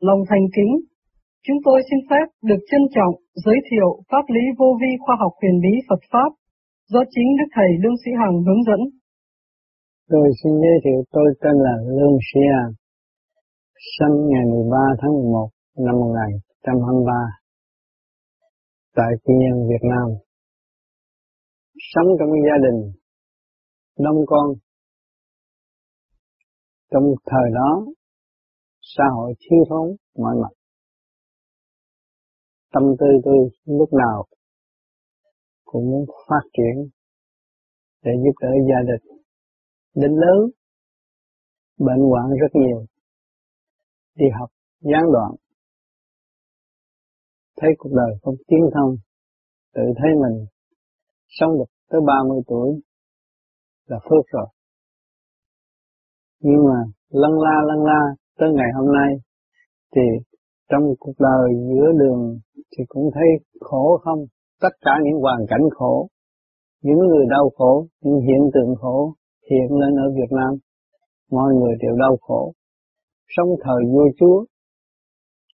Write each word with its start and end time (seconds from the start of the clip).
Lòng 0.00 0.20
thành 0.30 0.46
kính, 0.56 0.72
chúng 1.46 1.56
tôi 1.64 1.78
xin 1.88 1.98
phép 2.10 2.26
được 2.48 2.60
trân 2.70 2.80
trọng 2.94 3.14
giới 3.44 3.58
thiệu 3.70 3.90
pháp 4.10 4.24
lý 4.34 4.44
vô 4.58 4.68
vi 4.80 4.92
khoa 5.02 5.16
học 5.22 5.32
huyền 5.40 5.56
bí 5.64 5.74
Phật 5.88 6.02
Pháp 6.12 6.30
do 6.92 7.00
chính 7.14 7.28
Đức 7.38 7.48
Thầy 7.56 7.70
Lương 7.82 7.98
Sĩ 8.04 8.10
Hằng 8.20 8.36
hướng 8.46 8.62
dẫn. 8.68 8.80
Tôi 10.12 10.28
xin 10.40 10.52
giới 10.62 10.76
thiệu 10.84 11.00
tôi 11.10 11.28
tên 11.42 11.54
là 11.66 11.74
Lương 11.98 12.18
Sĩ 12.28 12.40
Hằng, 12.54 12.72
sinh 13.94 14.16
ngày 14.30 14.44
13 14.52 14.76
tháng 15.00 15.12
11 15.12 15.48
năm 15.86 15.94
1923 16.00 17.12
tại 18.96 19.12
Quy 19.24 19.34
Nhân, 19.42 19.56
Việt 19.70 19.84
Nam. 19.92 20.08
Sống 21.92 22.08
trong 22.18 22.30
gia 22.46 22.56
đình 22.66 22.78
đông 23.98 24.20
con. 24.26 24.46
Trong 26.92 27.04
thời 27.30 27.50
đó, 27.54 27.70
xã 28.96 29.04
hội 29.16 29.34
thiếu 29.40 29.58
thốn 29.70 29.96
mọi 30.18 30.34
mặt. 30.42 30.52
Tâm 32.72 32.82
tư 33.00 33.06
tôi 33.24 33.36
lúc 33.64 33.88
nào 33.92 34.24
cũng 35.64 35.90
muốn 35.90 36.04
phát 36.28 36.44
triển 36.52 36.90
để 38.04 38.10
giúp 38.24 38.32
đỡ 38.40 38.48
gia 38.68 38.80
đình. 38.92 39.18
Đến 39.94 40.10
lớn, 40.10 40.50
bệnh 41.78 42.02
hoạn 42.10 42.30
rất 42.40 42.52
nhiều, 42.54 42.86
đi 44.14 44.26
học 44.40 44.50
gián 44.80 45.02
đoạn, 45.12 45.30
thấy 47.56 47.70
cuộc 47.78 47.90
đời 47.96 48.18
không 48.22 48.34
tiến 48.48 48.60
thông, 48.74 48.96
tự 49.74 49.82
thấy 49.96 50.10
mình 50.22 50.46
sống 51.28 51.50
được 51.58 51.70
tới 51.90 52.00
30 52.06 52.40
tuổi 52.46 52.80
là 53.86 53.98
phước 54.02 54.26
rồi. 54.26 54.46
Nhưng 56.40 56.64
mà 56.68 56.80
lăn 57.08 57.32
la 57.32 57.62
lăn 57.66 57.84
la 57.84 58.02
tới 58.38 58.48
ngày 58.56 58.70
hôm 58.76 58.92
nay 58.92 59.10
thì 59.94 60.02
trong 60.70 60.82
cuộc 60.98 61.16
đời 61.18 61.48
giữa 61.68 61.92
đường 62.00 62.38
thì 62.72 62.84
cũng 62.88 63.10
thấy 63.14 63.28
khổ 63.60 63.98
không? 64.04 64.18
Tất 64.60 64.74
cả 64.80 64.92
những 65.04 65.20
hoàn 65.20 65.40
cảnh 65.48 65.66
khổ, 65.70 66.08
những 66.82 66.98
người 66.98 67.26
đau 67.30 67.50
khổ, 67.56 67.86
những 68.02 68.20
hiện 68.20 68.42
tượng 68.54 68.74
khổ 68.80 69.14
hiện 69.50 69.78
lên 69.80 69.94
ở 69.96 70.06
Việt 70.16 70.30
Nam, 70.30 70.52
mọi 71.30 71.54
người 71.54 71.74
đều 71.80 71.96
đau 71.98 72.16
khổ. 72.20 72.52
Sống 73.36 73.48
thời 73.64 73.82
vô 73.92 74.04
Chúa 74.18 74.44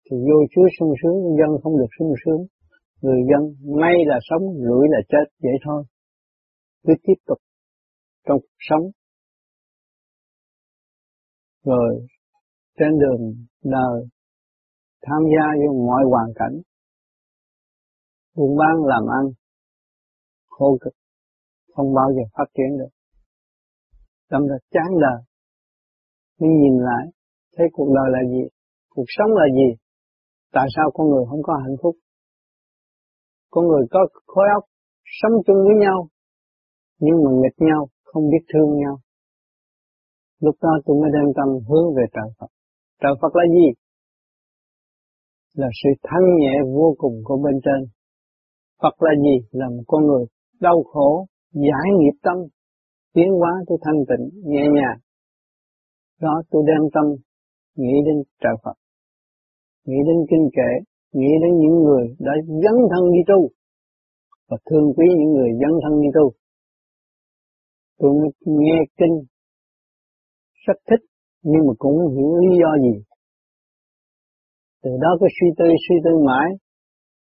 thì 0.04 0.16
vô 0.16 0.38
Chúa 0.54 0.69
sung 0.78 0.92
sướng, 1.02 1.36
dân 1.38 1.50
không 1.62 1.78
được 1.78 1.91
sung 1.98 2.14
sướng. 2.24 2.47
Người 3.02 3.20
dân 3.30 3.42
may 3.80 3.94
là 4.06 4.19
sống, 4.22 4.42
rủi 4.42 4.88
là 4.91 5.00
chết, 5.08 5.24
vậy 5.42 5.52
thôi. 5.64 5.84
Cứ 6.86 6.92
tiếp 7.02 7.14
tục 7.26 7.38
trong 8.28 8.38
cuộc 8.38 8.58
sống. 8.69 8.91
Rồi 11.64 12.06
trên 12.80 12.98
đường 12.98 13.22
đời, 13.64 14.08
tham 15.02 15.22
gia 15.32 15.46
vô 15.60 15.86
mọi 15.86 16.02
hoàn 16.10 16.28
cảnh, 16.34 16.56
buôn 18.36 18.56
bán, 18.56 18.74
làm 18.84 19.02
ăn 19.18 19.24
khổ 20.48 20.78
cực, 20.80 20.92
không 21.74 21.94
bao 21.94 22.08
giờ 22.14 22.22
phát 22.34 22.48
triển 22.54 22.78
được. 22.78 22.92
Đâm 24.30 24.42
ra 24.46 24.56
chán 24.70 24.90
đời 25.00 25.20
mới 26.40 26.50
nhìn 26.62 26.78
lại, 26.88 27.04
thấy 27.56 27.66
cuộc 27.72 27.88
đời 27.94 28.08
là 28.14 28.30
gì, 28.32 28.42
cuộc 28.88 29.08
sống 29.08 29.30
là 29.30 29.46
gì, 29.54 29.68
tại 30.52 30.66
sao 30.76 30.90
con 30.94 31.08
người 31.08 31.24
không 31.30 31.42
có 31.42 31.52
hạnh 31.64 31.76
phúc? 31.82 31.96
Con 33.50 33.64
người 33.68 33.86
có 33.90 34.00
khối 34.26 34.46
óc 34.54 34.64
sống 35.04 35.32
chung 35.46 35.56
với 35.66 35.76
nhau, 35.80 36.08
nhưng 36.98 37.16
mà 37.24 37.30
nghịch 37.40 37.58
nhau, 37.68 37.88
không 38.04 38.30
biết 38.30 38.44
thương 38.54 38.78
nhau. 38.78 38.96
Lúc 40.40 40.56
đó 40.62 40.70
tôi 40.84 40.96
mới 41.00 41.10
đem 41.14 41.32
tâm 41.36 41.48
hướng 41.68 41.94
về 41.96 42.02
trời 42.12 42.28
Phật 42.38 42.46
trời 43.00 43.12
Phật 43.20 43.32
là 43.36 43.44
gì? 43.56 43.68
Là 45.54 45.68
sự 45.82 45.90
thanh 46.02 46.26
nhẹ 46.40 46.54
vô 46.74 46.94
cùng 46.98 47.16
của 47.24 47.36
bên 47.44 47.60
trên. 47.64 47.90
Phật 48.82 49.02
là 49.02 49.12
gì? 49.24 49.36
Là 49.50 49.68
một 49.68 49.82
con 49.86 50.06
người 50.06 50.25
đau 50.60 50.82
khổ, 50.82 51.26
giải 51.52 51.88
nghiệp 51.98 52.16
tâm, 52.22 52.36
tiến 53.14 53.28
hóa 53.38 53.52
tôi 53.66 53.78
thanh 53.82 54.00
tịnh, 54.08 54.42
nhẹ 54.44 54.64
nhàng. 54.75 54.98
Đó, 56.20 56.42
tôi 56.50 56.62
đem 56.66 56.82
tâm 56.94 57.04
nghĩ 57.75 57.94
đến 58.06 58.16
trời 58.42 58.56
Phật, 58.64 58.76
nghĩ 59.86 59.96
đến 60.06 60.16
kinh 60.30 60.48
kệ, 60.56 60.70
nghĩ 61.12 61.30
đến 61.42 61.52
những 61.60 61.76
người 61.84 62.16
đã 62.19 62.32
dấn 62.46 62.76
thân 62.91 63.04
đi 63.12 63.20
tu 63.26 63.48
và 64.48 64.56
thương 64.70 64.92
quý 64.96 65.06
những 65.19 65.32
người 65.32 65.50
dấn 65.60 65.72
thân 65.82 66.00
đi 66.02 66.08
tu. 66.14 66.32
Tôi 67.98 68.10
mới 68.20 68.30
nghe 68.44 68.78
kinh, 68.98 69.16
rất 70.66 70.75
thích 70.91 71.09
nhưng 71.42 71.62
mà 71.66 71.72
cũng 71.78 71.98
không 71.98 72.16
hiểu 72.16 72.36
lý 72.36 72.56
do 72.62 72.70
gì. 72.84 72.94
Từ 74.82 74.90
đó 75.00 75.10
cứ 75.20 75.26
suy 75.40 75.48
tư 75.58 75.64
suy 75.88 75.96
tư 76.04 76.10
mãi 76.26 76.50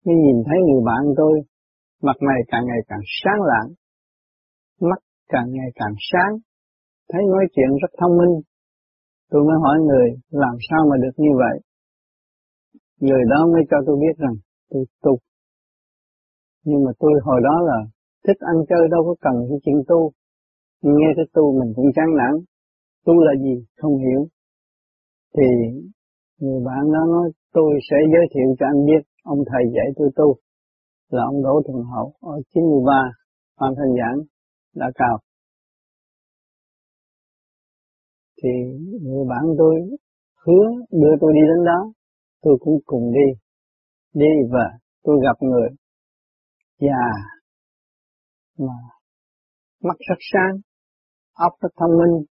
nhưng 0.05 0.19
nhìn 0.25 0.39
thấy 0.47 0.59
người 0.67 0.83
bạn 0.89 1.03
tôi, 1.17 1.35
mặt 2.03 2.17
mày 2.27 2.41
càng 2.49 2.65
ngày 2.67 2.81
càng 2.89 3.05
sáng 3.21 3.41
lạng, 3.51 3.69
mắt 4.81 5.01
càng 5.29 5.47
ngày 5.57 5.71
càng 5.75 5.95
sáng, 6.11 6.33
thấy 7.13 7.23
nói 7.33 7.45
chuyện 7.55 7.71
rất 7.83 7.91
thông 8.01 8.17
minh. 8.19 8.35
Tôi 9.31 9.43
mới 9.49 9.57
hỏi 9.65 9.77
người, 9.89 10.09
làm 10.31 10.57
sao 10.71 10.81
mà 10.91 10.97
được 11.03 11.15
như 11.17 11.33
vậy? 11.43 11.57
Người 13.01 13.23
đó 13.31 13.47
mới 13.53 13.63
cho 13.71 13.77
tôi 13.87 13.97
biết 14.03 14.17
rằng 14.19 14.35
tôi 14.71 14.85
tu. 15.03 15.19
Nhưng 16.65 16.85
mà 16.85 16.91
tôi 16.99 17.13
hồi 17.25 17.41
đó 17.45 17.57
là 17.69 17.79
thích 18.27 18.41
ăn 18.41 18.57
chơi, 18.69 18.89
đâu 18.91 19.03
có 19.07 19.15
cần 19.21 19.35
cái 19.49 19.59
chuyện 19.65 19.83
tu. 19.89 20.11
Nghe 20.83 21.09
cái 21.17 21.25
tu 21.35 21.61
mình 21.61 21.73
cũng 21.77 21.87
chán 21.95 22.07
nản 22.19 22.35
tu 23.05 23.15
là 23.27 23.33
gì? 23.43 23.65
Không 23.77 23.99
hiểu. 23.99 24.29
Thì 25.37 25.47
người 26.41 26.61
bạn 26.67 26.93
đó 26.93 27.03
nói 27.07 27.31
tôi 27.53 27.73
sẽ 27.91 27.97
giới 28.13 28.27
thiệu 28.35 28.55
cho 28.59 28.67
anh 28.67 28.87
biết. 28.87 29.03
Ông 29.23 29.39
thầy 29.51 29.63
dạy 29.75 29.87
tôi 29.97 30.11
tu 30.17 30.37
là 31.11 31.23
ông 31.25 31.43
Đỗ 31.43 31.63
Thuần 31.67 31.85
Hậu 31.93 32.13
ở 32.21 32.43
93 32.55 32.93
Phan 33.61 33.71
Thanh 33.77 33.93
Giảng 33.99 34.19
đã 34.75 34.91
cao 34.95 35.19
thì 38.45 38.51
người 39.03 39.25
bạn 39.29 39.45
tôi 39.59 39.75
hứa 40.47 40.67
đưa 40.91 41.15
tôi 41.21 41.33
đi 41.35 41.41
đến 41.41 41.65
đó. 41.65 41.93
Tôi 42.43 42.57
cũng 42.61 42.79
cùng 42.87 43.13
đi. 43.13 43.41
Đi 44.15 44.33
và 44.51 44.79
tôi 45.03 45.17
gặp 45.23 45.37
người 45.41 45.69
già 46.81 47.07
mà 48.59 48.75
mắt 49.83 49.97
rất 50.09 50.19
sáng 50.33 50.61
óc 51.35 51.53
rất 51.61 51.69
thông 51.77 51.91
minh, 51.91 52.25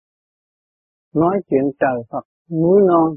nói 1.13 1.41
chuyện 1.49 1.63
trời 1.79 2.03
Phật, 2.09 2.23
núi 2.51 2.81
non, 2.87 3.15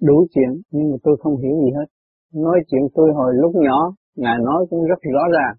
đủ 0.00 0.26
chuyện 0.34 0.62
nhưng 0.70 0.90
mà 0.90 0.96
tôi 1.02 1.16
không 1.20 1.36
hiểu 1.36 1.56
gì 1.64 1.70
hết. 1.76 1.86
Nói 2.34 2.58
chuyện 2.68 2.82
tôi 2.94 3.12
hồi 3.14 3.32
lúc 3.34 3.52
nhỏ, 3.54 3.94
Ngài 4.14 4.38
nói 4.38 4.66
cũng 4.70 4.86
rất 4.86 4.98
rõ 5.14 5.22
ràng. 5.32 5.54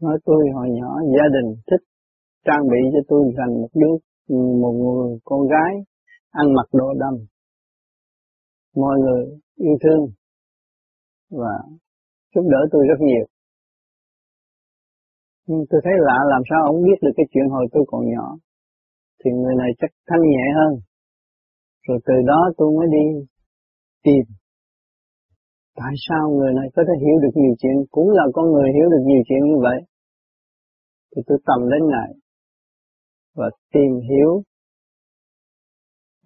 Nói 0.00 0.18
tôi 0.24 0.44
hồi 0.54 0.68
nhỏ 0.70 1.00
gia 1.16 1.26
đình 1.34 1.56
thích 1.70 1.84
trang 2.44 2.68
bị 2.70 2.78
cho 2.92 2.98
tôi 3.08 3.22
thành 3.36 3.60
một 3.60 3.68
đứa, 3.74 3.94
một 4.62 4.72
người 4.72 5.18
con 5.24 5.40
gái 5.48 5.72
ăn 6.30 6.54
mặc 6.54 6.66
đồ 6.72 6.94
đầm. 6.98 7.14
Mọi 8.76 8.98
người 8.98 9.40
yêu 9.56 9.76
thương 9.82 10.06
và 11.30 11.54
giúp 12.34 12.42
đỡ 12.50 12.58
tôi 12.72 12.86
rất 12.88 13.00
nhiều. 13.00 13.26
Nhưng 15.46 15.64
tôi 15.70 15.80
thấy 15.84 15.92
lạ 15.96 16.18
làm 16.30 16.42
sao 16.50 16.64
ông 16.66 16.82
biết 16.82 16.98
được 17.02 17.12
cái 17.16 17.26
chuyện 17.30 17.48
hồi 17.48 17.66
tôi 17.72 17.84
còn 17.86 18.10
nhỏ. 18.10 18.36
Thì 19.24 19.30
người 19.30 19.54
này 19.58 19.70
chắc 19.80 19.90
thanh 20.08 20.20
nhẹ 20.32 20.46
hơn. 20.58 20.72
Rồi 21.86 21.98
từ 22.06 22.14
đó 22.26 22.40
tôi 22.56 22.68
mới 22.76 22.86
đi 22.96 23.06
tìm. 24.04 24.24
Tại 25.76 25.92
sao 26.08 26.30
người 26.30 26.52
này 26.54 26.68
có 26.76 26.82
thể 26.86 26.94
hiểu 27.04 27.16
được 27.22 27.34
nhiều 27.34 27.54
chuyện, 27.58 27.76
cũng 27.90 28.10
là 28.10 28.24
con 28.34 28.46
người 28.52 28.68
hiểu 28.76 28.88
được 28.90 29.04
nhiều 29.06 29.22
chuyện 29.28 29.42
như 29.44 29.58
vậy. 29.62 29.80
Thì 31.16 31.22
tôi 31.26 31.38
tầm 31.46 31.60
đến 31.70 31.82
Ngài 31.90 32.10
và 33.36 33.50
tìm 33.72 33.92
hiểu. 34.10 34.42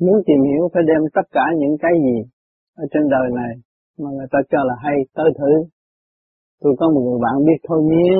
Muốn 0.00 0.22
tìm 0.26 0.40
hiểu 0.50 0.68
phải 0.72 0.82
đem 0.86 1.02
tất 1.14 1.26
cả 1.30 1.44
những 1.58 1.76
cái 1.82 1.92
gì 2.04 2.30
ở 2.74 2.84
trên 2.92 3.02
đời 3.08 3.28
này 3.34 3.52
mà 3.98 4.10
người 4.10 4.26
ta 4.30 4.38
cho 4.50 4.58
là 4.64 4.74
hay 4.84 4.96
tới 5.14 5.30
thử. 5.38 5.52
Tôi 6.60 6.74
có 6.78 6.90
một 6.94 7.00
người 7.00 7.20
bạn 7.22 7.46
biết 7.46 7.58
thôi 7.68 7.82
miên, 7.90 8.18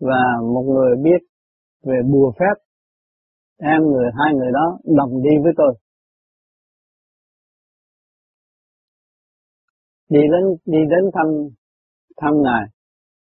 và 0.00 0.22
một 0.54 0.62
người 0.62 0.96
biết 1.04 1.20
về 1.84 1.98
bùa 2.12 2.32
phép 2.38 2.56
em 3.62 3.80
người, 3.82 4.08
hai 4.18 4.34
người 4.34 4.52
đó 4.52 4.78
đồng 4.98 5.22
đi 5.22 5.30
với 5.42 5.52
tôi. 5.56 5.72
Đi 10.08 10.20
đến 10.32 10.44
đi 10.64 10.78
đến 10.90 11.10
thăm 11.14 11.26
thăm 12.20 12.32
ngài. 12.42 12.64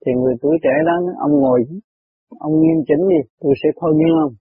Thì 0.06 0.12
người 0.22 0.36
tuổi 0.42 0.58
trẻ 0.64 0.74
đó, 0.86 0.96
ông 1.20 1.32
ngồi, 1.32 1.60
ông 2.40 2.54
nghiêm 2.62 2.78
chỉnh 2.88 3.04
đi, 3.10 3.20
tôi 3.40 3.54
sẽ 3.64 3.70
thôi 3.82 3.94
miên 3.98 4.14
ông. 4.26 4.34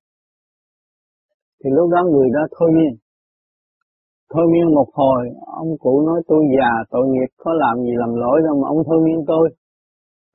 Thì 1.64 1.70
lúc 1.76 1.90
đó 1.90 2.00
người 2.12 2.28
đó 2.34 2.42
thôi 2.58 2.70
miên. 2.76 2.92
Thôi 4.32 4.46
miên 4.52 4.74
một 4.74 4.88
hồi, 4.92 5.22
ông 5.46 5.78
cụ 5.80 6.02
nói 6.06 6.22
tôi 6.28 6.44
già 6.58 6.70
tội 6.90 7.06
nghiệp, 7.08 7.30
có 7.36 7.52
làm 7.52 7.76
gì 7.84 7.92
làm 7.96 8.14
lỗi 8.14 8.40
đâu 8.44 8.54
mà 8.62 8.68
ông 8.68 8.82
thôi 8.86 8.98
miên 9.04 9.24
tôi 9.26 9.50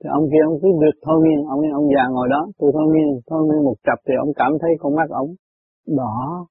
thì 0.04 0.08
ông 0.20 0.26
kia 0.32 0.44
ông 0.50 0.58
cứ 0.62 0.68
được 0.84 0.98
thôi 1.06 1.18
miên, 1.24 1.40
ông 1.54 1.62
ông 1.74 1.88
già 1.96 2.04
ngồi 2.12 2.28
đó, 2.30 2.42
tôi 2.60 2.72
thôi 2.74 2.86
miên 2.94 3.08
thôi 3.30 3.42
miên 3.50 3.64
một 3.64 3.76
chập 3.84 4.00
thì 4.08 4.14
ông 4.24 4.32
cảm 4.36 4.52
thấy 4.62 4.72
con 4.80 4.96
mắt 4.96 5.10
ông 5.10 5.30
đỏ. 5.88 6.48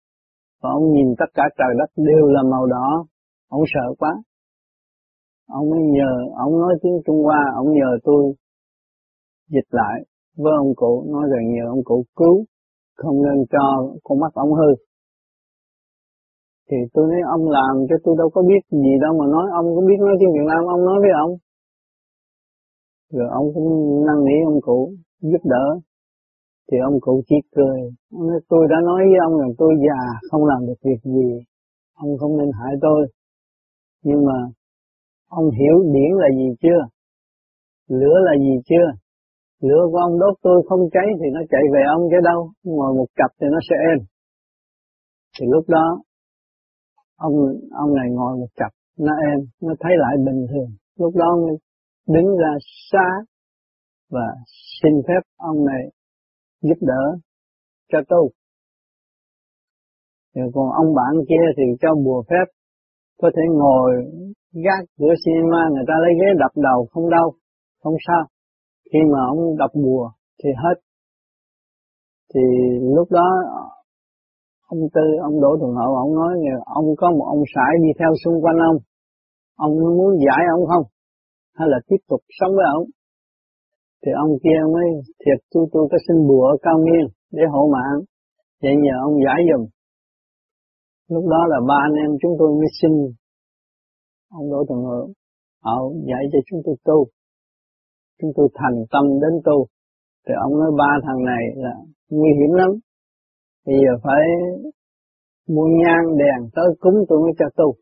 Và 0.62 0.70
ông 0.70 0.92
nhìn 0.92 1.08
tất 1.18 1.30
cả 1.34 1.44
trời 1.58 1.72
đất 1.78 1.90
đều 1.96 2.26
là 2.26 2.42
màu 2.42 2.66
đỏ. 2.66 3.04
Ông 3.48 3.62
sợ 3.74 3.94
quá. 3.98 4.12
Ông 5.48 5.70
mới 5.70 5.80
nhờ, 5.80 6.12
ông 6.36 6.52
nói 6.60 6.74
tiếng 6.82 6.98
Trung 7.06 7.22
Hoa, 7.24 7.42
ông 7.56 7.72
nhờ 7.72 7.90
tôi 8.04 8.34
dịch 9.48 9.68
lại 9.70 9.96
với 10.36 10.52
ông 10.58 10.72
cụ, 10.76 11.04
nói 11.12 11.24
rằng 11.32 11.44
nhờ 11.54 11.64
ông 11.68 11.84
cụ 11.84 12.04
cứu, 12.16 12.44
không 12.96 13.22
nên 13.22 13.44
cho 13.52 13.64
con 14.04 14.20
mắt 14.20 14.32
ông 14.34 14.52
hư. 14.54 14.70
Thì 16.70 16.76
tôi 16.94 17.04
nói, 17.10 17.20
ông 17.36 17.50
làm 17.50 17.74
chứ 17.88 17.94
tôi 18.04 18.14
đâu 18.18 18.30
có 18.34 18.42
biết 18.42 18.62
gì 18.70 18.92
đâu 19.02 19.12
mà 19.20 19.26
nói, 19.26 19.46
ông 19.52 19.66
có 19.76 19.80
biết 19.88 19.98
nói 20.00 20.16
tiếng 20.20 20.32
Việt 20.32 20.46
Nam 20.46 20.62
ông 20.74 20.84
nói 20.84 20.98
với 21.00 21.10
ông 21.24 21.32
rồi 23.12 23.28
ông 23.30 23.46
cũng 23.54 23.68
năn 24.06 24.16
nỉ 24.26 24.36
ông 24.44 24.60
cụ, 24.60 24.92
giúp 25.20 25.42
đỡ. 25.44 25.66
Thì 26.72 26.78
ông 26.88 27.00
cụ 27.00 27.22
chỉ 27.28 27.36
cười. 27.56 27.80
Ông 28.12 28.28
nói 28.28 28.40
tôi 28.48 28.66
đã 28.70 28.76
nói 28.84 29.02
với 29.10 29.18
ông 29.26 29.40
rằng 29.40 29.52
tôi 29.58 29.72
già, 29.86 30.00
không 30.30 30.44
làm 30.44 30.66
được 30.66 30.78
việc 30.84 31.00
gì. 31.04 31.30
Ông 31.94 32.18
không 32.18 32.38
nên 32.38 32.50
hại 32.60 32.74
tôi. 32.80 33.06
Nhưng 34.04 34.24
mà 34.26 34.38
ông 35.28 35.50
hiểu 35.50 35.76
điển 35.94 36.10
là 36.22 36.28
gì 36.38 36.48
chưa? 36.62 36.80
Lửa 37.88 38.16
là 38.26 38.32
gì 38.38 38.54
chưa? 38.64 38.86
Lửa 39.60 39.82
của 39.92 39.98
ông 39.98 40.18
đốt 40.18 40.34
tôi 40.42 40.62
không 40.68 40.80
cháy 40.92 41.06
thì 41.20 41.26
nó 41.32 41.40
chạy 41.50 41.62
về 41.72 41.80
ông 41.94 42.02
chứ 42.10 42.16
đâu. 42.24 42.50
Ngồi 42.64 42.94
một 42.94 43.06
cặp 43.16 43.30
thì 43.40 43.46
nó 43.50 43.58
sẽ 43.70 43.76
êm. 43.90 43.98
Thì 45.38 45.46
lúc 45.50 45.64
đó, 45.68 46.02
ông 47.16 47.34
ông 47.70 47.94
này 47.94 48.08
ngồi 48.10 48.38
một 48.38 48.50
cặp, 48.56 48.72
nó 48.98 49.12
êm, 49.30 49.40
nó 49.62 49.74
thấy 49.80 49.92
lại 49.98 50.14
bình 50.26 50.46
thường. 50.50 50.70
Lúc 50.98 51.14
đó 51.16 51.26
ông 51.30 51.44
đứng 52.14 52.36
ra 52.42 52.52
xa 52.92 53.08
và 54.10 54.26
xin 54.82 54.92
phép 55.08 55.22
ông 55.36 55.64
này 55.64 55.82
giúp 56.62 56.78
đỡ 56.80 57.02
cho 57.92 57.98
tôi. 58.08 58.28
Rồi 60.34 60.50
còn 60.54 60.68
ông 60.70 60.94
bạn 60.94 61.12
kia 61.28 61.46
thì 61.56 61.62
cho 61.80 61.94
bùa 62.04 62.22
phép, 62.30 62.46
có 63.22 63.30
thể 63.36 63.42
ngồi 63.52 63.90
gác 64.52 64.82
cửa 64.98 65.14
cinema, 65.24 65.62
người 65.72 65.84
ta 65.88 65.94
lấy 66.02 66.12
ghế 66.20 66.28
đập 66.38 66.52
đầu 66.56 66.86
không 66.90 67.10
đau 67.10 67.32
không 67.82 67.94
sao. 68.06 68.22
Khi 68.92 68.98
mà 69.12 69.18
ông 69.28 69.56
đập 69.58 69.70
bùa 69.84 70.10
thì 70.44 70.50
hết. 70.62 70.76
Thì 72.34 72.40
lúc 72.96 73.10
đó, 73.10 73.28
ông 74.66 74.80
tư, 74.94 75.00
ông 75.22 75.40
đỗ 75.40 75.56
thuận 75.60 75.74
hậu, 75.74 75.96
ông 75.96 76.14
nói 76.14 76.34
ông 76.64 76.84
có 76.96 77.10
một 77.10 77.24
ông 77.26 77.42
sải 77.54 77.72
đi 77.82 77.88
theo 77.98 78.12
xung 78.24 78.42
quanh 78.42 78.56
ông. 78.56 78.76
Ông 79.56 79.72
muốn 79.98 80.18
giải 80.26 80.42
ông 80.56 80.66
không? 80.66 80.84
Hay 81.56 81.68
là 81.72 81.78
tiếp 81.88 82.00
tục 82.08 82.20
sống 82.38 82.52
với 82.56 82.66
ông? 82.76 82.86
Thì 84.02 84.10
ông 84.24 84.32
kia 84.42 84.60
mới 84.74 84.86
thiệt 85.20 85.38
tôi 85.52 85.66
tôi 85.72 85.88
có 85.90 85.98
xin 86.08 86.16
bùa 86.28 86.56
cao 86.62 86.78
miên 86.86 87.04
để 87.30 87.42
hộ 87.52 87.62
mạng. 87.74 87.98
Vậy 88.62 88.74
nhờ 88.84 88.94
ông 89.08 89.16
giải 89.26 89.40
dùm 89.50 89.62
lúc 91.14 91.24
đó 91.34 91.40
là 91.52 91.58
ba 91.68 91.78
anh 91.88 91.96
em 92.04 92.10
chúng 92.22 92.34
tôi 92.38 92.48
mới 92.58 92.70
xin 92.78 92.92
ông 94.38 94.50
đỗ 94.52 94.64
thuận 94.68 94.80
hậu. 94.84 95.08
Họ 95.64 95.74
dạy 96.08 96.22
cho 96.32 96.38
chúng 96.48 96.60
tôi 96.64 96.76
tu. 96.84 96.98
Chúng 98.20 98.30
tôi 98.36 98.48
thành 98.54 98.76
tâm 98.92 99.04
đến 99.22 99.34
tu. 99.44 99.66
Thì 100.26 100.34
ông 100.44 100.52
nói 100.60 100.70
ba 100.78 100.90
thằng 101.06 101.24
này 101.24 101.44
là 101.54 101.74
nguy 102.10 102.30
hiểm 102.38 102.52
lắm. 102.60 102.70
Bây 103.66 103.76
giờ 103.82 103.92
phải 104.04 104.22
mua 105.48 105.66
nhang 105.82 106.06
đèn 106.18 106.50
tới 106.54 106.68
cúng 106.80 106.94
tôi 107.08 107.18
mới 107.20 107.32
cho 107.38 107.46
tu 107.56 107.74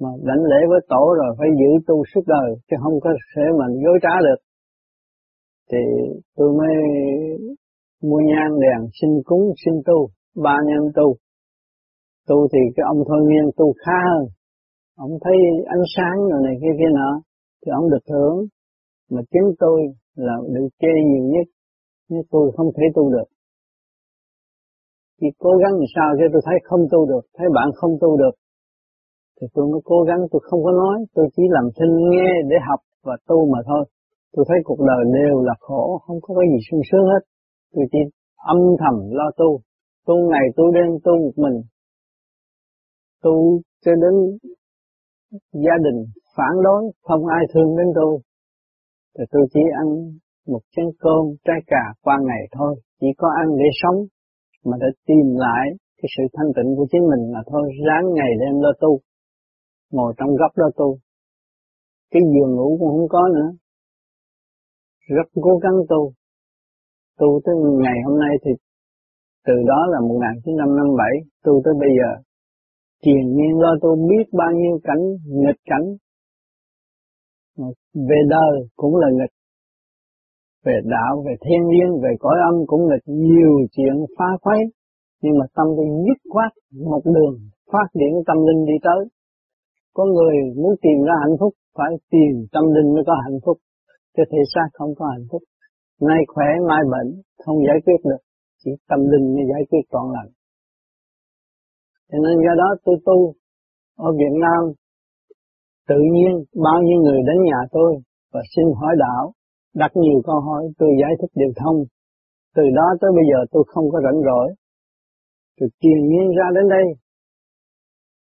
mà 0.00 0.08
đảnh 0.28 0.42
lễ 0.50 0.60
với 0.70 0.80
tổ 0.88 1.04
rồi 1.20 1.30
phải 1.38 1.48
giữ 1.60 1.70
tu 1.86 1.96
suốt 2.14 2.24
đời, 2.26 2.48
chứ 2.68 2.76
không 2.82 3.00
có 3.00 3.10
thể 3.36 3.42
mà 3.58 3.66
dối 3.84 3.98
trá 4.02 4.14
được. 4.26 4.40
Thì 5.70 5.82
tôi 6.36 6.48
mới 6.58 6.74
mua 8.02 8.20
nhang 8.30 8.60
đèn 8.60 8.80
xin 9.00 9.10
cúng, 9.24 9.44
xin 9.64 9.74
tu, 9.86 10.08
ba 10.44 10.56
nhân 10.66 10.92
tu. 10.94 11.16
Tu 12.28 12.48
thì 12.52 12.58
cái 12.76 12.84
ông 12.92 13.00
thôi 13.08 13.20
miên 13.28 13.46
tu 13.56 13.72
khá 13.84 13.98
hơn. 14.10 14.24
Ông 14.96 15.10
thấy 15.24 15.36
ánh 15.66 15.84
sáng 15.96 16.18
rồi 16.30 16.40
này 16.44 16.54
kia 16.60 16.74
kia 16.78 16.92
nọ, 16.94 17.10
thì 17.62 17.68
ông 17.80 17.90
được 17.90 18.04
thưởng. 18.10 18.36
Mà 19.10 19.20
chính 19.30 19.48
tôi 19.58 19.78
là 20.14 20.34
được 20.54 20.68
chê 20.80 20.92
nhiều 21.10 21.24
nhất 21.34 21.46
nhưng 22.08 22.22
tôi 22.30 22.52
không 22.56 22.66
thể 22.76 22.84
tu 22.94 23.12
được. 23.12 23.28
Chỉ 25.20 25.26
cố 25.38 25.50
gắng 25.62 25.72
làm 25.72 25.88
sao 25.94 26.08
cho 26.18 26.24
tôi 26.32 26.42
thấy 26.44 26.54
không 26.64 26.80
tu 26.92 27.06
được, 27.06 27.24
thấy 27.36 27.46
bạn 27.54 27.68
không 27.74 27.90
tu 28.00 28.16
được 28.16 28.34
thì 29.40 29.46
tôi 29.54 29.64
mới 29.72 29.80
cố 29.84 29.98
gắng, 30.08 30.20
tôi 30.30 30.40
không 30.44 30.64
có 30.64 30.72
nói, 30.72 30.98
tôi 31.14 31.26
chỉ 31.36 31.42
làm 31.48 31.64
thinh 31.76 31.94
nghe 32.10 32.30
để 32.50 32.56
học 32.68 32.80
và 33.04 33.16
tu 33.28 33.38
mà 33.52 33.58
thôi. 33.66 33.84
Tôi 34.32 34.44
thấy 34.48 34.58
cuộc 34.64 34.80
đời 34.90 35.02
đều 35.18 35.40
là 35.42 35.54
khổ, 35.60 36.00
không 36.06 36.18
có 36.22 36.34
cái 36.34 36.46
gì 36.52 36.58
sung 36.70 36.80
sướng 36.90 37.04
hết. 37.12 37.22
Tôi 37.74 37.84
chỉ 37.92 37.98
âm 38.36 38.58
thầm 38.80 38.94
lo 39.10 39.30
tu. 39.36 39.60
Tu 40.06 40.14
ngày, 40.30 40.46
tu 40.56 40.64
đêm, 40.74 40.90
tu 41.04 41.12
một 41.24 41.36
mình. 41.36 41.62
Tu 43.22 43.60
cho 43.84 43.92
đến 44.02 44.14
gia 45.52 45.76
đình 45.84 45.98
phản 46.36 46.54
đối, 46.64 46.92
không 47.02 47.26
ai 47.26 47.44
thương 47.54 47.76
đến 47.76 47.86
tôi. 47.94 48.18
Thì 49.18 49.24
tôi 49.32 49.42
chỉ 49.54 49.60
ăn 49.82 49.88
một 50.46 50.60
chén 50.76 50.86
cơm 50.98 51.22
trái 51.44 51.60
cà 51.66 51.84
qua 52.02 52.16
ngày 52.26 52.42
thôi. 52.52 52.74
Chỉ 53.00 53.06
có 53.18 53.28
ăn 53.42 53.56
để 53.58 53.68
sống, 53.82 53.98
mà 54.64 54.76
để 54.80 54.86
tìm 55.06 55.26
lại 55.36 55.66
cái 55.98 56.08
sự 56.16 56.22
thanh 56.32 56.50
tịnh 56.56 56.76
của 56.76 56.86
chính 56.90 57.02
mình 57.10 57.32
là 57.32 57.42
thôi. 57.46 57.70
Ráng 57.86 58.14
ngày 58.14 58.32
đêm 58.40 58.60
lo 58.60 58.72
tu 58.80 59.00
ngồi 59.90 60.14
trong 60.16 60.36
góc 60.36 60.52
đó 60.56 60.70
tu. 60.76 60.98
Cái 62.10 62.22
giường 62.22 62.56
ngủ 62.56 62.76
cũng 62.80 62.88
không 62.88 63.08
có 63.08 63.28
nữa. 63.34 63.50
Rất 65.16 65.28
cố 65.42 65.58
gắng 65.62 65.78
tu. 65.88 66.12
Tu 67.18 67.40
tới 67.44 67.54
ngày 67.82 67.98
hôm 68.06 68.18
nay 68.18 68.36
thì 68.44 68.50
từ 69.46 69.54
đó 69.66 69.86
là 69.92 70.00
1957 70.08 71.06
tu 71.44 71.62
tới 71.64 71.74
bây 71.80 71.88
giờ. 71.98 72.22
Triền 73.02 73.24
nhiên 73.36 73.58
lo 73.58 73.72
tu 73.82 74.08
biết 74.08 74.26
bao 74.32 74.50
nhiêu 74.52 74.78
cảnh, 74.84 75.02
nghịch 75.26 75.60
cảnh. 75.64 75.86
Về 77.94 78.20
đời 78.28 78.68
cũng 78.76 78.96
là 78.96 79.08
nghịch. 79.12 79.34
Về 80.64 80.80
đạo, 80.84 81.22
về 81.26 81.34
thiên 81.44 81.62
nhiên 81.68 82.02
về 82.02 82.10
cõi 82.20 82.36
âm 82.50 82.66
cũng 82.66 82.82
nghịch. 82.88 83.04
Nhiều 83.06 83.52
chuyện 83.70 83.94
phá 84.18 84.24
khuấy. 84.42 84.60
Nhưng 85.22 85.38
mà 85.38 85.46
tâm 85.54 85.66
tôi 85.76 85.86
dứt 86.06 86.30
khoát 86.32 86.52
một 86.90 87.02
đường, 87.04 87.36
phát 87.72 87.86
triển 87.94 88.12
tâm 88.26 88.36
linh 88.46 88.64
đi 88.66 88.74
tới 88.82 89.15
có 89.96 90.04
người 90.16 90.36
muốn 90.60 90.74
tìm 90.84 90.98
ra 91.08 91.14
hạnh 91.24 91.36
phúc, 91.40 91.52
phải 91.76 91.92
tìm 92.12 92.32
tâm 92.54 92.64
linh 92.74 92.88
mới 92.94 93.04
có 93.06 93.14
hạnh 93.24 93.38
phúc. 93.44 93.56
Chứ 94.14 94.22
thể 94.30 94.42
xác 94.54 94.68
không 94.72 94.92
có 94.98 95.04
hạnh 95.14 95.26
phúc. 95.30 95.42
Nay 96.08 96.20
khỏe, 96.32 96.48
mai 96.68 96.82
bệnh, 96.92 97.10
không 97.44 97.58
giải 97.66 97.78
quyết 97.84 98.00
được. 98.10 98.22
Chỉ 98.60 98.70
tâm 98.88 99.00
linh 99.10 99.26
mới 99.34 99.44
giải 99.52 99.62
quyết 99.70 99.82
trọn 99.92 100.06
lành. 100.14 100.30
Cho 102.08 102.18
nên 102.24 102.34
do 102.44 102.54
đó 102.62 102.68
tôi 102.84 102.96
tu 103.06 103.18
ở 104.06 104.08
Việt 104.20 104.34
Nam, 104.44 104.62
tự 105.88 105.98
nhiên 106.14 106.32
bao 106.66 106.78
nhiêu 106.86 106.98
người 107.02 107.20
đến 107.28 107.38
nhà 107.48 107.60
tôi 107.70 107.90
và 108.32 108.40
xin 108.56 108.66
hỏi 108.80 108.94
đạo, 108.98 109.32
đặt 109.74 109.92
nhiều 109.94 110.18
câu 110.26 110.40
hỏi, 110.40 110.62
tôi 110.78 110.90
giải 111.00 111.12
thích 111.20 111.32
đều 111.34 111.52
thông. 111.60 111.78
Từ 112.56 112.62
đó 112.78 112.86
tới 113.00 113.10
bây 113.18 113.24
giờ 113.30 113.38
tôi 113.52 113.64
không 113.66 113.90
có 113.92 113.98
rảnh 114.04 114.20
rỗi. 114.28 114.48
Tôi 115.58 115.68
truyền 115.80 116.00
nhiên 116.08 116.26
ra 116.38 116.46
đến 116.54 116.68
đây 116.68 116.86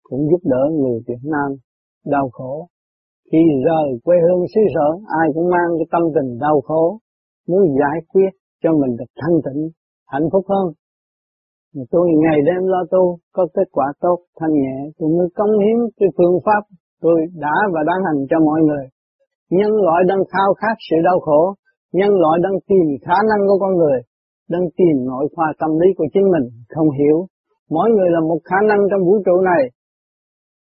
cũng 0.08 0.28
giúp 0.30 0.40
đỡ 0.44 0.62
người 0.80 0.98
Việt 1.08 1.22
Nam 1.22 1.50
đau 2.06 2.28
khổ. 2.32 2.68
Khi 3.32 3.42
rời 3.66 3.88
quê 4.04 4.16
hương 4.24 4.44
xứ 4.54 4.60
sở, 4.74 4.88
ai 5.20 5.26
cũng 5.34 5.48
mang 5.54 5.70
cái 5.78 5.86
tâm 5.92 6.02
tình 6.14 6.38
đau 6.38 6.60
khổ, 6.60 6.98
muốn 7.48 7.62
giải 7.80 7.98
quyết 8.12 8.30
cho 8.62 8.70
mình 8.72 8.96
được 8.98 9.10
thanh 9.20 9.36
tịnh, 9.44 9.62
hạnh 10.06 10.28
phúc 10.32 10.44
hơn. 10.48 10.66
Mà 11.74 11.82
tôi 11.90 12.06
ngày 12.22 12.38
đêm 12.46 12.62
lo 12.72 12.82
tu, 12.90 13.18
có 13.32 13.46
kết 13.54 13.68
quả 13.72 13.86
tốt, 14.00 14.18
thanh 14.40 14.54
nhẹ, 14.62 14.76
tôi 14.98 15.08
mới 15.18 15.28
cống 15.38 15.54
hiến 15.62 15.78
cái 15.98 16.08
phương 16.16 16.36
pháp 16.46 16.62
tôi 17.02 17.18
đã 17.44 17.56
và 17.74 17.80
đang 17.90 18.00
hành 18.06 18.20
cho 18.30 18.38
mọi 18.48 18.60
người. 18.66 18.84
Nhân 19.50 19.72
loại 19.86 20.00
đang 20.10 20.22
khao 20.32 20.50
khát 20.60 20.76
sự 20.90 20.96
đau 21.04 21.18
khổ, 21.20 21.54
nhân 21.92 22.12
loại 22.22 22.36
đang 22.44 22.56
tìm 22.68 22.86
khả 23.06 23.18
năng 23.30 23.40
của 23.48 23.58
con 23.60 23.72
người, 23.76 23.98
đang 24.48 24.64
tìm 24.78 24.94
nội 25.10 25.24
khoa 25.34 25.48
tâm 25.60 25.70
lý 25.80 25.88
của 25.98 26.08
chính 26.14 26.26
mình, 26.34 26.46
không 26.74 26.90
hiểu. 26.98 27.18
Mỗi 27.70 27.88
người 27.90 28.10
là 28.10 28.20
một 28.20 28.40
khả 28.44 28.58
năng 28.68 28.80
trong 28.90 29.02
vũ 29.06 29.14
trụ 29.26 29.36
này. 29.50 29.62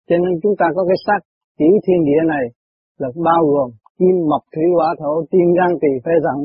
Cho 0.09 0.17
nên 0.23 0.33
chúng 0.43 0.55
ta 0.59 0.67
có 0.77 0.83
cái 0.89 0.99
xác 1.07 1.21
tiểu 1.61 1.75
thiên 1.85 2.00
địa 2.09 2.23
này 2.35 2.45
là 3.00 3.09
bao 3.29 3.43
gồm 3.52 3.71
kim 3.99 4.17
mộc 4.31 4.43
thủy 4.52 4.67
hỏa 4.76 4.90
thổ, 5.00 5.12
tiên 5.31 5.49
gan 5.57 5.71
tỳ 5.83 5.93
phế 6.05 6.14
dẫn 6.25 6.38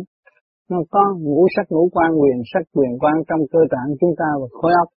nó 0.70 0.78
có 0.92 1.04
ngũ 1.20 1.48
sắc, 1.56 1.66
ngũ 1.70 1.90
quan, 1.96 2.12
quyền 2.22 2.40
sắc, 2.54 2.64
quyền 2.76 2.94
quan 3.02 3.16
trong 3.28 3.40
cơ 3.52 3.60
tạng 3.74 3.90
chúng 4.00 4.14
ta 4.20 4.30
và 4.42 4.48
khối 4.52 4.72
óc. 4.84 4.90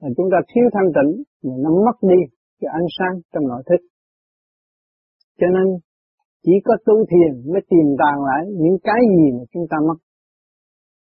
Là 0.00 0.08
chúng 0.16 0.28
ta 0.32 0.38
thiếu 0.50 0.66
thanh 0.74 0.90
tịnh 0.96 1.12
mà 1.44 1.54
nó 1.64 1.70
mất 1.86 1.96
đi 2.10 2.20
cái 2.60 2.68
ánh 2.80 2.88
sáng 2.96 3.14
trong 3.32 3.44
nội 3.48 3.62
thức. 3.68 3.80
Cho 5.40 5.46
nên, 5.56 5.66
chỉ 6.44 6.52
có 6.64 6.74
tu 6.86 6.96
thiền 7.10 7.52
mới 7.52 7.62
tìm 7.70 7.86
tàng 8.02 8.18
lại 8.28 8.42
những 8.62 8.76
cái 8.82 9.00
gì 9.16 9.26
mà 9.36 9.44
chúng 9.52 9.66
ta 9.70 9.76
mất. 9.88 9.98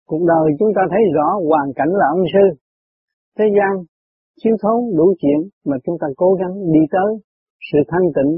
Cuộc 0.09 0.23
đời 0.33 0.47
chúng 0.59 0.73
ta 0.77 0.83
thấy 0.91 1.03
rõ 1.17 1.29
hoàn 1.49 1.69
cảnh 1.79 1.93
là 2.01 2.07
ân 2.17 2.23
sư. 2.33 2.45
Thế 3.39 3.45
gian 3.57 3.73
chiếu 4.41 4.57
thấu 4.63 4.77
đủ 4.99 5.15
chuyện 5.21 5.41
mà 5.65 5.77
chúng 5.85 5.97
ta 6.01 6.07
cố 6.17 6.35
gắng 6.41 6.55
đi 6.73 6.81
tới 6.91 7.11
sự 7.69 7.79
thanh 7.91 8.07
tịnh, 8.17 8.33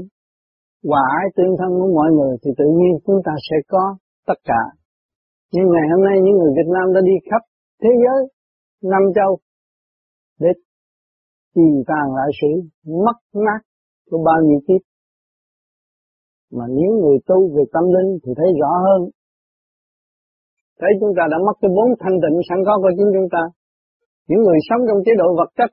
hòa 0.89 1.03
ái 1.19 1.27
tương 1.35 1.53
thân 1.59 1.69
của 1.79 1.91
mọi 1.97 2.09
người 2.17 2.33
thì 2.41 2.51
tự 2.57 2.65
nhiên 2.77 2.93
chúng 3.05 3.19
ta 3.25 3.33
sẽ 3.49 3.57
có 3.67 3.83
tất 4.27 4.39
cả 4.43 4.61
nhưng 5.53 5.67
ngày 5.73 5.85
hôm 5.91 6.01
nay 6.07 6.15
những 6.23 6.37
người 6.37 6.51
Việt 6.57 6.69
Nam 6.75 6.85
đã 6.95 7.01
đi 7.09 7.15
khắp 7.29 7.41
thế 7.81 7.89
giới 8.03 8.19
năm 8.91 9.03
châu, 9.15 9.31
để 10.39 10.51
tìm 11.55 11.73
tàn 11.89 12.05
lại 12.17 12.29
sự 12.39 12.51
mất 13.05 13.17
mát 13.45 13.61
của 14.09 14.21
bao 14.27 14.39
nhiêu 14.47 14.59
kiếp. 14.67 14.81
Mà 16.57 16.65
nếu 16.77 16.91
người 17.01 17.17
tu 17.27 17.37
về 17.55 17.63
tâm 17.73 17.83
linh 17.95 18.09
thì 18.23 18.31
thấy 18.37 18.49
rõ 18.61 18.71
hơn. 18.85 19.01
Thấy 20.79 20.91
chúng 20.99 21.13
ta 21.17 21.23
đã 21.31 21.37
mất 21.45 21.55
cái 21.61 21.71
bốn 21.77 21.89
thanh 22.01 22.17
tịnh 22.23 22.37
sẵn 22.49 22.59
có 22.67 22.73
của 22.81 22.91
chính 22.97 23.09
chúng 23.15 23.29
ta. 23.35 23.43
Những 24.27 24.41
người 24.43 24.59
sống 24.69 24.81
trong 24.87 24.99
chế 25.05 25.11
độ 25.21 25.27
vật 25.39 25.49
chất 25.57 25.69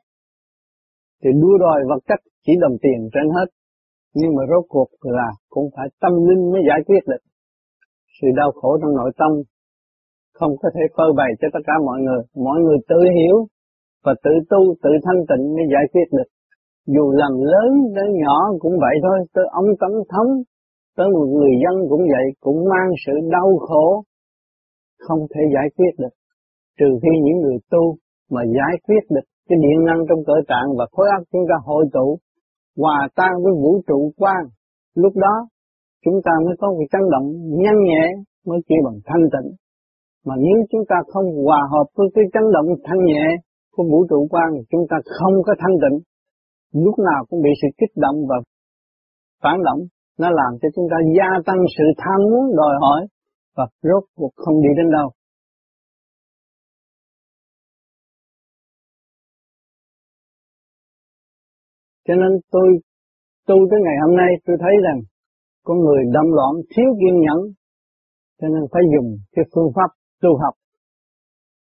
thì 1.24 1.30
đua 1.42 1.56
đòi 1.64 1.80
vật 1.90 2.00
chất 2.08 2.20
chỉ 2.44 2.52
đồng 2.60 2.76
tiền 2.82 2.98
trên 3.14 3.26
hết. 3.36 3.48
Nhưng 4.14 4.34
mà 4.36 4.42
rốt 4.50 4.64
cuộc 4.68 4.90
là 5.00 5.28
cũng 5.48 5.68
phải 5.76 5.88
tâm 6.00 6.12
linh 6.28 6.42
mới 6.52 6.62
giải 6.68 6.80
quyết 6.86 7.02
được. 7.06 7.22
Sự 8.16 8.28
đau 8.36 8.50
khổ 8.58 8.78
trong 8.80 8.94
nội 8.96 9.10
tâm 9.20 9.32
không 10.38 10.52
có 10.62 10.68
thể 10.74 10.84
phơi 10.96 11.10
bày 11.16 11.30
cho 11.40 11.48
tất 11.52 11.62
cả 11.66 11.72
mọi 11.86 11.98
người. 12.04 12.22
Mọi 12.46 12.58
người 12.60 12.78
tự 12.88 13.00
hiểu 13.16 13.36
và 14.04 14.14
tự 14.24 14.30
tu, 14.50 14.60
tự 14.82 14.90
thanh 15.04 15.20
tịnh 15.30 15.44
mới 15.54 15.64
giải 15.74 15.86
quyết 15.92 16.08
được. 16.16 16.28
Dù 16.94 17.04
làm 17.20 17.32
lớn 17.52 17.70
đến 17.96 18.08
nhỏ 18.22 18.38
cũng 18.58 18.76
vậy 18.84 18.96
thôi, 19.02 19.18
tới 19.34 19.44
ông 19.60 19.68
tổng 19.80 19.98
thống, 20.12 20.30
tới 20.96 21.08
một 21.14 21.26
người 21.36 21.54
dân 21.62 21.74
cũng 21.90 22.02
vậy, 22.14 22.26
cũng 22.40 22.58
mang 22.72 22.90
sự 23.06 23.12
đau 23.32 23.48
khổ, 23.60 24.02
không 24.98 25.20
thể 25.34 25.40
giải 25.54 25.68
quyết 25.76 25.92
được. 25.98 26.14
Trừ 26.78 26.86
khi 27.02 27.12
những 27.24 27.38
người 27.42 27.58
tu 27.70 27.96
mà 28.30 28.42
giải 28.44 28.74
quyết 28.86 29.04
được 29.10 29.26
cái 29.48 29.58
điện 29.62 29.78
năng 29.88 30.00
trong 30.08 30.20
cơ 30.26 30.36
tạng 30.48 30.68
và 30.78 30.86
khối 30.92 31.06
óc 31.16 31.22
chúng 31.32 31.44
ta 31.50 31.56
hội 31.64 31.84
tụ, 31.92 32.18
hòa 32.76 33.08
tan 33.18 33.32
với 33.42 33.52
vũ 33.62 33.72
trụ 33.86 34.12
quang, 34.16 34.44
lúc 34.94 35.12
đó 35.16 35.34
chúng 36.04 36.18
ta 36.24 36.32
mới 36.44 36.54
có 36.60 36.68
cái 36.78 36.86
chấn 36.92 37.04
động 37.14 37.26
nhanh 37.62 37.80
nhẹ 37.88 38.04
mới 38.46 38.58
kêu 38.68 38.80
bằng 38.86 38.98
thanh 39.08 39.24
tịnh. 39.32 39.50
Mà 40.26 40.34
nếu 40.46 40.58
chúng 40.70 40.84
ta 40.90 40.96
không 41.12 41.26
hòa 41.44 41.60
hợp 41.72 41.86
với 41.96 42.08
cái 42.14 42.24
chấn 42.32 42.44
động 42.52 42.68
thanh 42.84 43.02
nhẹ 43.04 43.24
của 43.74 43.84
vũ 43.90 44.06
trụ 44.10 44.26
quang, 44.30 44.52
chúng 44.70 44.84
ta 44.90 44.96
không 45.18 45.34
có 45.46 45.52
thanh 45.58 45.76
tịnh. 45.82 45.98
Lúc 46.84 46.98
nào 46.98 47.24
cũng 47.28 47.42
bị 47.42 47.50
sự 47.62 47.68
kích 47.78 47.94
động 47.96 48.16
và 48.28 48.36
phản 49.42 49.58
động, 49.66 49.80
nó 50.18 50.28
làm 50.30 50.52
cho 50.62 50.68
chúng 50.74 50.86
ta 50.90 50.96
gia 51.16 51.30
tăng 51.46 51.60
sự 51.76 51.84
tham 51.98 52.20
muốn 52.30 52.56
đòi 52.56 52.74
hỏi 52.80 53.06
và 53.56 53.66
rốt 53.82 54.04
cuộc 54.16 54.32
không 54.36 54.62
đi 54.62 54.68
đến 54.76 54.90
đâu. 54.90 55.08
Cho 62.06 62.14
nên 62.14 62.32
tôi 62.50 62.68
tu 63.46 63.56
tới 63.70 63.80
ngày 63.84 63.96
hôm 64.06 64.16
nay, 64.16 64.30
tôi 64.46 64.56
thấy 64.60 64.74
rằng 64.86 64.98
con 65.64 65.78
người 65.84 66.02
đâm 66.14 66.26
loạn 66.36 66.52
thiếu 66.70 66.88
kiên 67.00 67.20
nhẫn 67.20 67.40
cho 68.40 68.48
nên 68.48 68.62
phải 68.72 68.82
dùng 68.92 69.18
cái 69.32 69.44
phương 69.54 69.70
pháp 69.76 69.90
tu 70.22 70.30
học 70.42 70.54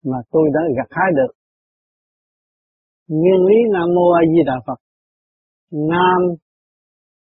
mà 0.04 0.18
tôi 0.30 0.42
đã 0.54 0.60
gặt 0.76 0.88
hái 0.90 1.10
được. 1.16 1.32
Nguyên 3.08 3.40
lý 3.48 3.56
Nam 3.72 3.88
Mô 3.94 4.10
A 4.10 4.22
Di 4.32 4.42
Đà 4.46 4.56
Phật. 4.66 4.80
Nam 5.70 6.20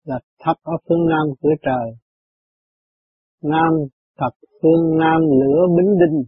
là 0.06 0.20
thập 0.44 0.58
ở 0.64 0.74
phương 0.90 1.08
Nam 1.10 1.26
cửa 1.42 1.56
trời. 1.62 1.88
Nam 3.44 3.74
thập 4.20 4.34
phương 4.62 4.98
Nam 4.98 5.22
lửa 5.40 5.62
bính 5.78 5.92
đinh 6.00 6.24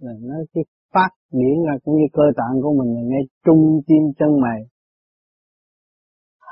là 0.00 0.12
nó 0.22 0.34
cái 0.54 0.64
phát 0.94 1.10
điển 1.32 1.56
ra 1.66 1.72
cũng 1.84 1.96
như 1.96 2.06
cơ 2.12 2.22
tạng 2.36 2.62
của 2.62 2.72
mình 2.78 2.94
là 2.94 3.02
ngay 3.02 3.22
trung 3.44 3.80
tim 3.86 4.02
chân 4.18 4.40
mày. 4.40 4.60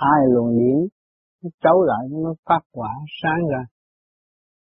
Hai 0.03 0.21
luồng 0.33 0.59
điển 0.59 0.77
nó 1.43 1.51
trấu 1.63 1.83
lại 1.83 2.05
nó 2.11 2.35
phát 2.47 2.63
quả 2.73 2.91
sáng 3.23 3.41
ra. 3.51 3.63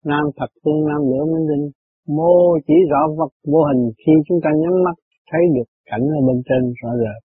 Nam 0.06 0.24
thật 0.38 0.52
phương 0.64 0.86
Nam 0.88 1.02
lửa 1.12 1.26
minh 1.34 1.48
linh 1.50 1.72
mô 2.08 2.58
chỉ 2.68 2.74
rõ 2.92 3.02
vật 3.18 3.32
vô 3.52 3.62
hình 3.70 3.92
khi 3.98 4.12
chúng 4.28 4.40
ta 4.44 4.50
nhắm 4.62 4.74
mắt 4.86 4.96
thấy 5.32 5.42
được 5.56 5.70
cảnh 5.86 6.02
ở 6.02 6.20
bên 6.28 6.42
trên 6.50 6.74
rõ 6.82 6.90
rệt. 7.02 7.22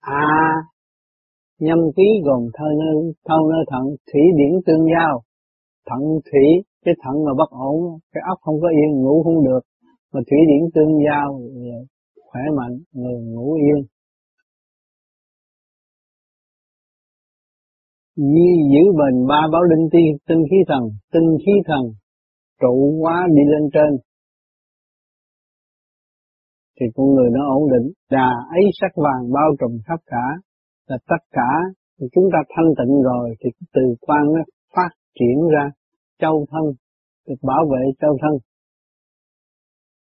À, 0.00 0.54
nhâm 1.60 1.78
ký 1.96 2.08
gồm 2.24 2.42
thơ 2.54 2.64
nơi, 2.78 3.12
thâu 3.28 3.50
nơi 3.50 3.64
thận, 3.70 3.84
thủy 4.12 4.22
điển 4.38 4.52
tương 4.66 4.84
giao. 4.94 5.22
Thận 5.88 6.02
thủy, 6.30 6.46
cái 6.84 6.94
thận 7.02 7.24
mà 7.24 7.32
bất 7.38 7.50
ổn, 7.50 7.98
cái 8.12 8.22
óc 8.28 8.38
không 8.40 8.60
có 8.62 8.68
yên, 8.68 9.02
ngủ 9.02 9.22
không 9.24 9.44
được. 9.44 9.60
Mà 10.12 10.20
thủy 10.30 10.38
điển 10.48 10.70
tương 10.74 10.92
giao, 11.06 11.40
khỏe 12.26 12.42
mạnh, 12.58 12.78
người 12.92 13.20
ngủ 13.22 13.54
yên. 13.54 13.84
Như 18.16 18.50
giữ 18.72 18.92
bền 18.98 19.26
ba 19.28 19.40
báo 19.52 19.62
linh 19.62 19.88
tiên, 19.92 20.16
tinh 20.28 20.42
khí 20.50 20.56
thần, 20.68 20.82
tinh 21.12 21.28
khí 21.46 21.52
thần, 21.66 21.82
trụ 22.60 22.98
quá 23.02 23.26
đi 23.28 23.42
lên 23.52 23.70
trên, 23.72 24.00
thì 26.80 26.86
con 26.94 27.06
người 27.14 27.30
nó 27.32 27.42
ổn 27.56 27.64
định. 27.72 27.92
Đà 28.10 28.30
ấy 28.50 28.64
sắc 28.80 28.92
vàng 28.96 29.32
bao 29.32 29.50
trùm 29.60 29.78
khắp 29.86 30.00
cả, 30.06 30.26
là 30.88 30.98
tất 31.08 31.22
cả 31.30 31.50
thì 32.00 32.06
chúng 32.14 32.24
ta 32.32 32.38
thanh 32.56 32.70
tịnh 32.78 33.02
rồi 33.02 33.34
thì 33.40 33.50
từ 33.74 33.82
quan 34.00 34.22
nó 34.34 34.42
phát 34.76 34.90
triển 35.18 35.38
ra 35.54 35.70
châu 36.20 36.46
thân, 36.50 36.64
được 37.28 37.40
bảo 37.42 37.64
vệ 37.72 37.82
châu 38.00 38.16
thân. 38.22 38.34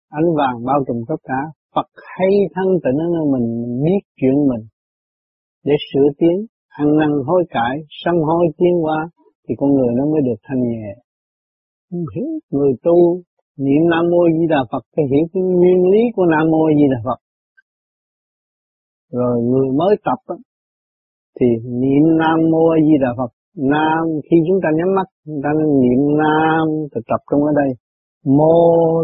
Ánh 0.10 0.30
vàng 0.38 0.66
bao 0.66 0.80
trùm 0.88 0.98
khắp 1.08 1.20
cả, 1.24 1.42
Phật 1.76 1.88
hay 2.18 2.32
thân 2.56 2.68
tịnh 2.84 2.98
ở 3.06 3.08
nơi 3.14 3.26
mình, 3.34 3.62
mình 3.62 3.84
biết 3.84 4.02
chuyện 4.16 4.36
mình 4.50 4.68
để 5.66 5.74
sửa 5.94 6.08
tiến, 6.18 6.46
ăn 6.82 6.88
năn 7.00 7.10
hối 7.28 7.44
cải, 7.50 7.76
sám 8.04 8.16
hối 8.28 8.46
tiến 8.58 8.74
qua 8.84 9.10
thì 9.46 9.56
con 9.58 9.70
người 9.76 9.92
nó 9.98 10.04
mới 10.12 10.22
được 10.28 10.40
thanh 10.44 10.62
nhẹ. 10.62 10.94
Hiểu 11.92 12.30
người 12.52 12.74
tu 12.84 12.98
niệm 13.58 13.82
Nam 13.92 14.06
Mô 14.12 14.22
Di 14.38 14.46
Đà 14.50 14.62
Phật 14.72 14.84
phải 14.96 15.06
hiểu 15.12 15.26
cái 15.34 15.44
nguyên 15.44 15.80
lý 15.92 16.02
của 16.16 16.26
Nam 16.26 16.46
Mô 16.52 16.64
Di 16.78 16.86
Đà 16.94 17.00
Phật. 17.06 17.20
Rồi 19.12 19.42
người 19.50 19.70
mới 19.80 19.96
tập 20.06 20.20
á, 20.26 20.36
thì 21.40 21.46
niệm 21.82 22.04
Nam 22.22 22.38
Mô 22.52 22.66
Di 22.88 22.96
Đà 23.02 23.12
Phật. 23.18 23.32
Nam 23.56 24.04
khi 24.26 24.38
chúng 24.48 24.60
ta 24.64 24.70
nhắm 24.78 24.96
mắt 24.96 25.08
chúng 25.26 25.40
ta 25.44 25.50
nên 25.58 25.70
niệm 25.84 26.02
Nam 26.22 26.68
thì 26.92 27.02
tập 27.10 27.22
trung 27.32 27.42
ở 27.44 27.52
đây. 27.56 27.72
Mô 28.38 28.56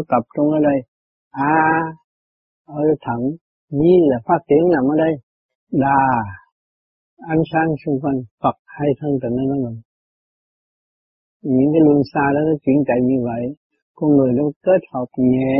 tập 0.08 0.24
trung 0.36 0.48
ở 0.50 0.58
đây. 0.68 0.78
A 1.30 1.80
ở 2.66 2.82
thẳng. 3.00 3.24
Di 3.70 3.92
là 4.10 4.18
phát 4.26 4.40
triển 4.48 4.62
nằm 4.74 4.84
ở 4.92 4.96
đây. 5.04 5.12
Đà 5.72 6.02
ánh 7.28 7.42
sáng 7.52 7.68
xung 7.84 8.00
quanh 8.00 8.18
Phật 8.42 8.56
hay 8.66 8.88
thân 9.00 9.10
tình 9.22 9.34
nó 9.36 9.54
ngừng 9.54 9.80
Những 11.42 11.70
cái 11.72 11.80
luân 11.86 11.98
xa 12.12 12.24
đó 12.34 12.40
nó 12.48 12.54
chuyển 12.62 12.76
chạy 12.86 12.98
như 13.02 13.18
vậy 13.24 13.42
con 13.94 14.10
người 14.16 14.32
nó 14.32 14.44
kết 14.62 14.82
hợp 14.92 15.08
nhẹ. 15.16 15.52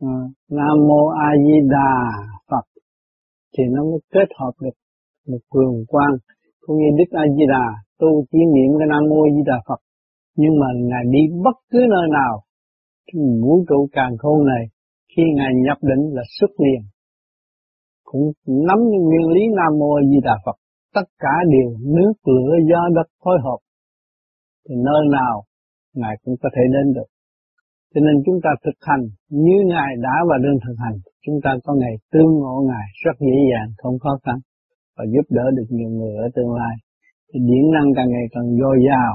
À, 0.00 0.16
Nam 0.50 0.76
Mô 0.88 1.08
A 1.08 1.30
Di 1.44 1.68
Đà 1.70 1.94
Phật 2.50 2.66
thì 3.58 3.64
nó 3.74 3.82
mới 3.82 4.00
kết 4.12 4.28
hợp 4.38 4.52
được 4.60 4.76
một 5.28 5.38
cường 5.50 5.84
quang, 5.88 6.14
cũng 6.60 6.76
như 6.76 6.88
Đức 6.98 7.10
A 7.10 7.24
Di 7.36 7.44
Đà 7.48 7.66
tu 7.98 8.24
chỉ 8.32 8.38
niệm 8.54 8.70
cái 8.78 8.88
Nam 8.88 9.02
Mô 9.10 9.16
A 9.28 9.30
Di 9.36 9.42
Đà 9.46 9.58
Phật 9.68 9.80
nhưng 10.36 10.54
mà 10.60 10.66
ngài 10.76 11.04
đi 11.10 11.22
bất 11.44 11.56
cứ 11.70 11.78
nơi 11.90 12.06
nào 12.12 12.42
vũ 13.42 13.64
trụ 13.68 13.88
càng 13.92 14.16
khôn 14.18 14.46
này 14.46 14.64
khi 15.16 15.22
ngài 15.36 15.52
nhập 15.66 15.78
định 15.82 16.14
là 16.14 16.22
xuất 16.40 16.50
liền 16.58 16.82
cũng 18.14 18.26
nắm 18.68 18.78
những 18.90 19.04
nguyên 19.08 19.26
lý 19.34 19.42
Nam 19.58 19.72
Mô 19.78 19.88
A 20.00 20.02
Di 20.10 20.18
Đà 20.28 20.36
Phật 20.44 20.56
tất 20.96 21.06
cả 21.24 21.34
đều 21.54 21.70
nước 21.96 22.14
lửa 22.34 22.54
gió 22.70 22.82
đất 22.96 23.08
phối 23.22 23.38
hợp 23.46 23.60
thì 24.64 24.74
nơi 24.88 25.02
nào 25.18 25.36
Ngài 26.00 26.14
cũng 26.22 26.36
có 26.42 26.48
thể 26.54 26.64
đến 26.74 26.86
được. 26.96 27.08
Cho 27.92 28.00
nên 28.06 28.16
chúng 28.26 28.38
ta 28.44 28.50
thực 28.64 28.78
hành 28.88 29.04
như 29.44 29.56
Ngài 29.72 29.90
đã 30.06 30.14
và 30.28 30.36
đang 30.44 30.58
thực 30.64 30.76
hành, 30.84 30.96
chúng 31.24 31.38
ta 31.44 31.50
có 31.64 31.72
ngày 31.80 31.94
tương 32.12 32.32
ngộ 32.40 32.56
Ngài 32.70 32.86
rất 33.04 33.16
dễ 33.26 33.38
dàng, 33.50 33.68
không 33.80 33.98
khó 33.98 34.12
khăn 34.24 34.38
và 34.96 35.04
giúp 35.12 35.26
đỡ 35.36 35.46
được 35.56 35.68
nhiều 35.76 35.90
người 35.96 36.14
ở 36.24 36.26
tương 36.34 36.52
lai. 36.60 36.74
Thì 37.28 37.40
điển 37.48 37.64
năng 37.74 37.88
càng 37.96 38.08
ngày 38.14 38.26
càng 38.34 38.48
dồi 38.60 38.76
dào, 38.88 39.12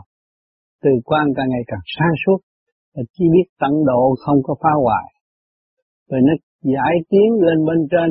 từ 0.84 0.92
quan 1.06 1.26
càng 1.36 1.50
ngày 1.50 1.64
càng 1.68 1.84
sáng 1.96 2.16
suốt, 2.26 2.40
và 2.96 3.02
chỉ 3.14 3.26
biết 3.34 3.48
tận 3.62 3.74
độ 3.90 4.04
không 4.24 4.40
có 4.44 4.56
phá 4.62 4.74
hoại. 4.84 5.08
Rồi 6.10 6.22
nó 6.28 6.34
giải 6.74 6.96
tiến 7.10 7.30
lên 7.46 7.66
bên 7.68 7.80
trên, 7.92 8.10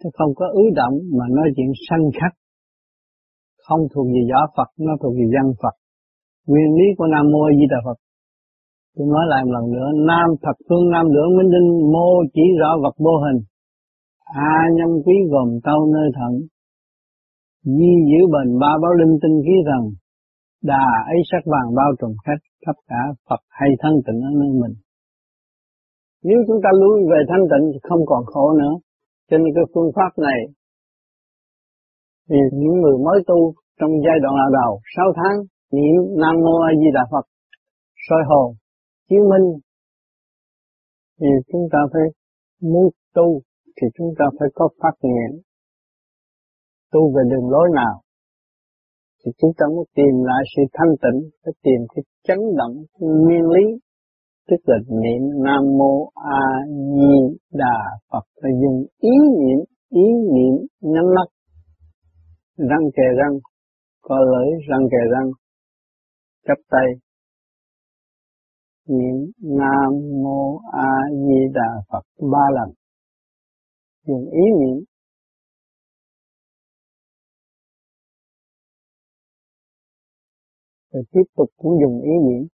chứ 0.00 0.08
không 0.18 0.32
có 0.38 0.46
ứ 0.62 0.64
động 0.80 0.96
mà 1.18 1.24
nói 1.36 1.46
chuyện 1.56 1.70
sanh 1.88 2.04
khắc. 2.18 2.32
Không 3.66 3.82
thuộc 3.92 4.06
về 4.14 4.22
gió 4.30 4.40
Phật, 4.56 4.68
nó 4.86 4.92
thuộc 5.00 5.12
về 5.18 5.26
dân 5.34 5.46
Phật. 5.62 5.74
Nguyên 6.46 6.70
lý 6.78 6.86
của 6.96 7.06
Nam 7.14 7.24
Mô 7.32 7.42
Di 7.58 7.66
Đà 7.72 7.78
Phật. 7.86 7.98
Tôi 8.94 9.06
nói 9.14 9.24
lại 9.32 9.40
một 9.44 9.52
lần 9.56 9.66
nữa, 9.74 9.88
Nam 10.08 10.28
thật 10.42 10.56
phương 10.68 10.90
Nam 10.92 11.06
lưỡng 11.14 11.32
minh 11.36 11.50
đinh 11.54 11.68
mô 11.92 12.08
chỉ 12.34 12.44
rõ 12.60 12.70
vật 12.82 12.94
vô 13.06 13.14
hình. 13.24 13.40
A 14.24 14.56
nhâm 14.76 14.90
quý 15.04 15.16
gồm 15.32 15.48
tâu 15.66 15.80
nơi 15.94 16.08
thận. 16.18 16.32
Di 17.76 17.92
giữ 18.08 18.20
bền 18.32 18.48
ba 18.60 18.72
báo 18.82 18.92
linh 19.00 19.14
tinh 19.22 19.36
khí 19.44 19.56
thần. 19.68 19.82
Đà 20.70 20.86
ấy 21.14 21.20
sắc 21.30 21.42
vàng 21.52 21.68
bao 21.78 21.90
trùm 21.98 22.12
khách 22.24 22.42
khắp 22.66 22.76
cả 22.88 23.02
Phật 23.28 23.42
hay 23.48 23.70
thân 23.80 23.92
tịnh 24.06 24.20
ở 24.28 24.30
nơi 24.40 24.50
mình. 24.62 24.74
Nếu 26.24 26.38
chúng 26.46 26.60
ta 26.64 26.70
lui 26.80 26.96
về 27.10 27.20
thanh 27.28 27.44
tịnh 27.50 27.64
thì 27.72 27.78
không 27.82 28.02
còn 28.06 28.22
khổ 28.26 28.52
nữa. 28.60 28.74
Cho 29.28 29.36
nên 29.38 29.50
cái 29.54 29.64
phương 29.74 29.90
pháp 29.96 30.12
này 30.22 30.40
thì 32.28 32.36
những 32.52 32.76
người 32.80 32.96
mới 33.06 33.18
tu 33.26 33.54
trong 33.80 33.90
giai 34.04 34.18
đoạn 34.22 34.34
đầu 34.52 34.80
6 34.96 35.12
tháng, 35.18 35.36
niệm 35.72 36.00
Nam 36.22 36.34
Mô 36.44 36.54
A 36.68 36.70
Di 36.80 36.88
Đà 36.94 37.04
Phật, 37.12 37.24
soi 38.08 38.22
hồn 38.28 38.54
chiếu 39.08 39.22
minh, 39.30 39.46
thì 41.20 41.26
chúng 41.52 41.68
ta 41.72 41.78
phải 41.92 42.06
muốn 42.62 42.90
tu 43.14 43.40
thì 43.76 43.86
chúng 43.96 44.10
ta 44.18 44.24
phải 44.38 44.48
có 44.54 44.68
phát 44.82 44.94
nguyện. 45.02 45.42
Tu 46.92 47.00
về 47.14 47.22
đường 47.30 47.50
lối 47.50 47.68
nào 47.74 48.00
thì 49.24 49.32
chúng 49.38 49.50
ta 49.58 49.66
muốn 49.74 49.84
tìm 49.94 50.14
lại 50.24 50.42
sự 50.56 50.62
thanh 50.72 50.94
tịnh, 51.02 51.30
phải 51.44 51.52
tìm 51.62 51.80
cái 51.94 52.02
chấn 52.26 52.38
động 52.56 52.74
nguyên 53.00 53.44
lý 53.54 53.64
tức 54.48 54.56
là 54.64 54.76
niệm 54.88 55.42
nam 55.44 55.62
mô 55.78 56.10
a 56.14 56.40
di 56.68 57.38
đà 57.50 57.78
phật. 58.10 58.24
Phải 58.42 58.50
dùng 58.62 58.86
ý 58.98 59.10
niệm 59.38 59.58
ý 59.90 60.06
niệm 60.34 60.66
nhắm 60.80 61.04
mắt. 61.16 61.28
Răng 62.56 62.90
kề 62.96 63.02
răng 63.18 63.38
có 64.00 64.16
lưỡi, 64.18 64.48
răng 64.68 64.88
kề 64.90 65.10
răng, 65.12 65.30
chắp 66.46 66.58
tay. 66.70 66.86
Niệm 68.86 69.16
nam 69.40 69.92
mô 70.22 70.58
a 70.72 70.92
di 71.10 71.38
đà 71.54 71.82
phật 71.92 72.02
ba 72.32 72.44
lần. 72.54 72.74
Dùng 74.06 74.30
ý 74.30 74.42
niệm. 74.60 74.84
Rồi 80.92 81.02
tiếp 81.12 81.22
tục 81.36 81.50
cũng 81.56 81.72
dùng 81.82 82.02
ý 82.02 82.10
niệm. 82.28 82.48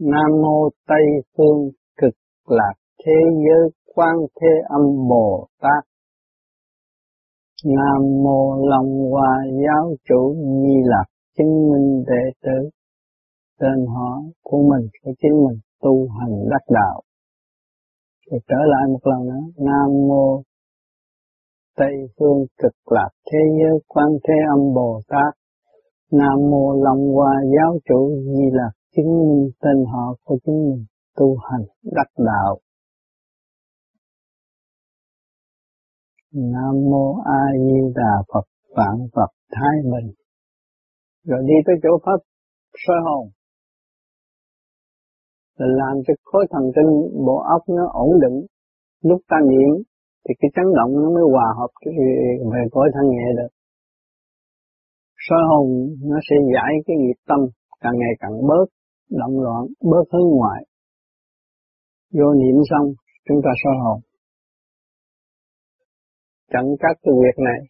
Nam 0.00 0.40
mô 0.42 0.68
Tây 0.86 1.06
phương 1.36 1.70
cực 1.96 2.14
lạc 2.46 2.74
thế 3.04 3.12
giới 3.32 3.70
quan 3.94 4.16
thế 4.40 4.48
âm 4.68 5.08
Bồ 5.08 5.48
Tát. 5.60 5.84
Nam 7.64 8.02
mô 8.22 8.66
Long 8.68 9.10
Hoa 9.10 9.44
giáo 9.66 9.94
chủ 10.08 10.34
Di 10.34 10.74
Lạc 10.84 11.04
chứng 11.38 11.68
minh 11.72 12.04
đệ 12.06 12.30
tử. 12.42 12.70
Tên 13.60 13.86
họ 13.86 14.22
của 14.42 14.62
mình, 14.62 14.88
của 15.02 15.12
chính 15.22 15.32
mình, 15.48 15.60
tu 15.82 16.08
hành 16.08 16.48
đắc 16.50 16.64
đạo. 16.68 17.02
Thì 18.30 18.38
trở 18.48 18.58
lại 18.66 18.88
một 18.88 19.00
lần 19.02 19.28
nữa. 19.28 19.64
Nam 19.64 20.08
mô 20.08 20.42
Tây 21.76 21.94
phương 22.18 22.46
cực 22.62 22.92
lạc 22.92 23.10
thế 23.32 23.38
giới 23.58 23.80
quan 23.88 24.08
thế 24.28 24.34
âm 24.56 24.74
Bồ 24.74 25.00
Tát. 25.08 25.34
Nam 26.12 26.50
mô 26.50 26.82
Long 26.84 27.14
Hoa 27.14 27.32
giáo 27.56 27.78
chủ 27.88 28.14
Di 28.24 28.50
Lạc 28.52 28.70
chứng 28.96 29.18
minh 29.18 29.50
tên 29.60 29.84
họ 29.92 30.16
của 30.24 30.38
chính 30.44 30.70
mình, 30.70 30.84
tu 31.16 31.36
hành, 31.36 31.64
đắc 31.82 32.08
đạo. 32.16 32.58
Nam 36.32 36.74
mô 36.90 37.14
A 37.24 37.42
Di 37.52 37.92
Đà 37.94 38.14
Phật, 38.34 38.46
Vạn 38.76 38.96
Phật 39.12 39.30
Thái 39.52 39.76
Bình. 39.84 40.14
Rồi 41.24 41.42
đi 41.46 41.54
tới 41.66 41.76
chỗ 41.82 41.88
pháp 42.04 42.20
soi 42.86 42.96
hồn. 43.04 43.28
Là 45.58 45.66
làm 45.66 46.02
cho 46.06 46.14
khối 46.24 46.46
thần 46.50 46.62
kinh, 46.76 47.24
bộ 47.26 47.36
óc 47.38 47.62
nó 47.68 47.88
ổn 47.92 48.20
định. 48.20 48.46
Lúc 49.02 49.20
ta 49.28 49.36
niệm, 49.50 49.82
thì 50.28 50.34
cái 50.40 50.50
chấn 50.54 50.64
động 50.76 50.92
nó 51.02 51.08
mới 51.14 51.24
hòa 51.32 51.48
hợp 51.58 51.70
về 52.52 52.62
cõi 52.72 52.88
thân 52.94 53.06
nhẹ 53.10 53.26
được 53.36 53.48
soi 55.28 55.42
hồn 55.50 55.66
nó 56.10 56.18
sẽ 56.30 56.36
giải 56.54 56.72
cái 56.86 56.96
nghiệp 56.96 57.18
tâm 57.28 57.40
càng 57.80 57.96
ngày 57.98 58.14
càng 58.20 58.36
bớt 58.48 58.66
động 59.10 59.40
loạn 59.40 59.62
bớt 59.80 60.04
hướng 60.12 60.28
ngoại. 60.36 60.64
Vô 62.12 62.28
niệm 62.40 62.56
xong, 62.70 62.86
chúng 63.28 63.40
ta 63.44 63.50
soi 63.64 63.74
hồn. 63.84 64.00
Chẳng 66.52 66.68
các 66.80 66.94
cái 67.02 67.14
việc 67.22 67.36
này. 67.48 67.60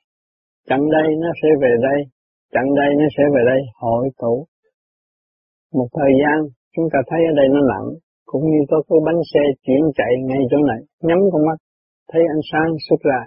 Chẳng 0.69 0.91
đây 0.91 1.09
nó 1.23 1.29
sẽ 1.43 1.49
về 1.63 1.73
đây. 1.89 2.01
Chẳng 2.53 2.69
đây 2.81 2.91
nó 2.99 3.07
sẽ 3.17 3.23
về 3.35 3.43
đây. 3.53 3.61
Hội 3.75 4.09
tụ. 4.19 4.47
Một 5.73 5.89
thời 5.99 6.13
gian, 6.21 6.39
chúng 6.75 6.87
ta 6.93 6.99
thấy 7.09 7.21
ở 7.31 7.33
đây 7.37 7.47
nó 7.55 7.61
nặng 7.73 7.89
cũng 8.25 8.45
như 8.51 8.61
có 8.71 8.83
cái 8.89 8.99
bánh 9.07 9.21
xe 9.35 9.41
chuyển 9.65 9.83
chạy 9.95 10.13
ngay 10.29 10.43
chỗ 10.51 10.59
này. 10.71 10.81
Nhắm 11.01 11.19
con 11.33 11.47
mắt, 11.47 11.59
thấy 12.11 12.23
ánh 12.35 12.45
sáng 12.53 12.71
xuất 12.89 13.01
ra. 13.11 13.21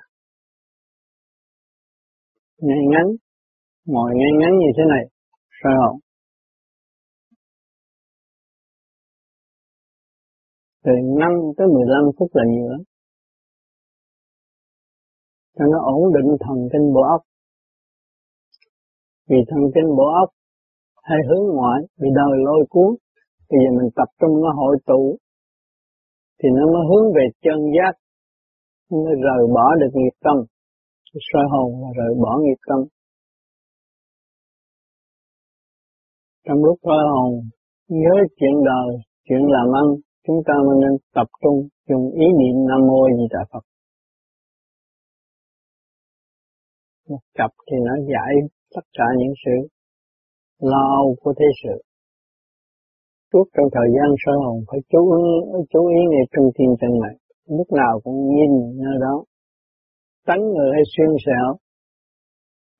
Ngay 2.62 2.84
ngắn. 2.92 3.08
Ngồi 3.86 4.12
ngay 4.16 4.32
ngắn 4.40 4.52
như 4.58 4.70
thế 4.78 4.84
này. 4.94 5.04
Soi 5.64 5.74
hồn. 5.82 5.96
Từ 10.88 10.94
5 11.20 11.32
tới 11.58 11.68
15 11.68 12.16
phút 12.20 12.30
là 12.34 12.44
nhiều 12.54 12.68
lắm. 12.70 12.82
Cho 15.56 15.66
nó 15.72 15.80
ổn 15.96 16.14
định 16.16 16.30
thần 16.40 16.58
kinh 16.72 16.94
bộ 16.96 17.02
óc. 17.16 17.22
Vì 19.30 19.40
thần 19.50 19.64
kinh 19.76 19.90
bộ 19.98 20.08
óc 20.24 20.30
hay 21.04 21.18
hướng 21.28 21.46
ngoại 21.56 21.80
bị 22.00 22.08
đời 22.16 22.34
lôi 22.46 22.66
cuốn 22.70 22.90
bây 23.50 23.60
giờ 23.64 23.70
mình 23.78 23.90
tập 23.96 24.10
trung 24.20 24.34
nó 24.44 24.50
hội 24.60 24.76
tụ, 24.86 25.18
thì 26.40 26.48
nó 26.58 26.64
mới 26.74 26.84
hướng 26.90 27.08
về 27.16 27.26
chân 27.44 27.60
giác 27.76 27.94
nó 28.90 28.98
mới 29.06 29.16
rời 29.26 29.44
bỏ 29.56 29.66
được 29.80 29.92
nghiệp 29.94 30.16
tâm, 30.26 30.38
soi 31.30 31.46
hồn 31.52 31.70
và 31.82 31.90
rời 31.98 32.14
bỏ 32.24 32.32
nghiệp 32.42 32.60
tâm. 32.68 32.80
Trong 36.46 36.60
lúc 36.66 36.78
soi 36.84 37.04
hồn, 37.14 37.32
nhớ 37.88 38.16
chuyện 38.38 38.56
đời, 38.66 38.90
chuyện 39.26 39.44
làm 39.56 39.68
ăn 39.82 39.88
chúng 40.28 40.42
ta 40.48 40.54
mới 40.66 40.76
nên 40.82 40.94
tập 41.16 41.28
trung, 41.42 41.68
dùng 41.90 42.12
ý 42.12 42.28
niệm 42.40 42.56
nam 42.70 42.82
mô 42.88 43.00
di 43.18 43.26
đà 43.34 43.40
phật. 43.52 43.64
Một 47.10 47.24
cặp 47.34 47.52
thì 47.68 47.78
nó 47.86 47.94
giải 48.12 48.34
tất 48.76 48.86
cả 48.98 49.06
những 49.18 49.34
sự 49.46 49.68
lo 50.60 50.84
âu 51.02 51.16
của 51.22 51.34
thế 51.40 51.46
sự. 51.64 51.82
Suốt 53.34 53.46
trong 53.58 53.68
thời 53.76 53.90
gian 53.96 54.10
sơ 54.26 54.32
hồn 54.44 54.64
phải 54.68 54.80
chú 54.90 55.02
ý 55.18 55.24
chú 55.70 55.88
ý 55.88 56.00
ngay 56.12 56.26
trung 56.34 56.50
thiên 56.56 56.70
chân 56.82 56.92
này 57.04 57.16
lúc 57.58 57.68
nào 57.72 58.00
cũng 58.04 58.36
nhìn 58.36 58.52
nơi 58.84 58.96
đó. 59.02 59.24
Tánh 60.26 60.42
người 60.54 60.70
hay 60.74 60.84
xuyên 60.94 61.08
xẻo 61.26 61.58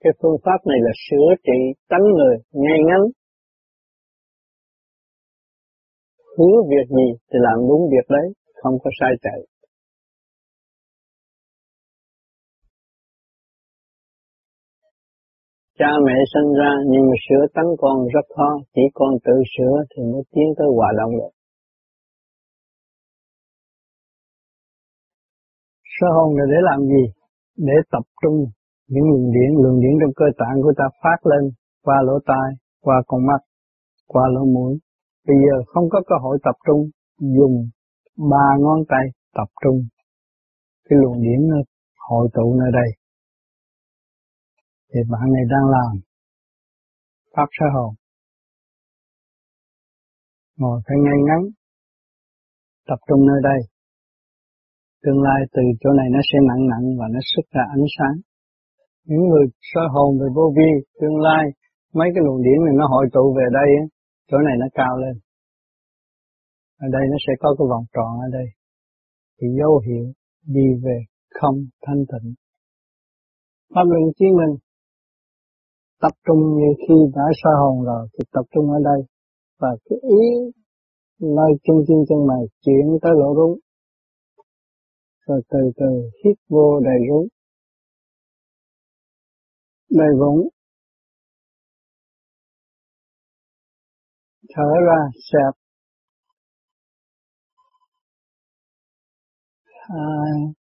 cái 0.04 0.14
phương 0.22 0.38
pháp 0.44 0.60
này 0.66 0.78
là 0.82 0.92
sửa 1.10 1.30
trị 1.44 1.60
tánh 1.90 2.06
người 2.16 2.36
ngay 2.52 2.80
ngắn. 2.88 3.02
Hứa 6.38 6.58
việc 6.72 6.88
gì 6.98 7.08
thì 7.30 7.38
làm 7.48 7.58
đúng 7.70 7.82
việc 7.94 8.08
đấy, 8.10 8.28
không 8.62 8.76
có 8.84 8.90
sai 9.00 9.12
chạy. 9.22 9.40
Cha 15.80 15.92
mẹ 16.06 16.18
sinh 16.34 16.50
ra 16.60 16.72
nhưng 16.92 17.04
mà 17.10 17.16
sửa 17.26 17.46
tánh 17.56 17.72
con 17.78 17.98
rất 18.14 18.26
khó, 18.36 18.50
chỉ 18.76 18.82
con 18.94 19.12
tự 19.26 19.36
sửa 19.58 19.76
thì 19.92 20.04
mới 20.12 20.22
tiến 20.32 20.48
tới 20.58 20.68
hòa 20.76 20.90
đồng 20.98 21.12
được. 21.20 21.34
Sơ 26.00 26.08
hồn 26.16 26.38
là 26.38 26.46
để 26.52 26.60
làm 26.62 26.80
gì? 26.94 27.04
Để 27.58 27.74
tập 27.92 28.06
trung 28.22 28.38
những 28.88 29.04
luồng 29.10 29.32
điện, 29.36 29.52
luồng 29.64 29.80
điện 29.82 29.94
trong 30.02 30.14
cơ 30.16 30.26
tạng 30.38 30.58
của 30.64 30.74
ta 30.78 30.86
phát 31.04 31.20
lên 31.32 31.44
qua 31.84 31.98
lỗ 32.08 32.20
tai, 32.26 32.48
qua 32.82 32.96
con 33.08 33.26
mắt, 33.26 33.42
qua 34.08 34.24
lỗ 34.34 34.46
mũi, 34.46 34.80
Bây 35.28 35.38
giờ 35.44 35.56
không 35.68 35.90
có 35.90 36.00
cơ 36.08 36.16
hội 36.22 36.38
tập 36.44 36.56
trung, 36.68 36.82
dùng 37.38 37.70
ba 38.32 38.48
ngón 38.60 38.80
tay 38.90 39.06
tập 39.34 39.50
trung. 39.64 39.80
Cái 40.90 41.00
luồng 41.02 41.22
điển 41.22 41.40
nó 41.50 41.58
hội 42.10 42.28
tụ 42.34 42.56
nơi 42.60 42.72
đây. 42.74 42.90
Thì 44.94 45.00
bạn 45.12 45.26
này 45.34 45.44
đang 45.54 45.66
làm 45.76 45.92
pháp 47.36 47.50
sơ 47.52 47.66
hồn. 47.76 47.94
Ngồi 50.58 50.82
phải 50.86 50.98
ngay 51.04 51.20
ngắn, 51.28 51.42
tập 52.88 53.00
trung 53.08 53.22
nơi 53.28 53.40
đây. 53.44 53.60
Tương 55.04 55.22
lai 55.22 55.42
từ 55.54 55.62
chỗ 55.82 55.90
này 56.00 56.08
nó 56.12 56.20
sẽ 56.30 56.38
nặng 56.50 56.64
nặng 56.72 56.86
và 57.00 57.06
nó 57.14 57.20
xuất 57.32 57.46
ra 57.56 57.64
ánh 57.76 57.88
sáng. 57.98 58.16
Những 59.06 59.24
người 59.30 59.46
sơ 59.62 59.82
hồn 59.94 60.20
về 60.20 60.28
vô 60.36 60.54
vi, 60.58 60.72
tương 61.02 61.18
lai, 61.28 61.44
mấy 61.94 62.08
cái 62.14 62.24
luồng 62.26 62.42
điển 62.46 62.60
này 62.66 62.74
nó 62.80 62.86
hội 62.88 63.06
tụ 63.14 63.34
về 63.38 63.46
đây, 63.60 63.70
chỗ 64.28 64.38
này 64.38 64.56
nó 64.60 64.68
cao 64.74 64.98
lên. 64.98 65.16
Ở 66.78 66.88
đây 66.92 67.02
nó 67.12 67.18
sẽ 67.28 67.34
có 67.40 67.56
cái 67.58 67.66
vòng 67.72 67.86
tròn 67.94 68.12
ở 68.26 68.28
đây. 68.32 68.48
Thì 69.38 69.48
dấu 69.60 69.82
hiệu 69.86 70.14
đi 70.56 70.68
về 70.84 70.98
không 71.30 71.58
thanh 71.86 72.04
tịnh. 72.12 72.34
Pháp 73.74 73.86
luân 73.92 74.04
chiến 74.18 74.30
minh, 74.40 74.56
tập 76.02 76.14
trung 76.26 76.42
như 76.60 76.70
khi 76.84 76.96
đã 77.16 77.26
soi 77.44 77.54
hồn 77.62 77.86
rồi, 77.86 78.08
thì 78.14 78.24
tập 78.32 78.46
trung 78.52 78.72
ở 78.72 78.80
đây. 78.84 79.00
Và 79.60 79.70
cái 79.86 80.00
ý 80.02 80.26
nơi 81.20 81.52
chân 81.64 81.76
chân 81.88 81.98
chân 82.10 82.28
mày 82.28 82.44
chuyển 82.62 82.86
tới 83.02 83.12
lỗ 83.16 83.36
rúng. 83.36 83.60
Rồi 85.26 85.42
từ 85.50 85.60
từ 85.78 86.10
hít 86.24 86.38
vô 86.50 86.80
đầy 86.80 87.00
rúng. 87.10 87.28
Đầy 89.90 90.10
vũng. 90.20 90.50
thở 94.56 94.64
ra 94.88 95.00
xẹp 95.32 95.54
hai 99.90 100.54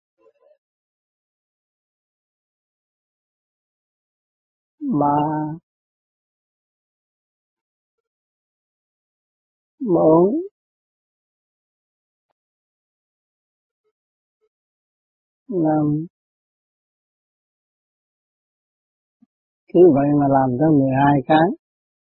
ba 4.80 5.16
bốn 9.80 10.42
năm 15.50 16.06
cứ 19.74 19.80
vậy 19.94 20.08
mà 20.20 20.28
làm 20.30 20.50
tới 20.60 20.70
12 20.80 21.22
cái 21.28 21.48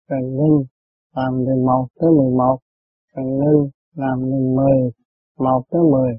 rồi 0.08 0.20
ngưng 0.22 0.75
làm 1.16 1.32
từ 1.46 1.54
1 1.66 1.86
tới 2.00 2.10
11 2.16 2.58
cần 3.14 3.26
ngưng 3.38 3.62
làm 4.02 4.18
từ 4.30 4.38
10 4.56 4.90
1 5.38 5.62
tới 5.70 5.82
10 5.92 6.12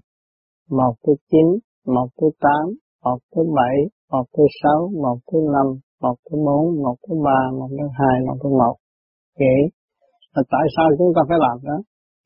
1 0.69 0.93
tới 1.03 1.15
9 1.31 1.39
1 1.85 2.07
tới 2.17 2.29
8 2.39 2.51
1 3.05 3.17
tới 3.35 3.45
7 3.55 3.65
1 4.11 4.25
tới 4.37 4.47
6 4.63 4.89
1 5.03 5.17
tới 5.31 5.41
5 5.53 5.79
1 6.01 6.15
tới 6.25 6.39
4 6.45 6.83
1 6.83 6.95
tới 7.07 7.17
3 7.25 7.31
1 7.59 7.67
tới 7.77 7.89
2 7.99 8.25
1 8.27 8.37
tới 8.43 8.51
1 8.51 8.75
kể 9.39 9.55
là 10.35 10.43
tại 10.53 10.65
sao 10.75 10.87
chúng 10.97 11.11
ta 11.15 11.21
phải 11.29 11.37
làm 11.45 11.57
đó 11.69 11.77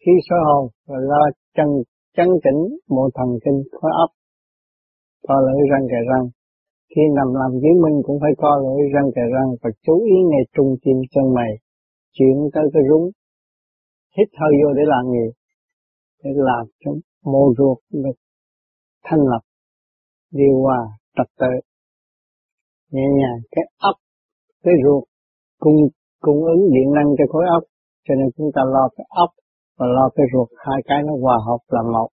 khi 0.01 0.13
soi 0.27 0.39
hồn 0.47 0.63
là 0.89 0.99
ra 1.11 1.23
chân 1.55 1.67
chân 2.17 2.27
chỉnh 2.43 2.61
bộ 2.95 3.09
thần 3.15 3.29
kinh 3.43 3.59
khối 3.77 3.91
ấp, 4.05 4.11
co 5.27 5.35
lưỡi 5.45 5.61
răng 5.71 5.85
kề 5.91 6.01
răng 6.11 6.25
khi 6.91 7.01
nằm 7.17 7.27
làm 7.41 7.51
chứng 7.61 7.81
minh 7.83 7.97
cũng 8.05 8.17
phải 8.21 8.31
co 8.41 8.51
lưỡi 8.63 8.81
răng 8.93 9.09
kề 9.15 9.25
răng 9.35 9.49
và 9.61 9.69
chú 9.85 9.95
ý 10.13 10.17
ngay 10.29 10.43
trung 10.55 10.69
tim 10.83 10.97
chân 11.13 11.25
mày 11.37 11.51
chuyển 12.13 12.49
tới 12.53 12.63
cái 12.73 12.83
rúng. 12.89 13.11
Hít 14.17 14.27
hơi 14.39 14.51
vô 14.63 14.73
để 14.73 14.83
làm 14.85 15.05
gì? 15.11 15.25
Để 16.23 16.29
làm 16.35 16.65
cho 16.79 16.91
mô 17.23 17.53
ruột 17.57 17.77
được 17.89 18.17
thanh 19.03 19.19
lập, 19.19 19.41
điều 20.31 20.61
hòa 20.61 20.79
trật 21.15 21.27
tự 21.39 21.53
nhẹ 22.91 23.05
nhàng, 23.19 23.39
cái 23.51 23.63
ốc, 23.77 23.95
cái 24.63 24.73
ruột 24.83 25.03
cung 25.59 25.75
cung 26.19 26.45
ứng 26.45 26.63
điện 26.73 26.93
năng 26.95 27.09
cho 27.17 27.25
khối 27.29 27.45
óc 27.57 27.63
cho 28.07 28.15
nên 28.15 28.27
chúng 28.37 28.51
ta 28.55 28.61
lo 28.73 28.89
cái 28.95 29.05
ốc 29.09 29.29
và 29.77 29.85
lo 29.87 30.09
cái 30.15 30.25
ruột, 30.33 30.49
hai 30.65 30.79
cái 30.85 30.99
nó 31.07 31.13
hòa 31.21 31.37
hợp 31.47 31.61
là 31.67 31.81
một. 31.93 32.09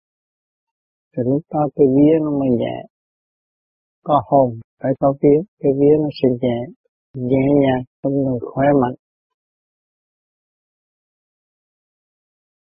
Thì 1.17 1.23
lúc 1.27 1.43
đó 1.53 1.69
cái 1.77 1.87
vía 1.97 2.15
nó 2.25 2.31
mới 2.31 2.49
nhẹ. 2.49 2.77
Có 4.05 4.23
hồn, 4.27 4.49
phải 4.83 4.93
có 5.01 5.15
vía, 5.23 5.39
cái 5.61 5.73
vía 5.79 5.95
nó 6.03 6.09
sẽ 6.23 6.29
nhẹ. 6.43 6.59
Nhẹ 7.15 7.45
nhàng, 7.63 7.83
không 8.03 8.13
ngừng 8.13 8.39
khỏe 8.55 8.67
mạnh. 8.83 8.95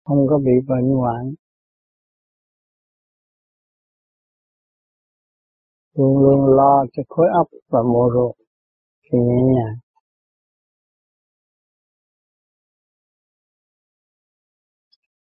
Không 0.07 0.27
có 0.31 0.39
bị 0.39 0.53
bệnh 0.69 0.89
hoạn. 0.99 1.35
Luôn 5.95 6.19
luôn 6.23 6.57
lo 6.57 6.85
cho 6.93 7.03
khối 7.09 7.27
óc 7.33 7.47
và 7.69 7.83
mồ 7.83 8.11
ruột 8.15 8.37
thì 9.03 9.19
nhẹ 9.19 9.41
nhàng. 9.55 9.77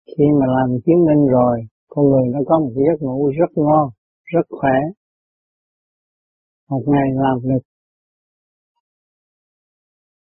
Khi 0.06 0.24
mà 0.40 0.46
làm 0.46 0.78
chứng 0.86 1.04
minh 1.06 1.26
rồi, 1.26 1.60
con 1.88 2.04
người 2.10 2.28
nó 2.32 2.38
có 2.46 2.58
một 2.58 2.72
giấc 2.74 2.98
ngủ 3.00 3.30
rất 3.38 3.50
ngon, 3.54 3.90
rất 4.24 4.46
khỏe. 4.50 4.78
Một 6.68 6.82
ngày 6.86 7.08
làm 7.14 7.38
được 7.42 7.62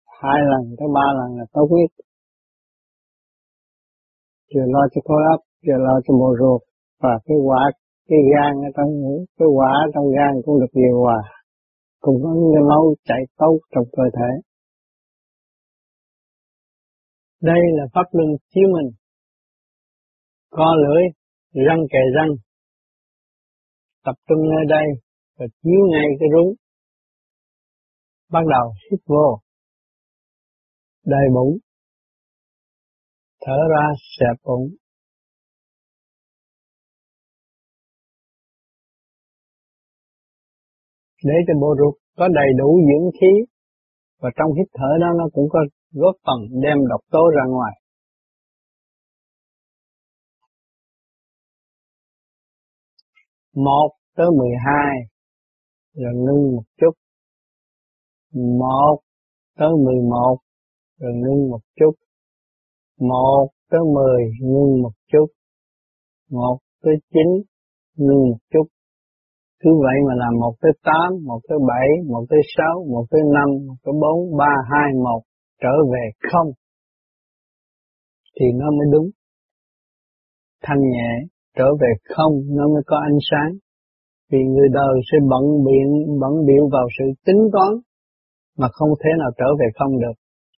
hai 0.05 0.39
lần 0.51 0.75
tới 0.79 0.87
ba 0.95 1.07
lần 1.19 1.37
là 1.37 1.45
tốt 1.53 1.67
nhất 1.69 2.05
giờ 4.53 4.61
lo 4.73 4.83
cho 4.93 5.01
khối 5.05 5.21
ấp, 5.35 5.41
giờ 5.67 5.75
lo 5.85 5.95
cho 6.05 6.13
bộ 6.19 6.29
ruột. 6.39 6.61
Và 7.03 7.13
cái 7.25 7.37
quả 7.47 7.61
cái 8.09 8.19
gan 8.31 8.53
ở 8.67 8.69
trong 8.77 8.89
cái 9.37 9.47
quả 9.57 9.73
trong 9.93 10.05
gan 10.17 10.33
cũng 10.45 10.59
được 10.59 10.71
điều 10.73 10.99
hòa. 11.01 11.21
Cũng 11.99 12.17
có 12.23 12.29
cái 12.53 12.63
máu 12.69 12.83
chạy 13.03 13.21
tốt 13.37 13.59
trong 13.71 13.83
cơ 13.91 14.03
thể. 14.17 14.31
Đây 17.41 17.61
là 17.77 17.83
pháp 17.93 18.07
luân 18.11 18.29
chiếu 18.49 18.67
mình. 18.75 18.91
Co 20.49 20.75
lưỡi 20.83 21.03
răng 21.67 21.83
kề 21.91 21.99
răng. 22.15 22.31
Tập 24.05 24.15
trung 24.27 24.41
nơi 24.49 24.65
đây 24.69 24.85
và 25.37 25.45
chiếu 25.63 25.81
ngay 25.91 26.07
cái 26.19 26.29
rúng. 26.33 26.53
Bắt 28.31 28.43
đầu 28.49 28.73
hít 28.91 28.99
vô. 29.05 29.39
Đầy 31.05 31.25
bụng 31.35 31.57
thở 33.45 33.57
ra 33.71 33.85
xẹp 34.19 34.37
bụng 34.43 34.67
để 41.23 41.33
cho 41.47 41.53
bộ 41.61 41.75
ruột, 41.79 41.95
có 42.17 42.27
đầy 42.27 42.49
đủ 42.57 42.79
dưỡng 42.87 43.11
khí. 43.21 43.33
Và 44.21 44.29
trong 44.35 44.53
hít 44.57 44.67
thở 44.73 44.91
đó, 45.01 45.07
nó 45.17 45.25
cũng 45.33 45.47
có 45.49 45.59
góp 45.91 46.15
phần 46.25 46.61
đem 46.63 46.77
độc 46.89 47.01
tố 47.11 47.19
ra 47.37 47.43
ngoài. 47.49 47.73
Một 53.55 53.89
tới 54.15 54.27
mười 54.37 54.51
hai, 54.65 54.95
rồi 55.93 56.13
ngưng 56.15 56.55
một 56.55 56.63
chút. 56.77 56.91
Một 58.33 58.99
tới 59.57 59.69
mười 59.85 60.01
một, 60.09 60.37
rồi 60.99 61.11
ngưng 61.13 61.49
một 61.49 61.59
chút 61.75 61.91
một 63.01 63.47
tới 63.71 63.81
mười, 63.95 64.21
ngưng 64.41 64.81
một 64.83 64.95
chút. 65.11 65.27
Một 66.29 66.57
tới 66.83 66.93
chín, 67.13 67.27
ngưng 67.97 68.29
một 68.31 68.41
chút. 68.53 68.67
Cứ 69.63 69.69
vậy 69.83 69.97
mà 70.07 70.13
làm 70.15 70.33
một 70.39 70.53
tới 70.61 70.71
tám, 70.83 71.09
một 71.25 71.39
tới 71.49 71.57
bảy, 71.67 71.87
một 72.09 72.25
tới 72.29 72.39
sáu, 72.57 72.85
một 72.89 73.05
tới 73.11 73.21
năm, 73.33 73.49
một 73.67 73.75
tới 73.83 73.93
bốn, 74.01 74.37
ba, 74.37 74.53
hai, 74.71 74.93
một. 75.03 75.21
Trở 75.61 75.75
về 75.93 76.05
không. 76.31 76.47
Thì 78.39 78.45
nó 78.59 78.71
mới 78.71 78.87
đúng. 78.93 79.09
Thanh 80.63 80.79
nhẹ, 80.79 81.11
trở 81.57 81.65
về 81.81 81.91
không, 82.15 82.33
nó 82.57 82.67
mới 82.67 82.83
có 82.85 82.97
ánh 83.09 83.19
sáng. 83.31 83.51
Vì 84.31 84.39
người 84.53 84.69
đời 84.73 84.95
sẽ 85.11 85.17
bận 85.29 85.43
biện, 85.65 86.19
bận 86.21 86.33
biệu 86.47 86.69
vào 86.71 86.87
sự 86.99 87.05
tính 87.25 87.41
toán, 87.53 87.71
mà 88.57 88.67
không 88.71 88.89
thể 89.03 89.09
nào 89.19 89.31
trở 89.37 89.45
về 89.59 89.65
không 89.79 89.99
được. 89.99 90.15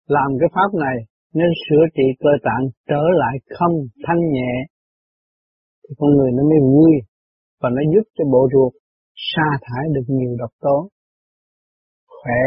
Làm 0.08 0.30
cái 0.39 0.49
pháp 0.56 0.80
này 0.80 0.97
nên 1.34 1.50
sửa 1.63 1.86
trị 1.96 2.04
cơ 2.20 2.30
tạng 2.44 2.63
trở 2.89 3.04
lại 3.22 3.36
không 3.58 3.76
thanh 4.06 4.22
nhẹ, 4.32 4.54
thì 5.84 5.96
con 5.98 6.10
người 6.17 6.32
nó 6.32 6.44
mới 6.44 6.60
vui 6.72 6.91
và 7.62 7.70
nó 7.70 7.82
giúp 7.94 8.06
cho 8.17 8.24
bộ 8.32 8.50
ruột 8.54 8.74
sa 9.15 9.48
thải 9.62 9.84
được 9.94 10.06
nhiều 10.08 10.36
độc 10.39 10.52
tố. 10.62 10.89
Khỏe, 12.08 12.44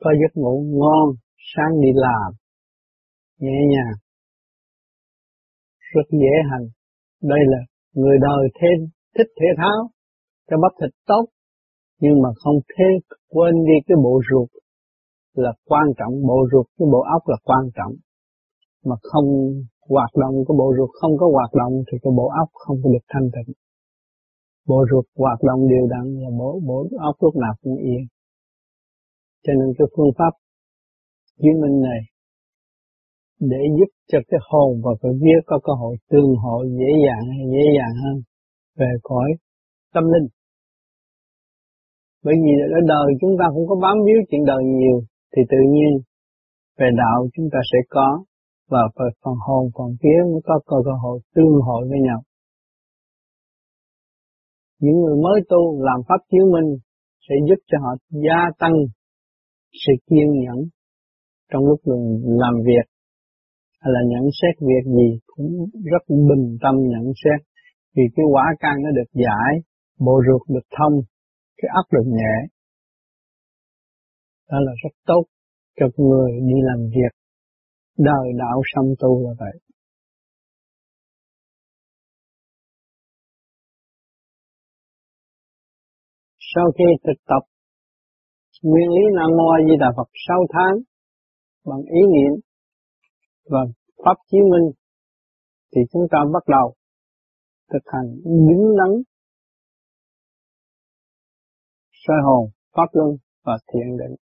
có 0.00 0.10
giấc 0.20 0.32
ngủ 0.34 0.64
ngon, 0.78 1.16
sáng 1.54 1.80
đi 1.80 1.88
làm, 1.94 2.32
nhẹ 3.38 3.58
nhàng, 3.72 3.96
rất 5.94 6.08
dễ 6.10 6.34
hành. 6.50 6.66
Đây 7.22 7.38
là 7.46 7.58
người 7.92 8.16
đời 8.20 8.48
thêm 8.60 8.88
thích 9.18 9.30
thể 9.40 9.46
thao, 9.56 9.90
cho 10.50 10.56
bắp 10.62 10.72
thịt 10.80 10.90
tốt, 11.06 11.24
nhưng 12.00 12.22
mà 12.22 12.28
không 12.44 12.56
thế 12.68 12.84
quên 13.28 13.54
đi 13.54 13.76
cái 13.86 13.96
bộ 14.04 14.20
ruột 14.30 14.48
là 15.44 15.52
quan 15.70 15.86
trọng, 15.98 16.14
bộ 16.28 16.38
ruột 16.52 16.66
với 16.78 16.88
bộ 16.92 17.00
óc 17.16 17.22
là 17.30 17.36
quan 17.44 17.64
trọng. 17.76 17.94
Mà 18.84 18.96
không 19.02 19.28
hoạt 19.88 20.12
động 20.22 20.34
cái 20.46 20.54
bộ 20.60 20.68
ruột 20.76 20.90
không 21.00 21.12
có 21.20 21.26
hoạt 21.36 21.52
động 21.60 21.74
thì 21.86 21.98
cái 22.02 22.12
bộ 22.18 22.26
óc 22.42 22.48
không 22.52 22.76
có 22.82 22.90
được 22.94 23.04
thanh 23.12 23.28
tịnh. 23.34 23.54
Bộ 24.68 24.78
ruột 24.90 25.04
hoạt 25.16 25.40
động 25.48 25.60
đều 25.72 25.84
đặn 25.94 26.06
là 26.22 26.30
bộ 26.38 26.60
bộ 26.68 26.78
óc 27.08 27.16
lúc 27.20 27.36
nào 27.36 27.54
cũng 27.62 27.76
yên. 27.76 28.02
Cho 29.44 29.52
nên 29.58 29.68
cái 29.78 29.86
phương 29.96 30.12
pháp 30.18 30.32
chứng 31.42 31.60
minh 31.62 31.80
này 31.80 32.00
để 33.40 33.62
giúp 33.78 33.90
cho 34.10 34.18
cái 34.28 34.40
hồn 34.50 34.80
và 34.84 34.90
cái 35.02 35.12
vía 35.22 35.38
có 35.46 35.58
cơ 35.64 35.72
hội 35.72 35.96
tương 36.10 36.32
hội 36.42 36.68
dễ 36.78 36.90
dàng 37.06 37.24
hay 37.30 37.46
dễ 37.52 37.64
dàng 37.76 37.94
hơn 38.02 38.16
về 38.78 38.90
cõi 39.02 39.28
tâm 39.94 40.04
linh. 40.04 40.28
Bởi 42.24 42.34
vì 42.42 42.52
ở 42.78 42.80
đời 42.86 43.08
chúng 43.20 43.34
ta 43.38 43.44
không 43.54 43.66
có 43.68 43.76
bám 43.82 43.96
víu 44.06 44.18
chuyện 44.30 44.44
đời 44.44 44.62
nhiều 44.64 44.98
thì 45.32 45.42
tự 45.50 45.60
nhiên 45.74 45.92
về 46.78 46.88
đạo 47.02 47.28
chúng 47.34 47.48
ta 47.52 47.58
sẽ 47.72 47.78
có 47.88 48.24
và 48.70 48.82
phần 48.96 49.34
hồn 49.46 49.70
phần 49.78 49.90
vía 50.02 50.20
mới 50.32 50.40
có 50.44 50.60
cơ 50.66 50.92
hội, 51.02 51.20
tương 51.34 51.54
hội 51.66 51.88
với 51.88 51.98
nhau. 52.06 52.20
Những 54.80 55.00
người 55.00 55.16
mới 55.24 55.40
tu 55.48 55.82
làm 55.82 56.00
pháp 56.08 56.20
chiếu 56.30 56.44
minh 56.54 56.78
sẽ 57.28 57.34
giúp 57.48 57.60
cho 57.66 57.78
họ 57.84 57.92
gia 58.10 58.40
tăng 58.58 58.74
sự 59.72 59.92
kiên 60.10 60.28
nhẫn 60.42 60.58
trong 61.52 61.62
lúc 61.66 61.80
làm 62.42 62.54
việc, 62.66 62.86
hay 63.80 63.90
là 63.94 64.00
nhận 64.08 64.24
xét 64.38 64.54
việc 64.60 64.84
gì 64.96 65.18
cũng 65.26 65.66
rất 65.92 66.02
bình 66.08 66.56
tâm 66.62 66.74
nhận 66.76 67.12
xét, 67.24 67.46
vì 67.96 68.02
cái 68.16 68.26
quả 68.32 68.44
căn 68.60 68.74
nó 68.84 68.90
được 68.90 69.10
giải, 69.12 69.52
bộ 69.98 70.20
ruột 70.26 70.42
được 70.48 70.66
thông, 70.78 70.94
cái 71.56 71.68
áp 71.74 71.86
lực 71.96 72.06
nhẹ 72.06 72.34
đó 74.50 74.58
là 74.60 74.72
rất 74.82 74.94
tốt 75.06 75.24
cho 75.76 75.86
người 75.96 76.30
đi 76.32 76.54
làm 76.62 76.88
việc. 76.88 77.12
Đời 77.98 78.26
đạo 78.38 78.62
song 78.74 78.94
tu 78.98 79.28
là 79.28 79.34
vậy. 79.38 79.60
Sau 86.54 86.64
khi 86.78 86.84
thực 87.04 87.24
tập, 87.26 87.42
nguyên 88.62 88.88
lý 88.90 89.02
Nam 89.16 89.30
Mô 89.38 89.46
A 89.56 89.58
Di 89.68 89.76
Đà 89.80 89.86
Phật 89.96 90.08
6 90.28 90.36
tháng, 90.52 90.74
bằng 91.64 91.82
ý 91.82 92.00
niệm 92.14 92.40
và 93.44 93.58
pháp 94.04 94.14
chiếu 94.30 94.44
minh, 94.52 94.70
thì 95.74 95.80
chúng 95.92 96.02
ta 96.10 96.18
bắt 96.32 96.42
đầu 96.46 96.74
thực 97.72 97.82
hành 97.86 98.08
đứng 98.24 98.76
đắn, 98.78 99.02
soi 101.92 102.16
hồn, 102.26 102.50
pháp 102.76 102.88
luân 102.92 103.16
và 103.44 103.58
thiện 103.72 103.96
định. 103.96 104.27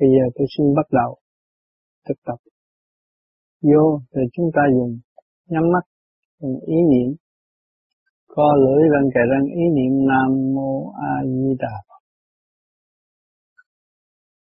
Bây 0.00 0.08
giờ 0.14 0.24
tôi 0.34 0.46
xin 0.56 0.66
bắt 0.76 0.86
đầu 0.90 1.18
thực 2.08 2.18
tập. 2.24 2.38
Vô 3.62 4.00
rồi 4.12 4.26
chúng 4.32 4.50
ta 4.54 4.62
dùng 4.74 4.98
nhắm 5.46 5.62
mắt, 5.72 5.84
dùng 6.40 6.60
ý 6.66 6.76
niệm, 6.90 7.16
co 8.26 8.48
lưỡi 8.62 8.82
răng 8.92 9.08
kề 9.14 9.20
răng 9.32 9.46
ý 9.46 9.64
niệm 9.76 9.92
Nam 10.08 10.54
Mô 10.54 10.90
A 10.90 11.14
Di 11.24 11.54
Đà 11.58 11.74
Phật. 11.88 12.02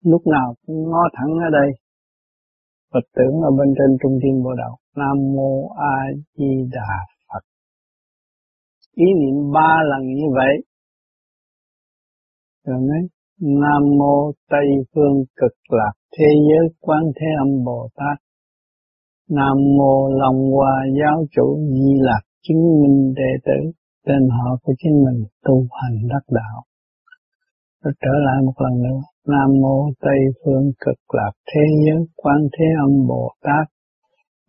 Lúc 0.03 0.23
nào 0.27 0.55
cũng 0.67 0.83
ngó 0.91 1.03
thẳng 1.13 1.33
ở 1.47 1.51
đây, 1.53 1.71
Phật 2.93 3.07
tưởng 3.17 3.35
ở 3.49 3.51
bên 3.59 3.75
trên 3.79 3.97
trung 4.03 4.19
thiên 4.23 4.43
bộ 4.45 4.51
đạo. 4.59 4.77
Nam 4.97 5.17
Mô 5.37 5.69
A 5.69 5.97
Di 6.35 6.53
Đà 6.73 6.93
Phật. 7.29 7.45
Ý 8.95 9.07
niệm 9.21 9.53
ba 9.55 9.77
lần 9.91 10.03
như 10.07 10.29
vậy. 10.35 10.55
Rồi 12.65 12.81
nói 12.81 13.09
Nam 13.40 13.83
Mô 13.98 14.33
Tây 14.51 14.66
Phương 14.94 15.24
Cực 15.37 15.53
Lạc 15.70 15.92
Thế 16.18 16.27
Giới 16.48 16.68
Quán 16.81 17.03
Thế 17.16 17.27
Âm 17.38 17.64
Bồ 17.64 17.88
Tát. 17.96 18.18
Nam 19.31 19.57
Mô 19.79 20.09
Long 20.09 20.51
Hoa 20.53 20.85
Giáo 21.01 21.24
Chủ 21.31 21.59
Di 21.72 22.01
Lạc 22.01 22.20
chứng 22.48 22.62
minh 22.83 23.14
đệ 23.16 23.33
tử, 23.44 23.70
tên 24.07 24.29
họ 24.29 24.59
của 24.62 24.72
chính 24.79 25.05
mình, 25.05 25.24
tu 25.44 25.66
hành 25.83 26.09
đắc 26.09 26.24
đạo. 26.31 26.62
Rồi 27.85 27.94
trở 28.01 28.14
lại 28.27 28.42
một 28.44 28.53
lần 28.59 28.83
nữa. 28.83 29.01
Nam 29.29 29.61
Mô 29.61 29.90
Tây 30.01 30.20
Phương 30.44 30.72
Cực 30.81 31.14
Lạc 31.16 31.33
Thế 31.46 31.61
Giới 31.87 32.07
Quán 32.16 32.38
Thế 32.59 32.64
Âm 32.85 33.07
Bồ 33.09 33.31
Tát 33.42 33.66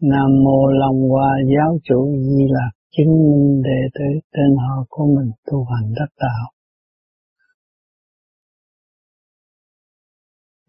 Nam 0.01 0.43
Mô 0.43 0.67
Long 0.67 1.09
Hoa 1.09 1.31
Giáo 1.55 1.77
Chủ 1.83 2.15
Di 2.15 2.43
Lạc 2.49 2.71
chứng 2.97 3.07
minh 3.07 3.61
đệ 3.61 3.81
tử, 3.93 4.19
tên 4.33 4.55
họ 4.57 4.85
của 4.89 5.05
mình, 5.05 5.31
tu 5.51 5.63
hành 5.63 5.93
đắc 5.95 6.09
đạo. 6.19 6.58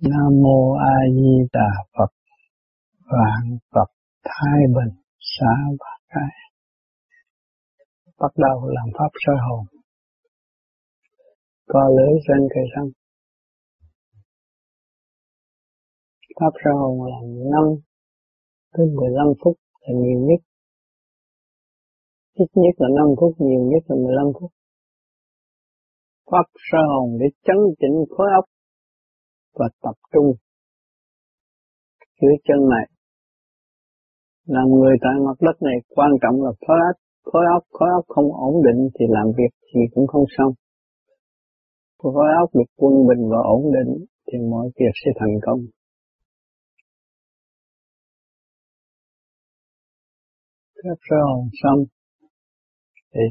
Nam 0.09 0.43
Mô 0.43 0.73
A 0.73 0.95
Di 1.15 1.49
Đà 1.53 1.71
Phật. 1.95 2.11
Vạn 3.05 3.59
Phật 3.73 3.91
Thái 4.25 4.61
Bình 4.75 4.95
Xã 5.19 5.53
Bạc 5.79 5.99
Cái 6.09 6.37
Bắt 8.19 8.33
đầu 8.37 8.69
làm 8.69 8.89
pháp 8.99 9.11
soi 9.27 9.37
hồn. 9.49 9.65
Co 11.67 11.81
lưỡi 11.97 12.15
trên 12.29 12.49
cây 12.55 12.65
răng 12.77 12.91
Pháp 16.41 16.53
soi 16.65 16.75
hồn 16.75 17.07
là 17.11 17.21
5 17.51 17.65
tới 18.73 18.87
15 18.87 19.27
phút 19.45 19.57
là 19.81 19.95
nhiều 19.95 20.21
nhất. 20.29 20.41
Ít 22.35 22.51
nhất 22.55 22.75
là 22.79 22.89
5 22.97 23.07
phút, 23.21 23.33
nhiều 23.39 23.61
nhất 23.71 23.83
là 23.89 23.97
15 23.97 24.27
phút. 24.41 24.51
Pháp 26.31 26.47
soi 26.71 26.83
hồn 26.89 27.19
để 27.21 27.27
chấn 27.47 27.57
chỉnh 27.81 27.97
khối 28.17 28.29
óc 28.37 28.45
và 29.59 29.69
tập 29.83 29.97
trung 30.13 30.29
dưới 32.21 32.35
chân 32.47 32.61
này. 32.75 32.87
Làm 34.47 34.69
người 34.69 34.97
tại 35.01 35.15
mặt 35.27 35.37
đất 35.41 35.57
này 35.63 35.77
quan 35.89 36.11
trọng 36.23 36.43
là 36.45 36.53
khối 36.67 36.79
óc, 36.91 36.97
khối 37.25 37.45
óc, 37.57 37.63
khối 37.71 37.89
óc 37.99 38.05
không 38.09 38.29
ổn 38.33 38.55
định 38.67 38.89
thì 38.95 39.05
làm 39.09 39.27
việc 39.39 39.53
gì 39.75 39.81
cũng 39.95 40.07
không 40.07 40.25
xong. 40.37 40.53
Khối 41.99 42.31
óc 42.43 42.51
được 42.55 42.71
quân 42.77 42.95
bình 43.09 43.23
và 43.31 43.41
ổn 43.57 43.63
định 43.77 44.07
thì 44.27 44.39
mọi 44.51 44.67
việc 44.79 44.93
sẽ 45.05 45.11
thành 45.21 45.37
công. 45.43 45.61
các 50.83 50.99
sơ 51.09 51.17
hồn 51.29 51.45
xong 51.63 51.79
thì 53.15 53.25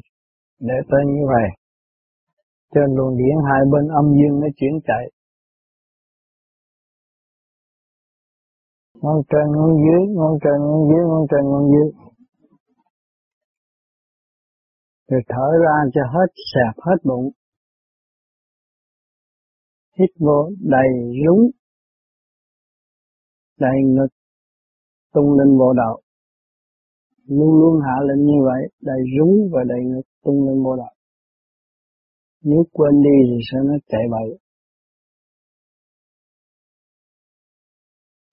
để 0.59 0.77
tới 0.89 1.01
như 1.05 1.23
vậy 1.33 1.47
trên 2.73 2.95
luồng 2.97 3.17
điển 3.17 3.35
hai 3.49 3.61
bên 3.71 3.87
âm 3.99 4.05
dương 4.17 4.39
nó 4.41 4.47
chuyển 4.55 4.73
chạy 4.87 5.03
ngón 9.01 9.21
trên 9.29 9.45
ngón 9.55 9.71
dưới 9.83 10.15
ngón 10.15 10.33
trên 10.43 10.57
ngón 10.61 10.81
dưới 10.89 11.03
ngón 11.09 11.25
trên 11.31 11.43
ngón 11.51 11.63
dưới. 11.71 11.91
Rồi 15.07 15.21
thở 15.29 15.47
ra 15.63 15.75
cho 15.93 16.01
hết 16.13 16.29
sẹp, 16.53 16.83
hết 16.85 16.97
bụng. 17.03 17.31
Hít 19.99 20.09
vô 20.19 20.49
đầy 20.59 20.89
rúng, 21.25 21.49
đầy 23.59 23.77
ngực, 23.85 24.11
tung 25.13 25.37
lên 25.39 25.57
bộ 25.57 25.73
đầu. 25.73 26.01
Luôn 27.27 27.59
luôn 27.59 27.81
hạ 27.85 27.95
lên 28.07 28.25
như 28.25 28.37
vậy, 28.45 28.69
đầy 28.81 28.99
rúng 29.19 29.49
và 29.51 29.63
đầy 29.67 29.79
ngực, 29.85 30.07
tung 30.23 30.47
lên 30.47 30.63
bộ 30.63 30.75
đạo 30.75 30.93
nếu 32.41 32.63
quên 32.71 33.01
đi 33.01 33.17
thì 33.29 33.37
sẽ 33.51 33.57
nó 33.65 33.73
chạy 33.87 34.01
bậy? 34.11 34.39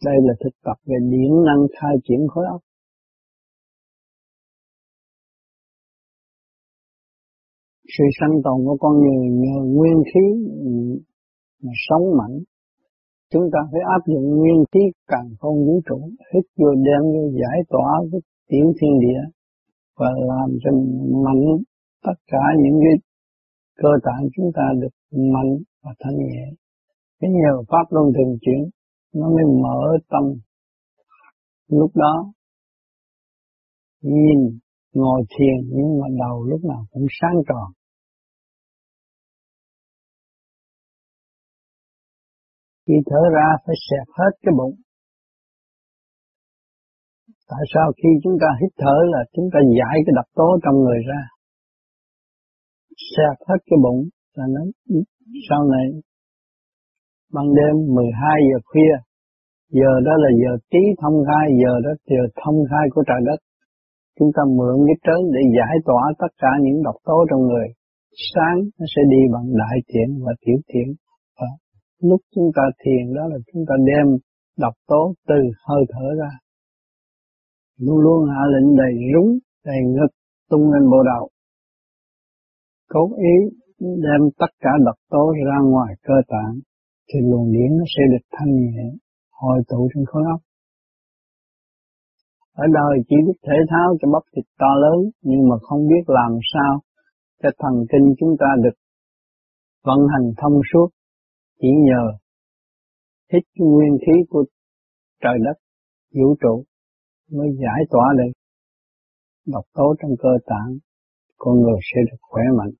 Đây 0.09 0.16
là 0.27 0.35
thực 0.42 0.55
tập 0.64 0.77
về 0.88 0.97
điện 1.12 1.33
năng 1.47 1.62
khai 1.77 1.95
triển 2.05 2.21
khối 2.29 2.45
óc 2.55 2.61
sự 7.95 8.05
sanh 8.21 8.35
tồn 8.45 8.59
của 8.66 8.77
con 8.81 8.95
người 9.03 9.27
nhờ 9.42 9.57
nguyên 9.75 9.99
khí 10.11 10.25
mà 11.62 11.73
sống 11.88 12.05
mạnh 12.19 12.37
chúng 13.33 13.47
ta 13.53 13.61
phải 13.73 13.81
áp 13.97 14.03
dụng 14.12 14.27
nguyên 14.38 14.61
khí 14.73 14.81
càng 15.07 15.29
không 15.38 15.57
vũ 15.66 15.81
trụ, 15.88 15.99
hít 16.33 16.45
vô 16.59 16.71
đem 16.87 17.03
vô 17.12 17.23
giải 17.40 17.59
tỏa 17.69 17.90
cái 18.12 18.21
tiểu 18.49 18.66
thiên 18.79 18.95
địa 19.01 19.23
và 19.99 20.07
làm 20.31 20.49
cho 20.62 20.71
mạnh 21.25 21.45
tất 22.07 22.19
cả 22.27 22.45
những 22.62 22.79
cái 22.85 22.97
cơ 23.77 23.88
tạng 24.03 24.29
chúng 24.37 24.51
ta 24.55 24.62
được 24.81 24.95
mạnh 25.33 25.53
và 25.83 25.92
thanh 26.01 26.16
nhẹ. 26.16 26.45
Cái 27.21 27.31
nhờ 27.31 27.62
pháp 27.69 27.87
luân 27.90 28.07
thường 28.14 28.38
chuyển 28.40 28.62
nó 29.12 29.27
mới 29.29 29.45
mở 29.62 29.99
tâm. 30.09 30.23
Lúc 31.69 31.90
đó, 31.95 32.33
nhìn 34.01 34.59
ngồi 34.92 35.23
thiền, 35.31 35.71
nhưng 35.77 36.01
mà 36.01 36.07
đầu 36.19 36.45
lúc 36.45 36.64
nào 36.64 36.87
cũng 36.90 37.07
sáng 37.21 37.37
tròn. 37.49 37.73
Khi 42.87 42.95
thở 43.07 43.21
ra 43.35 43.49
phải 43.66 43.75
xẹp 43.90 44.07
hết 44.19 44.31
cái 44.42 44.53
bụng 44.59 44.77
Tại 47.51 47.64
sao 47.75 47.92
khi 47.99 48.09
chúng 48.23 48.37
ta 48.42 48.49
hít 48.61 48.73
thở 48.83 48.97
là 49.12 49.21
chúng 49.35 49.49
ta 49.53 49.59
giải 49.79 49.97
cái 50.05 50.12
độc 50.19 50.29
tố 50.35 50.49
trong 50.64 50.77
người 50.85 51.01
ra. 51.11 51.23
Xẹp 53.12 53.37
hết 53.49 53.61
cái 53.66 53.79
bụng 53.85 54.01
là 54.35 54.45
nó, 54.55 54.62
sau 55.49 55.61
này 55.75 55.87
ban 57.35 57.47
đêm 57.59 57.75
12 57.95 58.41
giờ 58.51 58.59
khuya 58.71 58.95
giờ 59.71 59.93
đó 60.07 60.15
là 60.25 60.31
giờ 60.43 60.53
trí 60.71 60.83
thông 61.01 61.17
khai 61.27 61.47
giờ 61.62 61.73
đó 61.85 61.93
giờ 62.11 62.23
thông 62.41 62.59
khai 62.71 62.87
của 62.95 63.03
trời 63.09 63.21
đất. 63.29 63.41
Chúng 64.19 64.31
ta 64.37 64.43
mượn 64.59 64.77
cái 64.87 64.97
trớn 65.05 65.21
để 65.35 65.41
giải 65.57 65.77
tỏa 65.89 66.03
tất 66.19 66.33
cả 66.43 66.53
những 66.65 66.83
độc 66.83 66.97
tố 67.05 67.19
trong 67.31 67.43
người. 67.49 67.69
Sáng 68.35 68.59
nó 68.79 68.87
sẽ 68.97 69.03
đi 69.12 69.21
bằng 69.35 69.47
đại 69.62 69.77
thiện 69.89 70.09
và 70.25 70.33
tiểu 70.43 70.59
thiện. 70.71 70.89
Và 71.39 71.49
lúc 72.09 72.21
chúng 72.35 72.51
ta 72.57 72.62
thiền 72.83 73.15
đó 73.17 73.23
là 73.33 73.39
chúng 73.53 73.62
ta 73.69 73.75
đem 73.91 74.07
độc 74.59 74.75
tố 74.87 75.15
từ 75.29 75.41
hơi 75.67 75.83
thở 75.93 76.09
ra. 76.21 76.31
Luôn 77.81 77.99
luôn 78.05 78.29
hạ 78.29 78.43
lệnh 78.55 78.77
đầy 78.77 78.95
rúng, 79.15 79.39
đầy 79.65 79.81
ngực 79.95 80.12
tung 80.51 80.73
lên 80.73 80.91
bộ 80.91 81.03
đầu. 81.12 81.29
Cố 82.89 83.03
ý 83.17 83.35
đem 83.79 84.21
tất 84.39 84.53
cả 84.61 84.71
độc 84.85 84.99
tố 85.11 85.33
ra 85.47 85.59
ngoài 85.71 85.95
cơ 86.03 86.15
tạng, 86.29 86.55
thì 87.09 87.19
luồng 87.31 87.53
điển 87.53 87.71
nó 87.79 87.85
sẽ 87.95 88.03
được 88.12 88.25
thanh 88.33 88.53
nhẹ, 88.57 88.87
hồi 89.31 89.59
tụ 89.69 89.88
trên 89.95 90.05
khối 90.07 90.23
óc. 90.35 90.40
Ở 92.53 92.64
đời 92.73 92.95
chỉ 93.09 93.16
biết 93.27 93.38
thể 93.47 93.59
thao 93.71 93.97
cho 94.01 94.09
bắp 94.12 94.23
thịt 94.33 94.45
to 94.59 94.71
lớn, 94.85 95.11
nhưng 95.23 95.49
mà 95.49 95.57
không 95.62 95.88
biết 95.88 96.05
làm 96.07 96.33
sao 96.53 96.81
cho 97.42 97.49
thần 97.59 97.75
kinh 97.90 98.14
chúng 98.19 98.37
ta 98.40 98.47
được 98.64 98.77
vận 99.85 99.99
hành 100.12 100.33
thông 100.37 100.61
suốt, 100.73 100.88
chỉ 101.61 101.69
nhờ 101.88 102.05
hít 103.33 103.42
nguyên 103.57 103.99
khí 104.01 104.12
của 104.29 104.45
trời 105.23 105.38
đất, 105.45 105.59
vũ 106.14 106.37
trụ 106.40 106.64
mới 107.33 107.49
giải 107.62 107.81
tỏa 107.90 108.07
được 108.19 108.33
độc 109.47 109.64
tố 109.75 109.95
trong 110.03 110.11
cơ 110.19 110.29
tạng, 110.47 110.79
con 111.37 111.61
người 111.61 111.81
sẽ 111.83 112.01
được 112.11 112.16
khỏe 112.21 112.42
mạnh. 112.59 112.73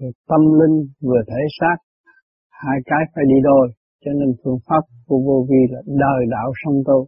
Vừa 0.00 0.10
tâm 0.28 0.40
linh 0.60 0.76
vừa 1.00 1.22
thể 1.28 1.42
xác, 1.60 1.76
hai 2.50 2.78
cái 2.84 3.02
phải 3.14 3.24
đi 3.28 3.38
đôi, 3.42 3.66
cho 4.04 4.10
nên 4.18 4.28
phương 4.44 4.58
pháp 4.66 4.82
của 5.06 5.20
vô 5.26 5.46
vi 5.48 5.60
là 5.70 5.80
đời 5.86 6.20
đạo 6.30 6.52
song 6.64 6.82
tu. 6.86 7.06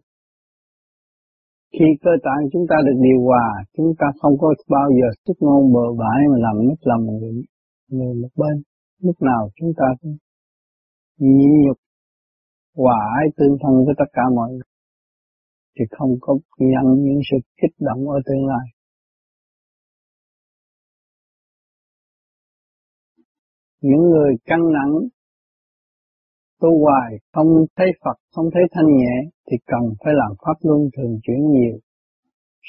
Khi 1.73 1.85
cơ 2.03 2.11
tạng 2.23 2.43
chúng 2.51 2.65
ta 2.69 2.75
được 2.85 2.97
điều 3.07 3.19
hòa, 3.27 3.47
chúng 3.77 3.91
ta 3.99 4.07
không 4.21 4.35
có 4.41 4.53
bao 4.69 4.89
giờ 4.97 5.07
xuất 5.25 5.37
ngôn 5.39 5.73
bừa 5.73 5.89
bãi 5.99 6.19
mà 6.31 6.37
làm 6.45 6.55
mất 6.67 6.79
lòng 6.81 7.05
người, 7.05 7.33
người 7.89 8.13
một 8.21 8.33
bên. 8.35 8.55
Lúc 9.01 9.15
nào 9.21 9.49
chúng 9.55 9.71
ta 9.77 9.85
cũng 10.01 10.15
nhịn 11.19 11.51
nhục 11.65 11.77
hòa 12.77 12.99
ái 13.19 13.25
tương 13.37 13.57
thân 13.61 13.85
với 13.85 13.95
tất 13.97 14.09
cả 14.13 14.21
mọi 14.35 14.49
người 14.51 14.69
thì 15.75 15.85
không 15.91 16.11
có 16.21 16.37
nhận 16.59 16.85
những 17.05 17.21
sự 17.31 17.37
kích 17.61 17.75
động 17.79 18.09
ở 18.09 18.19
tương 18.25 18.45
lai. 18.45 18.65
Những 23.87 24.03
người 24.11 24.33
căng 24.45 24.65
nặng 24.77 24.93
tu 26.61 26.69
hoài 26.83 27.11
không 27.33 27.47
thấy 27.77 27.87
Phật, 28.03 28.17
không 28.33 28.45
thấy 28.53 28.63
thanh 28.71 28.89
nhẹ 28.99 29.15
thì 29.47 29.57
cần 29.65 29.83
phải 30.01 30.13
làm 30.21 30.31
pháp 30.45 30.57
luân 30.61 30.81
thường 30.97 31.13
chuyển 31.23 31.41
nhiều. 31.51 31.75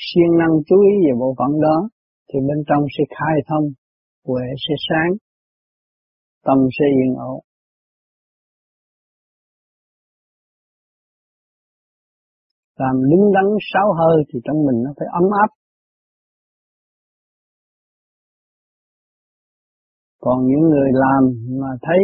Siêng 0.04 0.38
năng 0.38 0.54
chú 0.66 0.76
ý 0.90 0.92
về 1.04 1.12
bộ 1.20 1.34
phận 1.38 1.60
đó 1.60 1.88
thì 2.28 2.38
bên 2.48 2.58
trong 2.68 2.82
sẽ 2.98 3.04
khai 3.18 3.36
thông, 3.48 3.66
huệ 4.26 4.46
sẽ 4.64 4.74
sáng, 4.88 5.12
tâm 6.44 6.58
sẽ 6.78 6.84
yên 6.98 7.14
ổn. 7.14 7.40
Làm 12.78 12.96
đứng 13.10 13.32
đắn 13.34 13.44
sáu 13.72 13.92
hơi 13.92 14.24
thì 14.28 14.40
trong 14.44 14.56
mình 14.66 14.82
nó 14.84 14.90
phải 14.98 15.08
ấm 15.12 15.30
áp. 15.42 15.63
Còn 20.24 20.46
những 20.46 20.64
người 20.70 20.90
làm 20.92 21.22
mà 21.60 21.70
thấy 21.82 22.00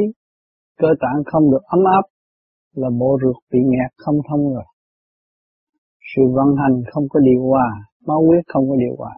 cơ 0.79 0.89
tạng 1.01 1.23
không 1.33 1.51
được 1.51 1.63
ấm 1.63 1.81
áp 1.99 2.05
là 2.75 2.89
bộ 3.01 3.19
ruột 3.23 3.37
bị 3.53 3.59
nghẹt 3.65 3.91
không 3.97 4.15
thông 4.29 4.55
rồi. 4.55 4.65
Sự 6.15 6.23
vận 6.37 6.57
hành 6.63 6.83
không 6.93 7.05
có 7.11 7.21
điều 7.21 7.43
hòa, 7.49 7.69
máu 8.07 8.23
huyết 8.27 8.45
không 8.49 8.69
có 8.69 8.77
điều 8.77 8.95
hòa. 8.99 9.15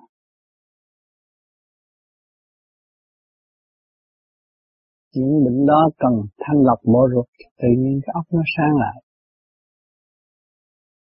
Những 5.15 5.45
bệnh 5.45 5.67
đó 5.67 5.91
cần 5.99 6.13
thanh 6.39 6.59
lọc 6.63 6.79
bộ 6.85 7.09
ruột, 7.15 7.27
tự 7.59 7.69
nhiên 7.79 8.01
cái 8.07 8.13
óc 8.15 8.25
nó 8.33 8.43
sang 8.57 8.77
lại. 8.77 9.03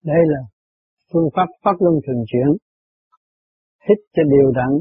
Đây 0.05 0.22
là 0.26 0.40
phương 1.12 1.29
pháp 1.37 1.46
phát 1.64 1.76
luân 1.83 1.94
thường 2.07 2.24
chuyển. 2.26 2.48
Hít 3.88 3.98
cho 4.12 4.22
đều 4.22 4.53
đặn, 4.55 4.72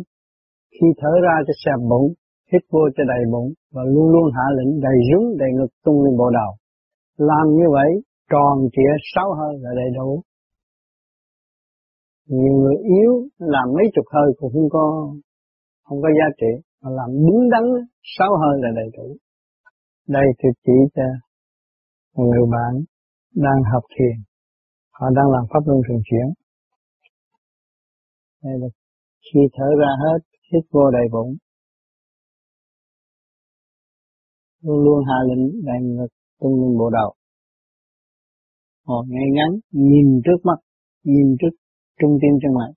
khi 0.72 0.88
thở 0.98 1.10
ra 1.24 1.36
cho 1.48 1.54
sẹp 1.66 1.80
bụng, 1.90 2.14
hít 2.52 2.62
vô 2.72 2.80
cho 2.96 3.04
đầy 3.08 3.24
bụng 3.32 3.50
và 3.74 3.84
luôn 3.94 4.08
luôn 4.14 4.26
hạ 4.36 4.46
lệnh 4.58 4.82
đầy 4.82 4.98
rúng 5.10 5.38
đầy 5.38 5.50
ngực 5.58 5.72
tung 5.84 6.04
lên 6.04 6.18
bộ 6.18 6.30
đầu. 6.30 6.52
Làm 7.18 7.46
như 7.58 7.68
vậy 7.72 7.90
tròn 8.32 8.70
trịa 8.74 8.94
sáu 9.16 9.34
hơi 9.34 9.54
là 9.60 9.70
đầy 9.76 9.90
đủ. 9.98 10.22
Nhiều 12.28 12.54
người 12.54 12.76
yếu 12.98 13.14
làm 13.38 13.68
mấy 13.76 13.86
chục 13.96 14.06
hơi 14.14 14.34
cũng 14.38 14.54
không 14.54 14.70
có 14.70 14.86
không 15.84 16.02
có 16.02 16.10
giá 16.20 16.28
trị, 16.38 16.52
mà 16.82 16.90
làm 16.92 17.10
đúng 17.28 17.50
đắn 17.50 17.64
sáu 18.18 18.32
hơi 18.42 18.56
là 18.62 18.70
đầy 18.76 18.90
đủ. 18.98 19.16
Đây 20.08 20.26
thì 20.40 20.50
chỉ 20.66 20.78
cho 20.96 21.04
người 22.24 22.46
bạn 22.52 22.74
đang 23.36 23.60
học 23.74 23.84
thiền, 23.96 24.16
họ 24.92 25.08
đang 25.16 25.28
làm 25.32 25.44
pháp 25.50 25.60
luân 25.66 25.82
thường 25.88 26.02
chuyển. 26.10 26.28
Đây 28.44 28.54
là 28.60 28.68
khi 29.26 29.40
thở 29.54 29.66
ra 29.80 29.92
hết, 30.04 30.20
hít 30.54 30.64
vô 30.72 30.92
đầy 30.92 31.08
bụng, 31.12 31.36
luôn 34.62 34.84
luôn 34.86 35.04
hạ 35.08 35.18
lệnh 35.30 35.66
đại 35.66 35.78
ngực 35.82 36.08
tung 36.40 36.62
lên 36.62 36.78
bộ 36.78 36.90
đầu 36.90 37.14
ngồi 38.86 39.06
ngay 39.08 39.28
ngắn 39.34 39.60
nhìn 39.72 40.22
trước 40.26 40.40
mắt, 40.44 40.60
nhìn 41.04 41.36
trước 41.40 41.54
trung 42.00 42.18
tim 42.22 42.32
chân 42.42 42.54
mày 42.54 42.72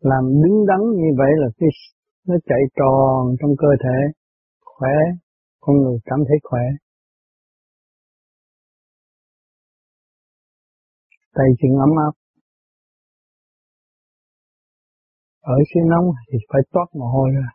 làm 0.00 0.24
đứng 0.42 0.66
đắn 0.66 0.80
như 0.80 1.08
vậy 1.18 1.30
là 1.36 1.48
cái 1.58 1.68
nó 2.26 2.34
chạy 2.46 2.58
tròn 2.76 3.36
trong 3.40 3.50
cơ 3.58 3.68
thể, 3.84 3.98
khỏe, 4.64 4.96
con 5.60 5.76
người 5.76 5.98
cảm 6.04 6.18
thấy 6.28 6.38
khỏe. 6.42 6.62
Tay 11.34 11.46
chân 11.58 11.70
ấm 11.80 11.90
áp 12.06 12.21
ở 15.42 15.54
xứ 15.68 15.80
nóng 15.90 16.06
thì 16.28 16.38
phải 16.48 16.62
toát 16.72 16.86
mồ 16.94 17.06
hôi 17.06 17.28
ra. 17.34 17.48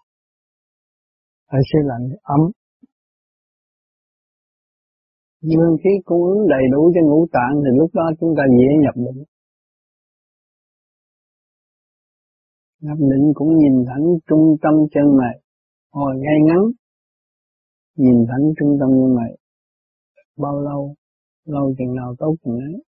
Ở 1.45 1.59
xứ 1.69 1.79
lạnh 1.89 2.03
thì 2.09 2.17
ấm. 2.23 2.41
Dương 5.41 5.77
khí 5.83 5.89
cung 6.05 6.23
ứng 6.23 6.47
đầy 6.49 6.63
đủ 6.71 6.91
cho 6.95 7.01
ngũ 7.03 7.27
tạng 7.31 7.53
thì 7.63 7.69
lúc 7.79 7.89
đó 7.93 8.03
chúng 8.19 8.33
ta 8.37 8.43
dễ 8.59 8.69
nhập 8.83 8.95
định. 8.95 9.23
Nhập 12.81 12.97
định 12.99 13.25
cũng 13.35 13.57
nhìn 13.57 13.85
thẳng 13.87 14.05
trung 14.27 14.55
tâm 14.61 14.73
chân 14.93 15.17
mày. 15.17 15.41
Ngồi 15.93 16.15
ngay 16.15 16.37
ngắn, 16.45 16.61
nhìn 17.95 18.25
thẳng 18.29 18.43
trung 18.59 18.77
tâm 18.79 18.89
chân 18.89 19.15
mày. 19.15 19.31
Bao 20.37 20.61
lâu 20.61 20.95
lâu 21.45 21.73
chừng 21.77 21.95
nào 21.95 22.15
tốt 22.19 22.35
chừng 22.43 22.57
ấy. 22.57 22.86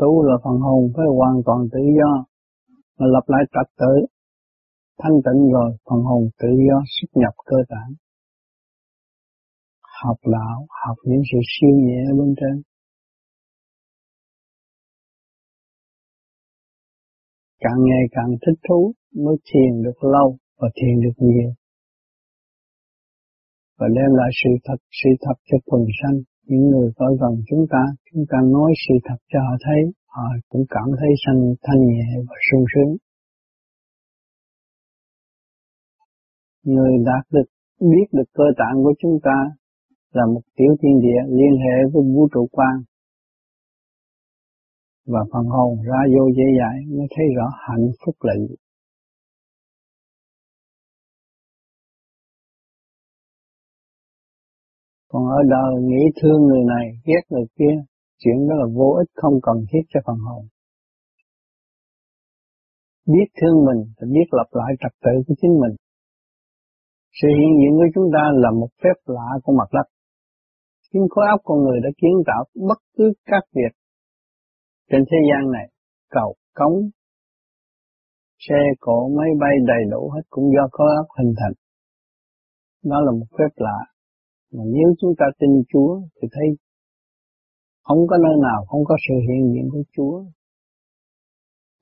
Tu 0.00 0.22
là 0.22 0.34
phần 0.44 0.58
hồn 0.66 0.82
phải 0.96 1.06
hoàn 1.18 1.36
toàn 1.46 1.60
tự 1.72 1.80
do, 1.98 2.24
mà 2.98 3.06
lập 3.14 3.24
lại 3.26 3.42
trật 3.54 3.68
tự, 3.80 3.94
thanh 5.00 5.16
tịnh 5.24 5.42
rồi 5.52 5.70
phần 5.86 6.00
hồn 6.08 6.22
tự 6.40 6.48
do 6.68 6.78
xuất 6.94 7.10
nhập 7.20 7.34
cơ 7.46 7.56
bản. 7.70 7.90
học 10.04 10.16
đạo, 10.24 10.66
học 10.84 10.96
những 11.04 11.22
sự 11.32 11.38
siêu 11.52 11.74
nhẹ 11.86 12.02
bên 12.18 12.34
trên. 12.40 12.62
Càng 17.58 17.80
ngày 17.88 18.04
càng 18.10 18.30
thích 18.42 18.60
thú 18.68 18.92
mới 19.24 19.36
thiền 19.48 19.82
được 19.82 20.04
lâu 20.14 20.36
và 20.58 20.68
thiền 20.76 21.00
được 21.00 21.16
nhiều. 21.16 21.50
Và 23.78 23.86
đem 23.96 24.10
lại 24.14 24.30
sự 24.44 24.50
thật 24.64 24.80
sự 24.90 25.10
thật 25.20 25.34
cho 25.44 25.58
quần 25.64 25.82
sanh 26.02 26.18
những 26.50 26.66
người 26.70 26.88
coi 26.96 27.12
gần 27.20 27.34
chúng 27.48 27.64
ta, 27.70 27.82
chúng 28.12 28.24
ta 28.30 28.38
nói 28.56 28.72
sự 28.88 28.94
thật 29.04 29.20
cho 29.32 29.38
họ 29.46 29.54
thấy, 29.66 29.80
họ 30.06 30.22
cũng 30.48 30.64
cảm 30.70 30.88
thấy 30.98 31.10
thanh 31.26 31.54
thanh 31.62 31.80
nhẹ 31.86 32.06
và 32.28 32.36
sung 32.50 32.64
sướng. 32.72 32.96
Người 36.64 36.92
đạt 37.06 37.24
được 37.32 37.48
biết 37.80 38.06
được 38.12 38.28
cơ 38.34 38.44
tạng 38.58 38.76
của 38.84 38.94
chúng 39.02 39.18
ta 39.22 39.38
là 40.12 40.26
một 40.26 40.40
tiểu 40.56 40.72
thiên 40.82 41.00
địa 41.00 41.20
liên 41.28 41.54
hệ 41.64 41.76
với 41.92 42.02
vũ 42.14 42.28
trụ 42.34 42.48
quan 42.52 42.76
và 45.06 45.20
phần 45.32 45.46
hồn 45.46 45.82
ra 45.82 46.00
vô 46.14 46.24
dễ 46.36 46.44
dãi 46.58 46.76
mới 46.96 47.06
thấy 47.16 47.26
rõ 47.36 47.48
hạnh 47.68 47.88
phúc 48.04 48.14
là 48.20 48.34
gì. 48.48 48.54
Còn 55.10 55.22
ở 55.38 55.40
đời 55.54 55.72
nghĩ 55.88 56.02
thương 56.18 56.40
người 56.48 56.64
này, 56.74 56.86
ghét 57.06 57.22
người 57.30 57.46
kia, 57.58 57.74
chuyện 58.20 58.38
đó 58.48 58.54
là 58.60 58.66
vô 58.76 58.88
ích 59.02 59.10
không 59.14 59.36
cần 59.46 59.56
thiết 59.70 59.84
cho 59.92 60.00
phần 60.06 60.18
hồn. 60.26 60.42
Biết 63.12 63.28
thương 63.38 63.56
mình 63.68 63.80
thì 63.96 64.04
biết 64.14 64.28
lập 64.38 64.48
lại 64.52 64.72
trật 64.80 64.94
tự 65.04 65.14
của 65.26 65.34
chính 65.40 65.54
mình. 65.62 65.74
Sự 67.18 67.28
hiện 67.38 67.52
diện 67.60 67.72
của 67.78 67.90
chúng 67.94 68.08
ta 68.14 68.24
là 68.42 68.50
một 68.60 68.70
phép 68.82 68.96
lạ 69.06 69.28
của 69.44 69.52
mặt 69.60 69.68
đất. 69.72 69.86
Chính 70.92 71.06
khối 71.10 71.24
óc 71.34 71.40
con 71.44 71.58
người 71.64 71.78
đã 71.84 71.90
kiến 72.00 72.14
tạo 72.26 72.44
bất 72.68 72.80
cứ 72.96 73.12
các 73.30 73.44
việc 73.56 73.72
trên 74.90 75.04
thế 75.10 75.18
gian 75.28 75.50
này, 75.52 75.66
cầu, 76.10 76.34
cống, 76.54 76.76
xe 78.38 78.60
cộ, 78.80 79.08
máy 79.16 79.28
bay 79.40 79.54
đầy 79.66 79.82
đủ 79.90 80.10
hết 80.14 80.22
cũng 80.30 80.44
do 80.54 80.68
khối 80.72 80.88
óc 80.96 81.06
hình 81.18 81.32
thành. 81.40 81.52
Đó 82.84 83.00
là 83.00 83.12
một 83.12 83.26
phép 83.38 83.52
lạ 83.56 83.78
mà 84.52 84.62
nếu 84.66 84.88
chúng 85.00 85.14
ta 85.18 85.26
tin 85.38 85.50
Chúa 85.72 86.00
thì 86.16 86.28
thấy 86.32 86.46
không 87.82 88.06
có 88.06 88.16
nơi 88.16 88.36
nào 88.42 88.64
không 88.68 88.84
có 88.84 88.96
sự 89.08 89.14
hiện 89.28 89.52
diện 89.52 89.68
của 89.72 89.82
Chúa. 89.96 90.24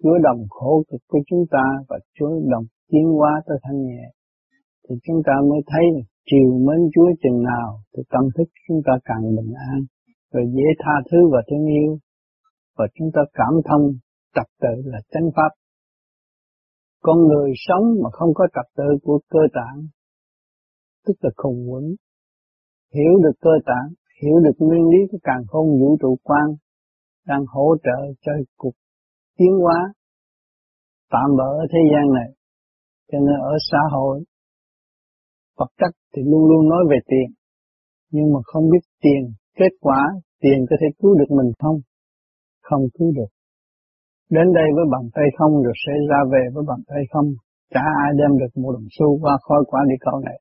Chúa 0.03 0.19
đồng 0.23 0.47
khổ 0.51 0.83
cực 0.91 1.01
của 1.09 1.19
chúng 1.27 1.45
ta 1.51 1.65
và 1.89 1.99
Chúa 2.19 2.31
đồng 2.51 2.65
tiến 2.91 3.05
hóa 3.19 3.43
tới 3.47 3.59
thanh 3.63 3.83
nhẹ. 3.87 4.03
Thì 4.89 4.95
chúng 5.05 5.23
ta 5.27 5.33
mới 5.51 5.61
thấy 5.67 5.85
chiều 6.31 6.59
mến 6.67 6.81
Chúa 6.95 7.09
chừng 7.23 7.43
nào 7.43 7.81
thì 7.97 8.03
tâm 8.11 8.25
thức 8.37 8.49
chúng 8.69 8.81
ta 8.87 8.93
càng 9.05 9.37
bình 9.37 9.53
an, 9.71 9.79
rồi 10.33 10.45
dễ 10.55 10.67
tha 10.79 10.93
thứ 11.11 11.19
và 11.33 11.43
thương 11.51 11.67
yêu. 11.67 11.99
Và 12.77 12.87
chúng 12.95 13.11
ta 13.15 13.21
cảm 13.33 13.55
thông 13.69 13.85
trật 14.35 14.47
tự 14.61 14.83
là 14.85 15.01
chánh 15.11 15.31
pháp. 15.37 15.51
Con 17.03 17.19
người 17.29 17.53
sống 17.55 17.85
mà 18.03 18.11
không 18.13 18.35
có 18.35 18.47
trật 18.55 18.67
tự 18.77 18.99
của 19.03 19.21
cơ 19.29 19.41
tạng, 19.55 19.87
tức 21.07 21.15
là 21.21 21.31
khùng 21.37 21.71
quẩn, 21.71 21.85
hiểu 22.95 23.13
được 23.25 23.37
cơ 23.41 23.51
tạng, 23.67 23.89
hiểu 24.23 24.41
được 24.45 24.57
nguyên 24.59 24.85
lý 24.93 24.99
của 25.11 25.19
càng 25.23 25.43
không 25.49 25.67
vũ 25.81 25.97
trụ 26.01 26.17
quan 26.23 26.47
đang 27.27 27.45
hỗ 27.49 27.77
trợ 27.85 27.99
cho 28.21 28.33
cuộc 28.57 28.75
tiến 29.37 29.53
hóa 29.63 29.93
tạm 31.11 31.29
bỡ 31.39 31.49
ở 31.63 31.67
thế 31.73 31.79
gian 31.93 32.05
này. 32.19 32.31
Cho 33.13 33.19
nên 33.19 33.37
ở 33.53 33.55
xã 33.71 33.79
hội, 33.91 34.25
vật 35.59 35.71
chất 35.81 35.93
thì 36.13 36.23
luôn 36.31 36.43
luôn 36.49 36.69
nói 36.69 36.83
về 36.91 36.99
tiền, 37.07 37.29
nhưng 38.11 38.33
mà 38.33 38.41
không 38.45 38.65
biết 38.73 38.85
tiền, 39.03 39.23
kết 39.59 39.73
quả 39.81 40.01
tiền 40.41 40.59
có 40.71 40.77
thể 40.81 40.87
cứu 40.99 41.15
được 41.19 41.31
mình 41.31 41.53
không? 41.59 41.79
Không 42.63 42.83
cứu 42.95 43.13
được. 43.17 43.31
Đến 44.31 44.47
đây 44.59 44.69
với 44.77 44.85
bàn 44.93 45.05
tay 45.15 45.25
không 45.39 45.63
rồi 45.63 45.75
sẽ 45.87 45.93
ra 46.11 46.21
về 46.33 46.43
với 46.55 46.65
bàn 46.69 46.81
tay 46.87 47.03
không. 47.11 47.29
Chả 47.75 47.85
ai 48.05 48.11
đem 48.19 48.39
được 48.41 48.53
một 48.63 48.73
đồng 48.73 48.89
xu 48.99 49.19
qua 49.23 49.39
khói 49.43 49.65
quả 49.67 49.81
địa 49.89 50.01
cầu 50.01 50.21
này 50.21 50.39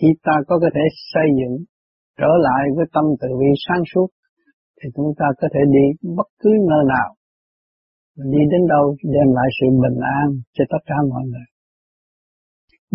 khi 0.00 0.08
ta 0.26 0.32
có 0.48 0.54
thể 0.74 0.84
xây 1.12 1.28
dựng, 1.38 1.56
trở 2.18 2.32
lại 2.46 2.62
với 2.76 2.86
tâm 2.94 3.04
từ 3.20 3.28
bi 3.40 3.50
sáng 3.66 3.82
suốt, 3.94 4.08
thì 4.78 4.86
chúng 4.96 5.10
ta 5.18 5.26
có 5.40 5.48
thể 5.54 5.62
đi 5.76 5.86
bất 6.16 6.28
cứ 6.42 6.50
nơi 6.70 6.82
nào. 6.94 7.08
Đi 8.32 8.42
đến 8.52 8.62
đâu 8.74 8.84
đem 9.14 9.28
lại 9.36 9.48
sự 9.56 9.66
bình 9.84 9.98
an 10.20 10.28
cho 10.54 10.64
tất 10.72 10.82
cả 10.86 10.96
mọi 11.10 11.22
người. 11.30 11.48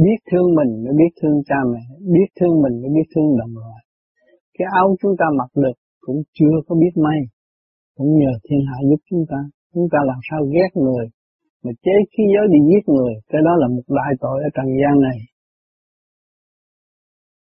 Biết 0.03 0.19
thương 0.29 0.47
mình 0.57 0.71
mới 0.83 0.93
biết 0.99 1.11
thương 1.21 1.37
cha 1.49 1.59
mẹ, 1.73 1.83
biết 2.13 2.29
thương 2.37 2.55
mình 2.63 2.75
mới 2.81 2.91
biết 2.95 3.07
thương 3.15 3.29
đồng 3.39 3.53
loại. 3.61 3.81
Cái 4.57 4.67
áo 4.81 4.87
chúng 5.01 5.15
ta 5.19 5.25
mặc 5.39 5.51
được 5.63 5.77
cũng 6.05 6.19
chưa 6.37 6.55
có 6.67 6.75
biết 6.81 6.93
may, 7.05 7.19
cũng 7.97 8.11
nhờ 8.19 8.33
thiên 8.45 8.61
hạ 8.69 8.77
giúp 8.89 9.01
chúng 9.09 9.23
ta. 9.31 9.39
Chúng 9.73 9.87
ta 9.91 9.99
làm 10.09 10.19
sao 10.29 10.39
ghét 10.53 10.71
người 10.83 11.05
mà 11.63 11.71
chế 11.83 11.95
khí 12.11 12.23
giới 12.33 12.45
đi 12.53 12.59
giết 12.69 12.83
người, 12.93 13.13
cái 13.31 13.41
đó 13.45 13.53
là 13.61 13.67
một 13.75 13.85
đại 13.99 14.13
tội 14.23 14.37
ở 14.47 14.49
trần 14.55 14.69
gian 14.81 14.95
này 15.07 15.19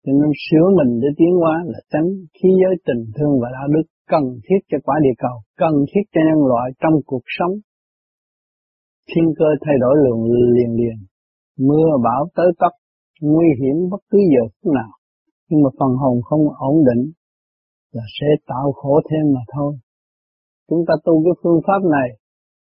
cho 0.04 0.12
nên 0.20 0.30
sửa 0.44 0.66
mình 0.78 1.00
để 1.02 1.08
tiến 1.18 1.32
hóa 1.42 1.54
là 1.72 1.80
tránh 1.92 2.08
khí 2.36 2.48
giới 2.60 2.74
tình 2.86 3.02
thương 3.16 3.34
và 3.42 3.48
đạo 3.56 3.68
đức 3.74 3.86
cần 4.12 4.24
thiết 4.44 4.60
cho 4.70 4.78
quả 4.86 4.96
địa 5.04 5.16
cầu, 5.24 5.36
cần 5.62 5.74
thiết 5.90 6.04
cho 6.12 6.20
nhân 6.28 6.40
loại 6.50 6.66
trong 6.82 6.94
cuộc 7.06 7.24
sống. 7.36 7.54
Thiên 9.08 9.26
cơ 9.38 9.48
thay 9.64 9.76
đổi 9.80 9.94
lượng 10.04 10.22
liền 10.56 10.70
liền, 10.80 10.98
mưa 11.68 11.88
bão 12.04 12.22
tới 12.36 12.48
tấp, 12.60 12.72
nguy 13.20 13.48
hiểm 13.60 13.76
bất 13.90 14.02
cứ 14.10 14.18
giờ 14.32 14.42
phút 14.48 14.72
nào, 14.78 14.92
nhưng 15.48 15.62
mà 15.62 15.70
phần 15.78 15.92
hồn 16.02 16.16
không 16.28 16.44
ổn 16.70 16.76
định 16.88 17.02
là 17.92 18.04
sẽ 18.20 18.26
tạo 18.46 18.72
khổ 18.72 19.00
thêm 19.10 19.24
mà 19.34 19.40
thôi. 19.54 19.74
Chúng 20.68 20.84
ta 20.88 20.94
tu 21.04 21.14
cái 21.24 21.34
phương 21.42 21.60
pháp 21.66 21.80
này 21.96 22.08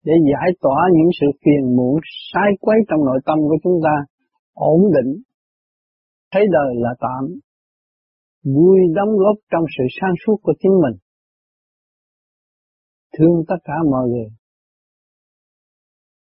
để 0.05 0.13
giải 0.31 0.49
tỏa 0.61 0.79
những 0.95 1.09
sự 1.19 1.27
phiền 1.41 1.75
muộn 1.75 1.95
sai 2.33 2.49
quấy 2.61 2.77
trong 2.89 3.05
nội 3.05 3.19
tâm 3.25 3.37
của 3.49 3.57
chúng 3.63 3.79
ta, 3.83 3.95
ổn 4.53 4.81
định, 4.95 5.21
thấy 6.31 6.43
đời 6.51 6.75
là 6.75 6.95
tạm, 6.99 7.23
vui 8.55 8.79
đóng 8.95 9.17
góp 9.17 9.35
trong 9.51 9.63
sự 9.77 9.83
sáng 10.01 10.13
suốt 10.25 10.37
của 10.43 10.53
chính 10.59 10.71
mình 10.71 10.97
thương 13.17 13.43
tất 13.47 13.59
cả 13.63 13.73
mọi 13.91 14.07
người. 14.09 14.29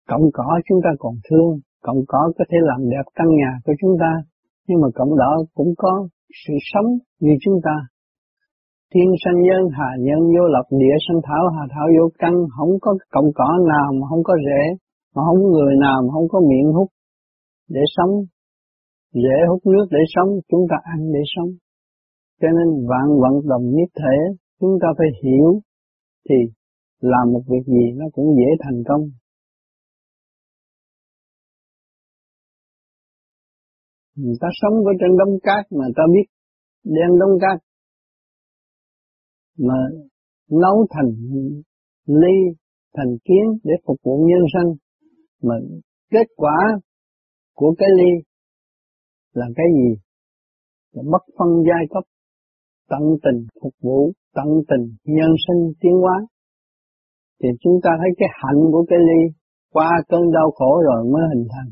Cộng 0.09 0.25
cỏ 0.33 0.59
chúng 0.67 0.79
ta 0.83 0.89
còn 0.99 1.13
thương, 1.29 1.59
cộng 1.81 2.01
cỏ 2.07 2.31
có 2.37 2.45
thể 2.49 2.57
làm 2.61 2.89
đẹp 2.89 3.05
căn 3.15 3.27
nhà 3.39 3.51
của 3.65 3.73
chúng 3.81 3.95
ta, 3.99 4.11
nhưng 4.67 4.81
mà 4.81 4.87
cộng 4.95 5.17
đó 5.17 5.31
cũng 5.53 5.73
có 5.77 6.07
sự 6.45 6.53
sống 6.73 6.85
như 7.19 7.33
chúng 7.41 7.59
ta. 7.63 7.75
Thiên 8.93 9.09
sanh 9.23 9.41
nhân, 9.47 9.61
hà 9.77 9.89
nhân 9.99 10.19
vô 10.19 10.43
lập, 10.55 10.65
địa 10.71 10.97
sanh 11.07 11.19
thảo, 11.23 11.43
hà 11.55 11.63
thảo 11.73 11.87
vô 11.97 12.09
căn, 12.19 12.33
không 12.57 12.69
có 12.81 12.91
cộng 13.11 13.29
cỏ 13.35 13.49
nào 13.73 13.87
mà 13.99 14.07
không 14.09 14.23
có 14.23 14.33
rễ, 14.45 14.63
mà 15.15 15.21
không 15.27 15.37
có 15.43 15.49
người 15.49 15.75
nào 15.81 16.01
mà 16.05 16.09
không 16.13 16.27
có 16.29 16.39
miệng 16.49 16.73
hút 16.73 16.89
để 17.69 17.81
sống 17.95 18.11
dễ 19.13 19.37
hút 19.49 19.61
nước 19.65 19.85
để 19.91 19.99
sống, 20.15 20.29
chúng 20.49 20.65
ta 20.69 20.75
ăn 20.83 21.11
để 21.13 21.19
sống. 21.35 21.49
Cho 22.41 22.47
nên 22.47 22.87
vạn 22.89 23.07
vận 23.21 23.47
đồng 23.49 23.65
nhất 23.75 23.89
thể, 23.95 24.17
chúng 24.59 24.77
ta 24.81 24.87
phải 24.97 25.07
hiểu 25.23 25.61
thì 26.29 26.35
làm 26.99 27.33
một 27.33 27.41
việc 27.47 27.65
gì 27.65 27.91
nó 27.95 28.05
cũng 28.13 28.35
dễ 28.37 28.49
thành 28.63 28.83
công. 28.87 29.01
Người 34.15 34.35
ta 34.41 34.47
sống 34.61 34.73
ở 34.73 34.91
trên 34.99 35.17
đống 35.17 35.39
cát 35.43 35.71
mà 35.71 35.85
ta 35.95 36.03
biết 36.13 36.27
đem 36.83 37.19
đống 37.19 37.39
cát 37.41 37.63
mà 39.57 39.75
nấu 40.51 40.87
thành 40.89 41.11
ly, 42.05 42.37
thành 42.93 43.17
kiến 43.25 43.45
để 43.63 43.73
phục 43.85 43.97
vụ 44.03 44.27
nhân 44.27 44.45
sinh 44.53 44.75
mà 45.43 45.55
kết 46.09 46.27
quả 46.35 46.57
của 47.55 47.75
cái 47.77 47.89
ly 47.97 48.23
là 49.33 49.45
cái 49.55 49.65
gì? 49.77 49.89
Là 50.93 51.03
mất 51.11 51.23
phân 51.37 51.49
giai 51.67 51.83
cấp, 51.89 52.03
tận 52.89 53.01
tình 53.23 53.47
phục 53.61 53.73
vụ, 53.81 54.11
tận 54.35 54.47
tình 54.69 54.95
nhân 55.05 55.31
sinh 55.47 55.73
tiến 55.81 55.93
hóa 55.93 56.17
thì 57.39 57.49
chúng 57.61 57.77
ta 57.83 57.91
thấy 57.99 58.09
cái 58.17 58.29
hạnh 58.41 58.61
của 58.71 58.85
cái 58.89 58.99
ly 58.99 59.21
qua 59.73 59.89
cơn 60.09 60.21
đau 60.31 60.51
khổ 60.51 60.81
rồi 60.87 61.11
mới 61.13 61.23
hình 61.33 61.47
thành. 61.53 61.69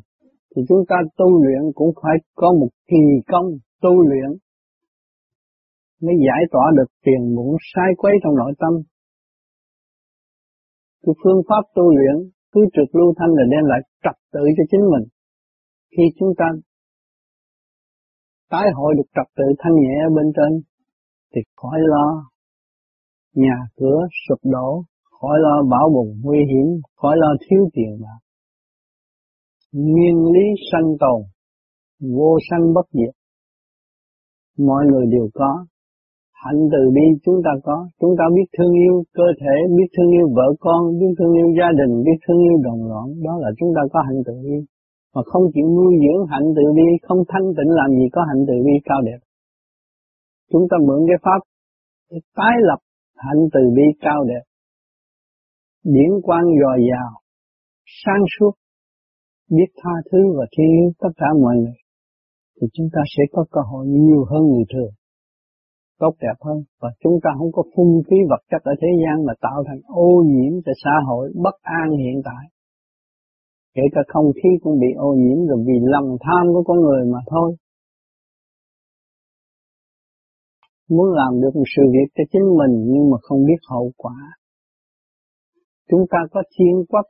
Thì 0.55 0.61
chúng 0.69 0.83
ta 0.89 0.95
tu 1.17 1.43
luyện 1.43 1.63
cũng 1.75 1.91
phải 2.01 2.15
có 2.35 2.53
một 2.59 2.69
kỳ 2.87 3.03
công 3.27 3.47
tu 3.81 4.01
luyện 4.09 4.29
mới 6.01 6.15
giải 6.27 6.41
tỏa 6.51 6.65
được 6.77 6.89
tiền 7.05 7.35
muộn 7.35 7.55
sai 7.73 7.89
quấy 7.97 8.13
trong 8.23 8.35
nội 8.35 8.53
tâm. 8.59 8.73
Cái 11.03 11.15
phương 11.23 11.41
pháp 11.49 11.63
tu 11.75 11.95
luyện 11.97 12.15
cứ 12.51 12.61
trực 12.75 12.95
lưu 12.95 13.13
thanh 13.17 13.31
là 13.37 13.43
đem 13.51 13.65
lại 13.71 13.81
trật 14.03 14.17
tự 14.33 14.43
cho 14.57 14.63
chính 14.71 14.85
mình. 14.93 15.05
Khi 15.97 16.03
chúng 16.19 16.33
ta 16.37 16.45
tái 18.51 18.67
hội 18.75 18.93
được 18.97 19.09
trật 19.15 19.27
tự 19.37 19.43
thanh 19.59 19.75
nhẹ 19.75 19.95
ở 20.07 20.09
bên 20.15 20.27
trên 20.35 20.61
thì 21.35 21.41
khỏi 21.55 21.79
lo 21.79 22.07
nhà 23.33 23.57
cửa 23.77 23.99
sụp 24.27 24.39
đổ 24.43 24.83
khỏi 25.25 25.37
lo 25.45 25.55
bão 25.71 25.89
bùng 25.95 26.11
nguy 26.23 26.39
hiểm, 26.51 26.67
khỏi 26.95 27.15
lo 27.17 27.31
thiếu 27.43 27.61
tiền 27.73 27.91
bạc. 28.03 28.19
Nguyên 29.73 30.15
lý 30.33 30.45
sanh 30.71 30.89
tồn, 30.99 31.19
vô 32.15 32.37
sanh 32.49 32.73
bất 32.75 32.87
diệt. 32.93 33.13
Mọi 34.67 34.83
người 34.89 35.05
đều 35.11 35.27
có, 35.33 35.65
hạnh 36.43 36.61
từ 36.71 36.81
bi 36.95 37.05
chúng 37.23 37.39
ta 37.45 37.51
có, 37.63 37.77
chúng 38.01 38.13
ta 38.19 38.25
biết 38.35 38.47
thương 38.57 38.73
yêu 38.83 39.03
cơ 39.13 39.27
thể, 39.41 39.55
biết 39.77 39.89
thương 39.97 40.11
yêu 40.17 40.27
vợ 40.35 40.47
con, 40.59 40.81
biết 40.99 41.11
thương 41.17 41.33
yêu 41.39 41.47
gia 41.59 41.69
đình, 41.79 41.93
biết 42.05 42.17
thương 42.27 42.39
yêu 42.47 42.55
đồng 42.63 42.81
loạn, 42.89 43.07
đó 43.25 43.33
là 43.43 43.49
chúng 43.59 43.71
ta 43.75 43.81
có 43.93 43.99
hạnh 44.07 44.21
từ 44.25 44.33
bi. 44.43 44.57
Mà 45.15 45.21
không 45.25 45.43
chịu 45.53 45.67
nuôi 45.77 45.93
dưỡng 46.03 46.27
hạnh 46.31 46.47
từ 46.55 46.63
bi, 46.75 46.87
không 47.07 47.21
thanh 47.27 47.47
tịnh 47.57 47.71
làm 47.79 47.89
gì 47.97 48.05
có 48.11 48.21
hạnh 48.29 48.41
từ 48.47 48.53
bi 48.65 48.75
cao 48.85 49.01
đẹp. 49.01 49.19
Chúng 50.51 50.65
ta 50.69 50.77
mượn 50.87 50.99
cái 51.07 51.17
pháp 51.25 51.41
để 52.11 52.17
tái 52.35 52.55
lập 52.69 52.79
hạnh 53.15 53.41
từ 53.53 53.61
bi 53.75 53.83
cao 53.99 54.23
đẹp 54.23 54.43
điển 55.85 56.11
quang 56.23 56.45
dồi 56.61 56.79
dào, 56.89 57.11
sáng 58.03 58.23
suốt, 58.33 58.51
biết 59.49 59.69
tha 59.77 59.95
thứ 60.11 60.19
và 60.37 60.45
thiên 60.57 60.67
yêu 60.79 60.91
tất 60.99 61.09
cả 61.17 61.27
mọi 61.41 61.55
người, 61.55 61.79
thì 62.55 62.67
chúng 62.73 62.87
ta 62.93 63.01
sẽ 63.17 63.23
có 63.31 63.45
cơ 63.51 63.61
hội 63.71 63.85
nhiều 63.87 64.25
hơn 64.31 64.43
người 64.47 64.65
thường, 64.73 64.93
tốt 65.99 66.13
đẹp 66.21 66.37
hơn, 66.41 66.63
và 66.81 66.89
chúng 67.03 67.19
ta 67.23 67.29
không 67.37 67.51
có 67.51 67.63
phung 67.75 68.01
phí 68.07 68.17
vật 68.29 68.41
chất 68.51 68.61
ở 68.63 68.73
thế 68.81 68.87
gian 69.01 69.25
mà 69.25 69.33
tạo 69.41 69.63
thành 69.67 69.81
ô 69.87 70.23
nhiễm 70.25 70.53
cho 70.65 70.71
xã 70.83 70.95
hội 71.07 71.31
bất 71.43 71.55
an 71.61 71.91
hiện 71.97 72.21
tại. 72.25 72.45
Kể 73.75 73.81
cả 73.93 74.01
không 74.07 74.31
khí 74.35 74.49
cũng 74.61 74.79
bị 74.79 74.87
ô 74.97 75.09
nhiễm 75.13 75.47
rồi 75.47 75.63
vì 75.67 75.73
lòng 75.81 76.17
tham 76.21 76.43
của 76.53 76.63
con 76.63 76.77
người 76.81 77.05
mà 77.13 77.19
thôi. 77.27 77.55
Muốn 80.89 81.07
làm 81.13 81.41
được 81.41 81.53
một 81.55 81.69
sự 81.75 81.83
việc 81.93 82.09
cho 82.15 82.23
chính 82.31 82.47
mình 82.59 82.73
nhưng 82.93 83.09
mà 83.11 83.17
không 83.21 83.45
biết 83.45 83.59
hậu 83.69 83.91
quả 83.97 84.15
Chúng 85.89 86.05
ta 86.11 86.17
có 86.31 86.43
thiên 86.57 86.85
quốc, 86.89 87.05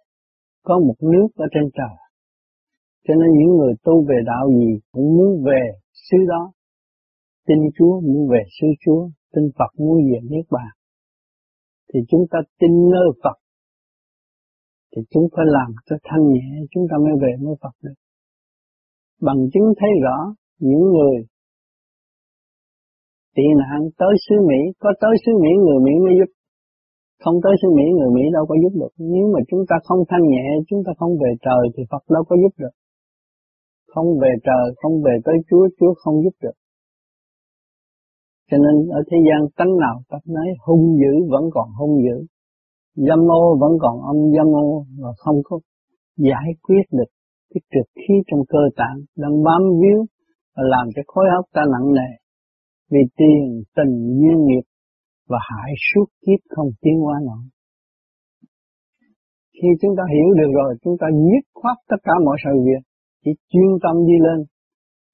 có 0.64 0.80
một 0.80 0.96
nước 1.02 1.28
ở 1.36 1.46
trên 1.54 1.70
trời. 1.74 1.96
Cho 3.08 3.14
nên 3.16 3.30
những 3.38 3.58
người 3.58 3.74
tu 3.84 4.06
về 4.10 4.16
đạo 4.26 4.50
gì 4.50 4.80
cũng 4.92 5.18
muốn 5.18 5.44
về 5.46 5.62
xứ 5.94 6.18
đó. 6.28 6.52
Tin 7.48 7.58
Chúa 7.78 8.00
muốn 8.00 8.30
về 8.32 8.44
xứ 8.62 8.68
Chúa, 8.86 9.10
tin 9.34 9.44
Phật 9.60 9.72
muốn 9.78 9.98
về 9.98 10.20
Niết 10.30 10.46
Bàn. 10.52 10.72
Thì 11.94 12.00
chúng 12.10 12.26
ta 12.32 12.40
tin 12.60 12.72
nơi 12.92 13.10
Phật. 13.24 13.38
Thì 14.96 15.02
chúng 15.12 15.28
phải 15.34 15.46
làm 15.58 15.70
cho 15.86 15.96
thanh 16.04 16.24
nhẹ, 16.34 16.50
chúng 16.72 16.86
ta 16.90 16.96
mới 16.98 17.14
về 17.22 17.32
mới 17.46 17.56
Phật 17.62 17.76
được. 17.84 17.98
Bằng 19.22 19.40
chứng 19.54 19.68
thấy 19.80 19.90
rõ 20.04 20.18
những 20.60 20.84
người 20.94 21.16
tị 23.36 23.44
nạn 23.60 23.80
tới 23.98 24.14
xứ 24.26 24.36
Mỹ, 24.50 24.62
có 24.80 24.90
tới 25.02 25.14
xứ 25.26 25.32
Mỹ 25.44 25.52
người 25.66 25.80
Mỹ 25.86 25.94
mới 26.06 26.14
giúp 26.20 26.30
không 27.24 27.38
tới 27.44 27.54
xứ 27.62 27.68
Mỹ 27.78 27.86
người 27.98 28.12
Mỹ 28.16 28.24
đâu 28.34 28.44
có 28.50 28.56
giúp 28.62 28.74
được. 28.82 28.94
Nếu 29.14 29.26
mà 29.34 29.40
chúng 29.50 29.64
ta 29.70 29.76
không 29.88 30.02
thanh 30.10 30.26
nhẹ, 30.34 30.46
chúng 30.68 30.82
ta 30.86 30.92
không 31.00 31.14
về 31.22 31.32
trời 31.46 31.64
thì 31.74 31.84
Phật 31.92 32.04
đâu 32.16 32.24
có 32.30 32.36
giúp 32.42 32.54
được. 32.62 32.74
Không 33.94 34.08
về 34.22 34.32
trời, 34.48 34.66
không 34.80 34.96
về 35.06 35.16
tới 35.26 35.36
Chúa, 35.50 35.68
Chúa 35.80 35.94
không 36.02 36.16
giúp 36.24 36.36
được. 36.44 36.58
Cho 38.52 38.58
nên 38.64 38.76
ở 38.90 39.02
thế 39.10 39.18
gian 39.28 39.42
tánh 39.58 39.74
nào 39.84 39.96
tánh 40.10 40.28
nấy 40.38 40.50
hung 40.66 40.86
dữ 41.02 41.14
vẫn 41.32 41.44
còn 41.54 41.68
hung 41.80 41.96
dữ. 42.06 42.18
Dâm 42.96 43.20
ô 43.32 43.58
vẫn 43.62 43.72
còn 43.80 44.02
âm 44.02 44.18
dâm 44.36 44.48
ô 44.56 44.86
và 45.02 45.12
không 45.18 45.36
có 45.44 45.60
giải 46.18 46.50
quyết 46.64 46.84
được 46.92 47.10
cái 47.50 47.62
trực 47.74 47.88
khí 47.96 48.14
trong 48.28 48.40
cơ 48.50 48.60
tạng 48.76 48.98
đang 49.16 49.44
bám 49.44 49.62
víu 49.82 50.06
và 50.56 50.64
làm 50.74 50.88
cho 50.96 51.02
khối 51.08 51.26
óc 51.38 51.46
ta 51.54 51.62
nặng 51.74 51.94
nề. 51.94 52.10
Vì 52.92 53.00
tiền, 53.18 53.64
tình, 53.76 53.94
duyên 54.20 54.46
nghiệp 54.46 54.66
và 55.30 55.38
hại 55.50 55.72
suốt 55.88 56.08
kiếp 56.24 56.40
không 56.50 56.70
tiến 56.82 57.06
qua 57.06 57.18
nổi. 57.26 57.44
Khi 59.54 59.70
chúng 59.82 59.94
ta 59.98 60.04
hiểu 60.14 60.30
được 60.40 60.52
rồi, 60.60 60.72
chúng 60.84 60.96
ta 61.02 61.08
dứt 61.30 61.46
khoát 61.54 61.78
tất 61.90 62.00
cả 62.04 62.14
mọi 62.26 62.38
sự 62.44 62.54
việc, 62.68 62.82
chỉ 63.24 63.32
chuyên 63.52 63.72
tâm 63.84 63.96
đi 64.08 64.18
lên. 64.26 64.40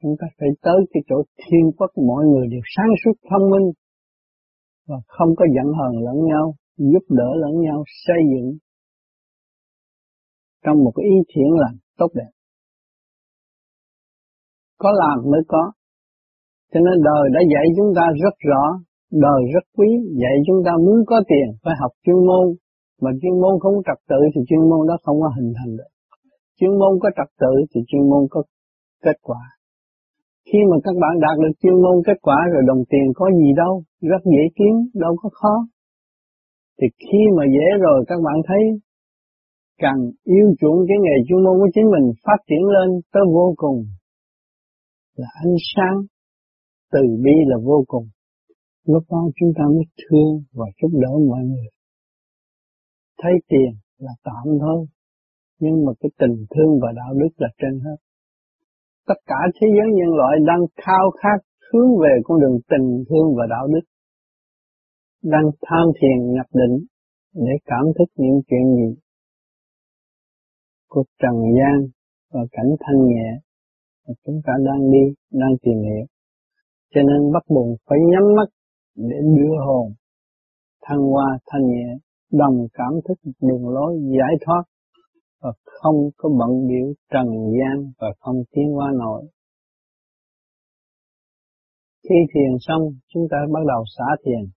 Chúng 0.02 0.16
ta 0.20 0.28
phải 0.40 0.50
tới 0.62 0.80
cái 0.92 1.02
chỗ 1.10 1.18
thiên 1.40 1.66
quốc 1.78 1.92
mọi 2.10 2.24
người 2.26 2.46
đều 2.52 2.64
sáng 2.76 2.92
suốt 3.02 3.16
thông 3.30 3.50
minh 3.52 3.68
và 4.88 4.98
không 5.08 5.32
có 5.38 5.46
giận 5.56 5.68
hờn 5.78 5.94
lẫn 6.06 6.18
nhau, 6.32 6.46
giúp 6.78 7.06
đỡ 7.10 7.30
lẫn 7.36 7.62
nhau 7.62 7.84
xây 8.06 8.18
dựng 8.32 8.58
trong 10.66 10.84
một 10.84 10.92
cái 10.96 11.06
ý 11.06 11.16
thiện 11.36 11.52
lành 11.62 11.78
tốt 11.98 12.12
đẹp. 12.14 12.32
Có 14.78 14.92
làm 14.92 15.32
mới 15.32 15.42
có. 15.48 15.72
Cho 16.74 16.80
nên 16.80 17.04
đời 17.04 17.30
đã 17.34 17.40
dạy 17.54 17.66
chúng 17.78 17.94
ta 17.96 18.06
rất 18.24 18.36
rõ 18.50 18.64
đời 19.12 19.42
rất 19.54 19.66
quý, 19.78 19.90
Dạy 20.22 20.36
chúng 20.48 20.60
ta 20.66 20.72
muốn 20.86 20.98
có 21.06 21.18
tiền 21.30 21.48
phải 21.64 21.76
học 21.82 21.92
chuyên 22.04 22.20
môn, 22.28 22.46
mà 23.02 23.12
chuyên 23.22 23.36
môn 23.42 23.54
không 23.60 23.76
trật 23.88 24.00
tự 24.10 24.20
thì 24.34 24.42
chuyên 24.48 24.64
môn 24.70 24.88
đó 24.90 24.96
không 25.04 25.22
có 25.22 25.30
hình 25.38 25.54
thành 25.58 25.72
được. 25.78 25.92
Chuyên 26.60 26.74
môn 26.80 26.94
có 27.02 27.10
trật 27.18 27.30
tự 27.42 27.54
thì 27.72 27.80
chuyên 27.88 28.04
môn 28.10 28.24
có 28.30 28.44
kết 29.04 29.18
quả. 29.22 29.44
Khi 30.48 30.60
mà 30.70 30.78
các 30.84 30.96
bạn 31.02 31.14
đạt 31.26 31.38
được 31.44 31.54
chuyên 31.62 31.78
môn 31.84 31.96
kết 32.08 32.18
quả 32.22 32.38
rồi 32.54 32.64
đồng 32.68 32.84
tiền 32.90 33.06
có 33.16 33.26
gì 33.40 33.50
đâu, 33.62 33.84
rất 34.02 34.22
dễ 34.34 34.44
kiếm, 34.58 34.76
đâu 34.94 35.14
có 35.22 35.30
khó. 35.34 35.54
Thì 36.82 36.88
khi 37.00 37.22
mà 37.38 37.44
dễ 37.56 37.68
rồi, 37.80 38.06
các 38.08 38.20
bạn 38.26 38.38
thấy 38.48 38.64
cần 39.82 39.98
yêu 40.24 40.48
chuộng 40.60 40.80
cái 40.88 40.98
nghề 41.04 41.16
chuyên 41.28 41.44
môn 41.44 41.56
của 41.60 41.70
chính 41.76 41.88
mình 41.94 42.06
phát 42.26 42.40
triển 42.48 42.64
lên 42.76 43.02
tới 43.14 43.24
vô 43.34 43.54
cùng 43.58 43.86
là 45.16 45.28
ánh 45.46 45.56
sáng 45.76 45.98
từ 46.92 47.02
bi 47.24 47.36
là 47.46 47.58
vô 47.64 47.84
cùng. 47.88 48.08
Lúc 48.86 49.04
đó 49.12 49.22
chúng 49.40 49.52
ta 49.58 49.64
mới 49.76 49.86
thương 50.02 50.44
và 50.54 50.66
giúp 50.82 50.92
đỡ 51.02 51.12
mọi 51.30 51.44
người. 51.44 51.68
Thấy 53.22 53.32
tiền 53.48 53.72
là 53.98 54.12
tạm 54.24 54.46
thôi, 54.60 54.86
nhưng 55.60 55.86
mà 55.86 55.92
cái 56.00 56.10
tình 56.20 56.46
thương 56.52 56.80
và 56.82 56.90
đạo 56.96 57.14
đức 57.14 57.34
là 57.38 57.48
trên 57.62 57.80
hết. 57.80 57.98
Tất 59.08 59.20
cả 59.26 59.40
thế 59.56 59.68
giới 59.76 59.88
nhân 59.98 60.12
loại 60.20 60.38
đang 60.48 60.62
khao 60.86 61.12
khát 61.22 61.40
hướng 61.74 61.90
về 62.04 62.14
con 62.24 62.40
đường 62.42 62.58
tình 62.70 63.04
thương 63.10 63.28
và 63.38 63.46
đạo 63.50 63.68
đức 63.68 63.86
đang 65.24 65.46
tham 65.62 65.86
thiền 66.02 66.34
nhập 66.34 66.46
định 66.54 66.86
để 67.34 67.52
cảm 67.66 67.86
thức 68.00 68.10
những 68.16 68.42
chuyện 68.48 68.76
gì 68.76 69.02
của 70.88 71.04
trần 71.20 71.36
gian 71.58 71.90
và 72.34 72.42
cảnh 72.52 72.76
thanh 72.80 73.06
nhẹ 73.08 73.40
mà 74.08 74.14
chúng 74.26 74.42
ta 74.46 74.54
đang 74.66 74.92
đi, 74.92 75.14
đang 75.32 75.54
tìm 75.62 75.78
hiểu. 75.84 76.06
Cho 76.94 77.02
nên 77.02 77.32
bắt 77.34 77.44
buộc 77.50 77.78
phải 77.90 78.00
nhắm 78.12 78.24
mắt 78.38 78.50
để 78.96 79.16
đưa 79.38 79.56
hồn 79.66 79.94
thăng 80.82 81.00
hoa 81.00 81.40
thanh 81.48 81.68
nhẹ, 81.68 81.98
đồng 82.32 82.68
cảm 82.74 82.94
thức 83.08 83.32
đường 83.42 83.70
lối 83.70 84.00
giải 84.18 84.34
thoát 84.46 84.64
và 85.42 85.52
không 85.66 86.10
có 86.18 86.30
bận 86.40 86.68
biểu 86.68 86.94
trần 87.12 87.28
gian 87.28 87.92
và 88.00 88.08
không 88.20 88.44
tiến 88.52 88.78
qua 88.78 88.92
nổi. 89.00 89.24
Khi 92.04 92.16
thiền 92.34 92.58
xong, 92.60 92.82
chúng 93.14 93.28
ta 93.32 93.38
bắt 93.54 93.60
đầu 93.68 93.84
xả 93.98 94.06
thiền, 94.26 94.50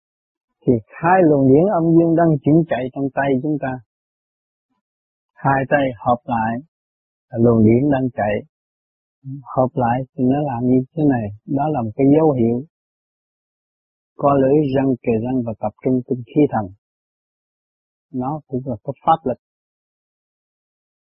thì 0.67 0.73
hai 0.87 1.17
luồng 1.29 1.47
điển 1.49 1.65
âm 1.79 1.83
dương 1.95 2.15
đang 2.15 2.31
chuyển 2.43 2.55
chạy 2.69 2.83
trong 2.93 3.07
tay 3.13 3.29
chúng 3.43 3.57
ta. 3.61 3.71
Hai 5.33 5.59
tay 5.69 5.85
hợp 6.05 6.21
lại, 6.25 6.53
luồng 7.43 7.65
điển 7.65 7.81
đang 7.93 8.09
chạy. 8.13 8.35
Hợp 9.55 9.71
lại 9.73 9.97
thì 10.11 10.23
nó 10.31 10.39
làm 10.49 10.61
như 10.71 10.79
thế 10.93 11.03
này, 11.09 11.25
đó 11.57 11.65
là 11.73 11.81
một 11.81 11.91
cái 11.95 12.07
dấu 12.17 12.31
hiệu 12.31 12.57
co 14.17 14.33
lưỡi 14.33 14.57
răng 14.75 14.91
kề 15.03 15.13
răng 15.25 15.37
và 15.45 15.53
tập 15.59 15.73
trung 15.83 16.01
tinh 16.07 16.21
khí 16.29 16.41
thần. 16.53 16.65
Nó 18.13 18.41
cũng 18.47 18.61
là 18.65 18.75
cái 18.83 18.93
pháp 19.05 19.19
lực. 19.29 19.39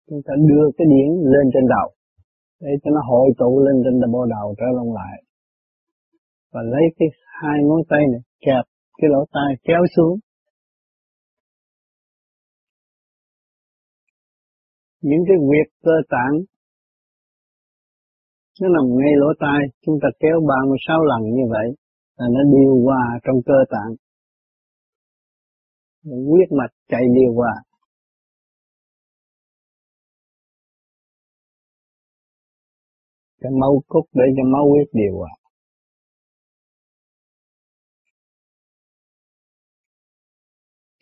Chúng 0.09 0.21
ta 0.27 0.33
đưa 0.49 0.65
cái 0.77 0.87
điển 0.93 1.09
lên 1.33 1.45
trên 1.55 1.65
đầu, 1.75 1.89
để 2.61 2.73
cho 2.83 2.91
nó 2.91 3.01
hội 3.11 3.29
tụ 3.39 3.61
lên 3.67 3.77
trên 3.85 4.13
bộ 4.13 4.27
đầu 4.35 4.55
trở 4.59 4.67
lông 4.77 4.93
lại. 4.95 5.17
Và 6.53 6.63
lấy 6.63 6.85
cái 6.99 7.09
hai 7.41 7.59
ngón 7.65 7.81
tay 7.91 8.01
này 8.13 8.21
kẹp 8.47 8.65
cái 8.97 9.09
lỗ 9.13 9.25
tai 9.33 9.51
kéo 9.65 9.83
xuống. 9.97 10.19
Những 15.01 15.25
cái 15.29 15.37
việc 15.51 15.69
cơ 15.83 15.93
tạng 16.09 16.35
nó 18.61 18.69
nằm 18.69 18.85
ngay 18.99 19.13
lỗ 19.17 19.27
tai, 19.41 19.61
chúng 19.83 19.99
ta 20.03 20.09
kéo 20.21 20.41
36 20.49 21.05
lần 21.05 21.23
như 21.23 21.45
vậy 21.51 21.67
là 22.17 22.27
nó 22.35 22.41
điều 22.55 22.85
hòa 22.85 23.05
trong 23.25 23.37
cơ 23.47 23.59
tạng. 23.71 23.91
Huyết 26.05 26.49
mạch 26.59 26.75
chạy 26.89 27.03
điều 27.15 27.35
hòa. 27.35 27.55
Cái 33.41 33.53
máu 33.61 33.83
cốt 33.89 34.05
để 34.13 34.25
cho 34.37 34.43
máu 34.53 34.65
huyết 34.71 34.89
điều 34.93 35.19
hòa. 35.19 35.44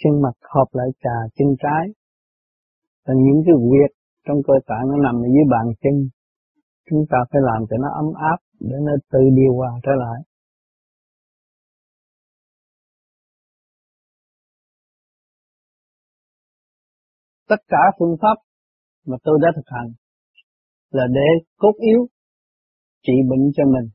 Chân 0.04 0.22
mặt 0.22 0.36
hợp 0.54 0.68
lại 0.72 0.88
trà 1.02 1.16
chân 1.36 1.48
trái. 1.62 1.84
Là 3.04 3.14
những 3.16 3.42
cái 3.46 3.54
việc 3.72 3.92
trong 4.26 4.36
cơ 4.46 4.54
tạng 4.66 4.84
nó 4.90 4.96
nằm 4.96 5.14
ở 5.14 5.28
dưới 5.34 5.44
bàn 5.50 5.66
chân. 5.82 6.08
Chúng 6.90 7.04
ta 7.10 7.18
phải 7.30 7.40
làm 7.44 7.60
cho 7.70 7.76
nó 7.76 7.88
ấm 8.02 8.08
áp 8.32 8.38
để 8.60 8.76
nó 8.86 8.92
tự 9.12 9.20
điều 9.36 9.52
hòa 9.56 9.70
trở 9.82 9.92
lại. 10.04 10.18
Tất 17.48 17.62
cả 17.68 17.82
phương 17.98 18.16
pháp 18.22 18.36
mà 19.06 19.16
tôi 19.22 19.38
đã 19.42 19.48
thực 19.56 19.66
hành 19.66 19.92
là 20.90 21.04
để 21.14 21.28
cốt 21.56 21.72
yếu, 21.78 22.06
trị 23.02 23.12
bệnh 23.30 23.50
cho 23.56 23.64
mình 23.64 23.90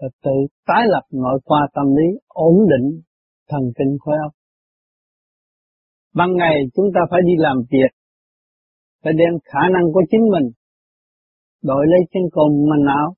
và 0.00 0.08
tự 0.22 0.30
tái 0.66 0.82
lập 0.86 1.02
nội 1.10 1.40
khoa 1.44 1.68
tâm 1.74 1.86
lý 1.96 2.18
ổn 2.28 2.54
định 2.68 3.00
thần 3.48 3.62
kinh 3.78 3.96
khối 4.00 4.14
óc. 4.24 4.32
Ban 6.18 6.30
ngày 6.36 6.54
chúng 6.74 6.88
ta 6.94 7.00
phải 7.10 7.20
đi 7.28 7.34
làm 7.36 7.56
việc, 7.72 7.90
phải 9.02 9.12
đem 9.20 9.32
khả 9.50 9.62
năng 9.74 9.86
của 9.92 10.02
chính 10.10 10.24
mình 10.34 10.46
đổi 11.62 11.84
lấy 11.92 12.00
trên 12.12 12.22
cồn 12.32 12.50
mình 12.70 12.84
não, 12.90 13.08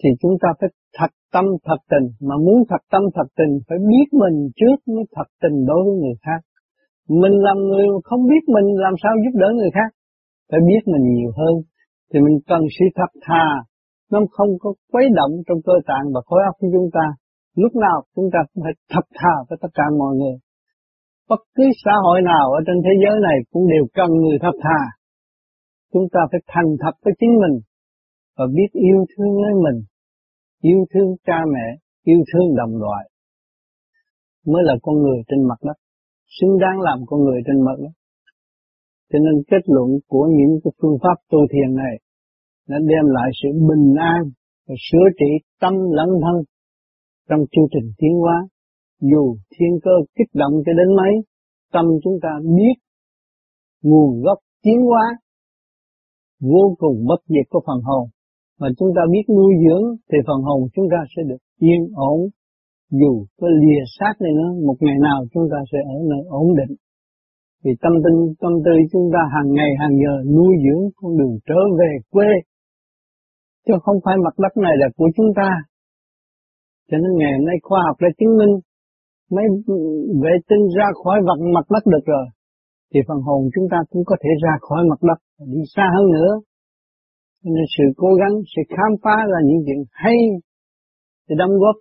thì 0.00 0.08
chúng 0.20 0.34
ta 0.42 0.48
phải 0.60 0.70
thật 0.98 1.12
tâm 1.32 1.44
thật 1.66 1.80
tình, 1.92 2.06
mà 2.28 2.34
muốn 2.44 2.58
thật 2.68 2.82
tâm 2.92 3.02
thật 3.14 3.28
tình 3.38 3.52
phải 3.68 3.78
biết 3.90 4.08
mình 4.22 4.36
trước 4.58 4.78
mới 4.94 5.04
thật 5.16 5.28
tình 5.42 5.56
đối 5.68 5.80
với 5.84 5.94
người 6.00 6.16
khác. 6.24 6.40
Mình 7.22 7.34
làm 7.46 7.56
người 7.68 7.86
không 8.04 8.22
biết 8.30 8.42
mình 8.54 8.66
làm 8.84 8.94
sao 9.02 9.12
giúp 9.22 9.34
đỡ 9.42 9.48
người 9.56 9.70
khác, 9.74 9.90
phải 10.50 10.60
biết 10.68 10.82
mình 10.92 11.04
nhiều 11.14 11.30
hơn, 11.38 11.54
thì 12.10 12.20
mình 12.20 12.38
cần 12.50 12.60
sự 12.78 12.84
thật 12.98 13.12
thà, 13.26 13.46
nó 14.10 14.18
không 14.30 14.50
có 14.62 14.74
quấy 14.92 15.04
động 15.18 15.32
trong 15.46 15.58
cơ 15.66 15.72
tạng 15.86 16.06
và 16.14 16.20
khối 16.26 16.40
óc 16.48 16.54
của 16.60 16.68
chúng 16.74 16.90
ta. 16.92 17.06
Lúc 17.56 17.72
nào 17.76 18.02
chúng 18.14 18.28
ta 18.32 18.38
cũng 18.50 18.62
phải 18.64 18.74
thật 18.92 19.06
thà 19.18 19.34
với 19.48 19.58
tất 19.62 19.68
cả 19.74 19.84
mọi 19.98 20.14
người 20.16 20.36
bất 21.28 21.40
cứ 21.54 21.64
xã 21.84 21.94
hội 22.04 22.18
nào 22.22 22.46
ở 22.58 22.60
trên 22.66 22.76
thế 22.84 22.92
giới 23.02 23.16
này 23.28 23.36
cũng 23.52 23.64
đều 23.74 23.84
cần 23.94 24.10
người 24.10 24.38
thật 24.42 24.56
thà. 24.64 24.80
Chúng 25.92 26.06
ta 26.12 26.20
phải 26.30 26.40
thành 26.52 26.70
thật 26.82 26.94
với 27.04 27.14
chính 27.20 27.34
mình 27.42 27.56
và 28.36 28.44
biết 28.56 28.70
yêu 28.72 29.00
thương 29.10 29.32
lấy 29.42 29.52
mình, 29.64 29.78
yêu 30.62 30.80
thương 30.92 31.08
cha 31.26 31.38
mẹ, 31.54 31.66
yêu 32.04 32.20
thương 32.32 32.56
đồng 32.56 32.76
loại 32.82 33.04
mới 34.52 34.62
là 34.68 34.74
con 34.82 34.94
người 35.02 35.18
trên 35.28 35.40
mặt 35.48 35.60
đất, 35.62 35.78
xứng 36.36 36.58
đáng 36.62 36.80
làm 36.80 36.98
con 37.06 37.20
người 37.24 37.40
trên 37.46 37.58
mặt 37.66 37.76
đất. 37.82 37.94
Cho 39.10 39.18
nên 39.18 39.34
kết 39.50 39.62
luận 39.66 39.88
của 40.08 40.26
những 40.38 40.52
cái 40.64 40.72
phương 40.82 40.98
pháp 41.02 41.16
tu 41.30 41.38
thiền 41.52 41.74
này 41.76 41.94
nó 42.68 42.78
đem 42.78 43.04
lại 43.16 43.30
sự 43.42 43.48
bình 43.68 43.94
an 44.14 44.22
và 44.66 44.74
sửa 44.90 45.06
trị 45.18 45.30
tâm 45.60 45.74
lẫn 45.98 46.08
thân 46.22 46.36
trong 47.28 47.40
chương 47.52 47.68
trình 47.72 47.92
tiến 47.98 48.14
hóa 48.22 48.36
dù 49.00 49.36
thiên 49.50 49.78
cơ 49.82 49.90
kích 50.16 50.30
động 50.34 50.52
cho 50.66 50.72
đến 50.72 50.96
mấy, 50.96 51.12
tâm 51.72 51.84
chúng 52.04 52.18
ta 52.22 52.28
biết 52.56 52.76
nguồn 53.82 54.22
gốc 54.22 54.38
tiến 54.62 54.80
hóa 54.86 55.06
vô 56.40 56.74
cùng 56.78 57.06
bất 57.08 57.20
diệt 57.28 57.46
của 57.50 57.60
phần 57.66 57.80
hồn. 57.82 58.08
Mà 58.60 58.68
chúng 58.78 58.88
ta 58.96 59.02
biết 59.12 59.24
nuôi 59.36 59.52
dưỡng 59.64 59.84
thì 60.08 60.18
phần 60.26 60.40
hồn 60.42 60.60
chúng 60.74 60.86
ta 60.90 61.00
sẽ 61.16 61.22
được 61.28 61.42
yên 61.58 61.82
ổn. 61.94 62.20
Dù 62.90 63.26
có 63.40 63.48
lìa 63.62 63.82
sát 63.98 64.14
này 64.20 64.32
nữa 64.38 64.66
một 64.66 64.76
ngày 64.80 64.98
nào 65.02 65.18
chúng 65.32 65.46
ta 65.52 65.58
sẽ 65.72 65.78
ở 65.94 65.98
nơi 66.10 66.22
ổn 66.28 66.46
định. 66.60 66.76
Vì 67.64 67.72
tâm 67.82 67.92
tinh 68.04 68.34
tâm 68.40 68.52
tư 68.64 68.72
chúng 68.92 69.06
ta 69.14 69.20
hàng 69.34 69.52
ngày 69.52 69.70
hàng 69.80 69.94
giờ 70.02 70.14
nuôi 70.36 70.52
dưỡng 70.64 70.82
con 70.96 71.16
đường 71.18 71.34
trở 71.48 71.60
về 71.78 71.90
quê. 72.10 72.30
Chứ 73.66 73.74
không 73.82 73.98
phải 74.04 74.16
mặt 74.24 74.34
đất 74.38 74.52
này 74.56 74.74
là 74.76 74.88
của 74.96 75.08
chúng 75.16 75.30
ta. 75.36 75.50
Cho 76.90 76.96
nên 77.02 77.12
ngày 77.18 77.32
hôm 77.36 77.44
nay 77.46 77.56
khoa 77.62 77.80
học 77.86 77.96
đã 78.00 78.08
chứng 78.18 78.36
minh 78.38 78.52
mấy 79.34 79.44
vệ 80.22 80.34
tinh 80.48 80.64
ra 80.76 80.86
khỏi 81.04 81.18
vật 81.26 81.40
mặt 81.54 81.66
đất 81.74 81.84
được 81.92 82.04
rồi. 82.12 82.26
Thì 82.90 83.00
phần 83.08 83.20
hồn 83.26 83.40
chúng 83.54 83.66
ta 83.72 83.78
cũng 83.90 84.02
có 84.06 84.16
thể 84.22 84.30
ra 84.44 84.54
khỏi 84.60 84.80
mặt 84.90 85.00
đất, 85.08 85.18
đi 85.52 85.62
xa 85.74 85.86
hơn 85.96 86.06
nữa. 86.16 86.32
Nên 87.44 87.64
sự 87.76 87.84
cố 87.96 88.10
gắng, 88.20 88.34
sự 88.52 88.62
khám 88.68 88.92
phá 89.02 89.16
là 89.32 89.38
những 89.46 89.60
chuyện 89.66 89.80
hay 89.92 90.16
để 91.28 91.34
đóng 91.38 91.54
góp 91.62 91.76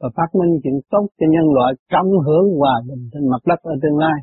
và 0.00 0.08
phát 0.16 0.30
minh 0.38 0.52
chuyện 0.62 0.78
tốt 0.90 1.06
cho 1.18 1.26
nhân 1.34 1.46
loại 1.56 1.72
trong 1.92 2.08
hưởng 2.26 2.46
hòa 2.58 2.74
bình 2.88 3.02
trên 3.12 3.24
mặt 3.32 3.42
đất 3.46 3.60
ở 3.62 3.74
tương 3.82 3.98
lai. 3.98 4.18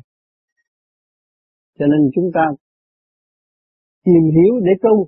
Cho 1.78 1.86
nên 1.86 2.00
chúng 2.14 2.28
ta 2.34 2.44
tìm 4.04 4.22
hiểu 4.34 4.52
để 4.66 4.72
tu, 4.82 5.06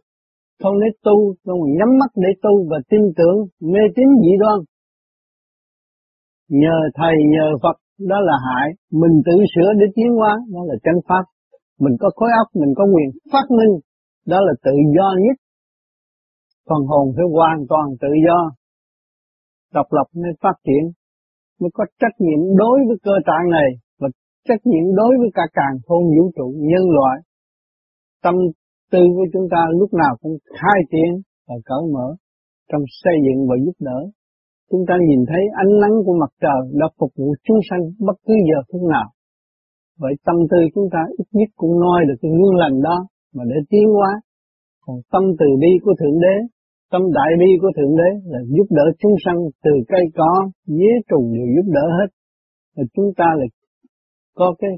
không 0.62 0.76
để 0.80 0.86
tu, 1.02 1.34
không 1.44 1.60
nhắm 1.78 1.90
mắt 2.00 2.10
để 2.16 2.30
tu 2.42 2.52
và 2.70 2.78
tin 2.90 3.00
tưởng 3.18 3.36
mê 3.72 3.82
tín 3.96 4.08
dị 4.22 4.32
đoan 4.42 4.58
nhờ 6.48 6.76
thầy, 6.94 7.14
nhờ 7.34 7.46
Phật, 7.62 7.76
đó 8.10 8.18
là 8.28 8.36
hại 8.46 8.66
mình 8.92 9.14
tự 9.26 9.36
sửa 9.54 9.70
để 9.80 9.86
tiến 9.94 10.10
hóa, 10.18 10.32
đó 10.54 10.60
là 10.68 10.74
chân 10.84 10.94
pháp 11.08 11.24
mình 11.80 11.96
có 12.00 12.10
khối 12.16 12.30
óc, 12.40 12.48
mình 12.60 12.72
có 12.76 12.84
quyền 12.84 13.08
phát 13.32 13.46
minh, 13.58 13.72
đó 14.26 14.38
là 14.46 14.52
tự 14.64 14.72
do 14.96 15.08
nhất 15.24 15.36
phần 16.68 16.82
hồn 16.90 17.06
phải 17.16 17.26
hoàn 17.36 17.58
toàn 17.68 17.86
tự 18.00 18.08
do, 18.26 18.38
độc 19.74 19.86
lập 19.90 20.08
mới 20.22 20.32
phát 20.42 20.56
triển, 20.66 20.84
mới 21.60 21.70
có 21.74 21.84
trách 22.00 22.16
nhiệm 22.18 22.40
đối 22.56 22.78
với 22.88 22.96
cơ 23.02 23.14
tạng 23.26 23.46
này 23.50 23.68
và 24.00 24.08
trách 24.48 24.62
nhiệm 24.64 24.94
đối 24.94 25.12
với 25.20 25.30
cả 25.34 25.42
càng 25.52 25.76
thôn 25.86 26.02
vũ 26.14 26.24
trụ 26.36 26.48
nhân 26.56 26.84
loại. 26.96 27.16
Tâm 28.22 28.34
tư 28.92 29.02
của 29.16 29.26
chúng 29.32 29.46
ta 29.50 29.60
lúc 29.80 29.90
nào 29.94 30.16
cũng 30.20 30.36
khai 30.60 30.80
triển 30.92 31.12
và 31.48 31.54
cởi 31.64 31.82
mở 31.94 32.08
trong 32.72 32.82
xây 33.02 33.14
dựng 33.24 33.48
và 33.48 33.56
giúp 33.64 33.76
đỡ. 33.78 34.00
Chúng 34.74 34.86
ta 34.88 34.94
nhìn 35.08 35.22
thấy 35.30 35.42
ánh 35.64 35.72
nắng 35.82 35.96
của 36.04 36.16
mặt 36.22 36.32
trời 36.44 36.60
đã 36.80 36.86
phục 36.98 37.10
vụ 37.18 37.28
chúng 37.46 37.60
sanh 37.68 37.82
bất 38.06 38.16
cứ 38.26 38.34
giờ 38.48 38.58
phút 38.68 38.82
nào. 38.94 39.08
Vậy 40.02 40.14
tâm 40.26 40.36
tư 40.50 40.58
chúng 40.74 40.88
ta 40.92 41.00
ít 41.18 41.28
nhất 41.38 41.48
cũng 41.60 41.80
noi 41.84 42.00
được 42.08 42.18
cái 42.22 42.30
nguyên 42.30 42.54
lành 42.62 42.76
đó 42.82 42.96
mà 43.34 43.42
để 43.50 43.58
tiến 43.70 43.86
hóa. 43.96 44.10
Còn 44.84 44.96
tâm 45.12 45.22
từ 45.40 45.46
bi 45.60 45.72
của 45.82 45.94
Thượng 46.00 46.18
Đế, 46.24 46.36
tâm 46.92 47.02
đại 47.18 47.32
bi 47.40 47.50
của 47.60 47.70
Thượng 47.76 47.96
Đế 48.00 48.10
là 48.32 48.40
giúp 48.56 48.66
đỡ 48.70 48.86
chúng 48.98 49.14
sanh 49.24 49.38
từ 49.64 49.70
cây 49.88 50.04
cỏ, 50.14 50.32
dế 50.66 50.92
trùng 51.08 51.26
đều 51.34 51.46
giúp 51.54 51.66
đỡ 51.76 51.86
hết. 51.98 52.08
Và 52.76 52.82
chúng 52.94 53.08
ta 53.16 53.26
là 53.38 53.46
có 54.34 54.54
cái 54.58 54.70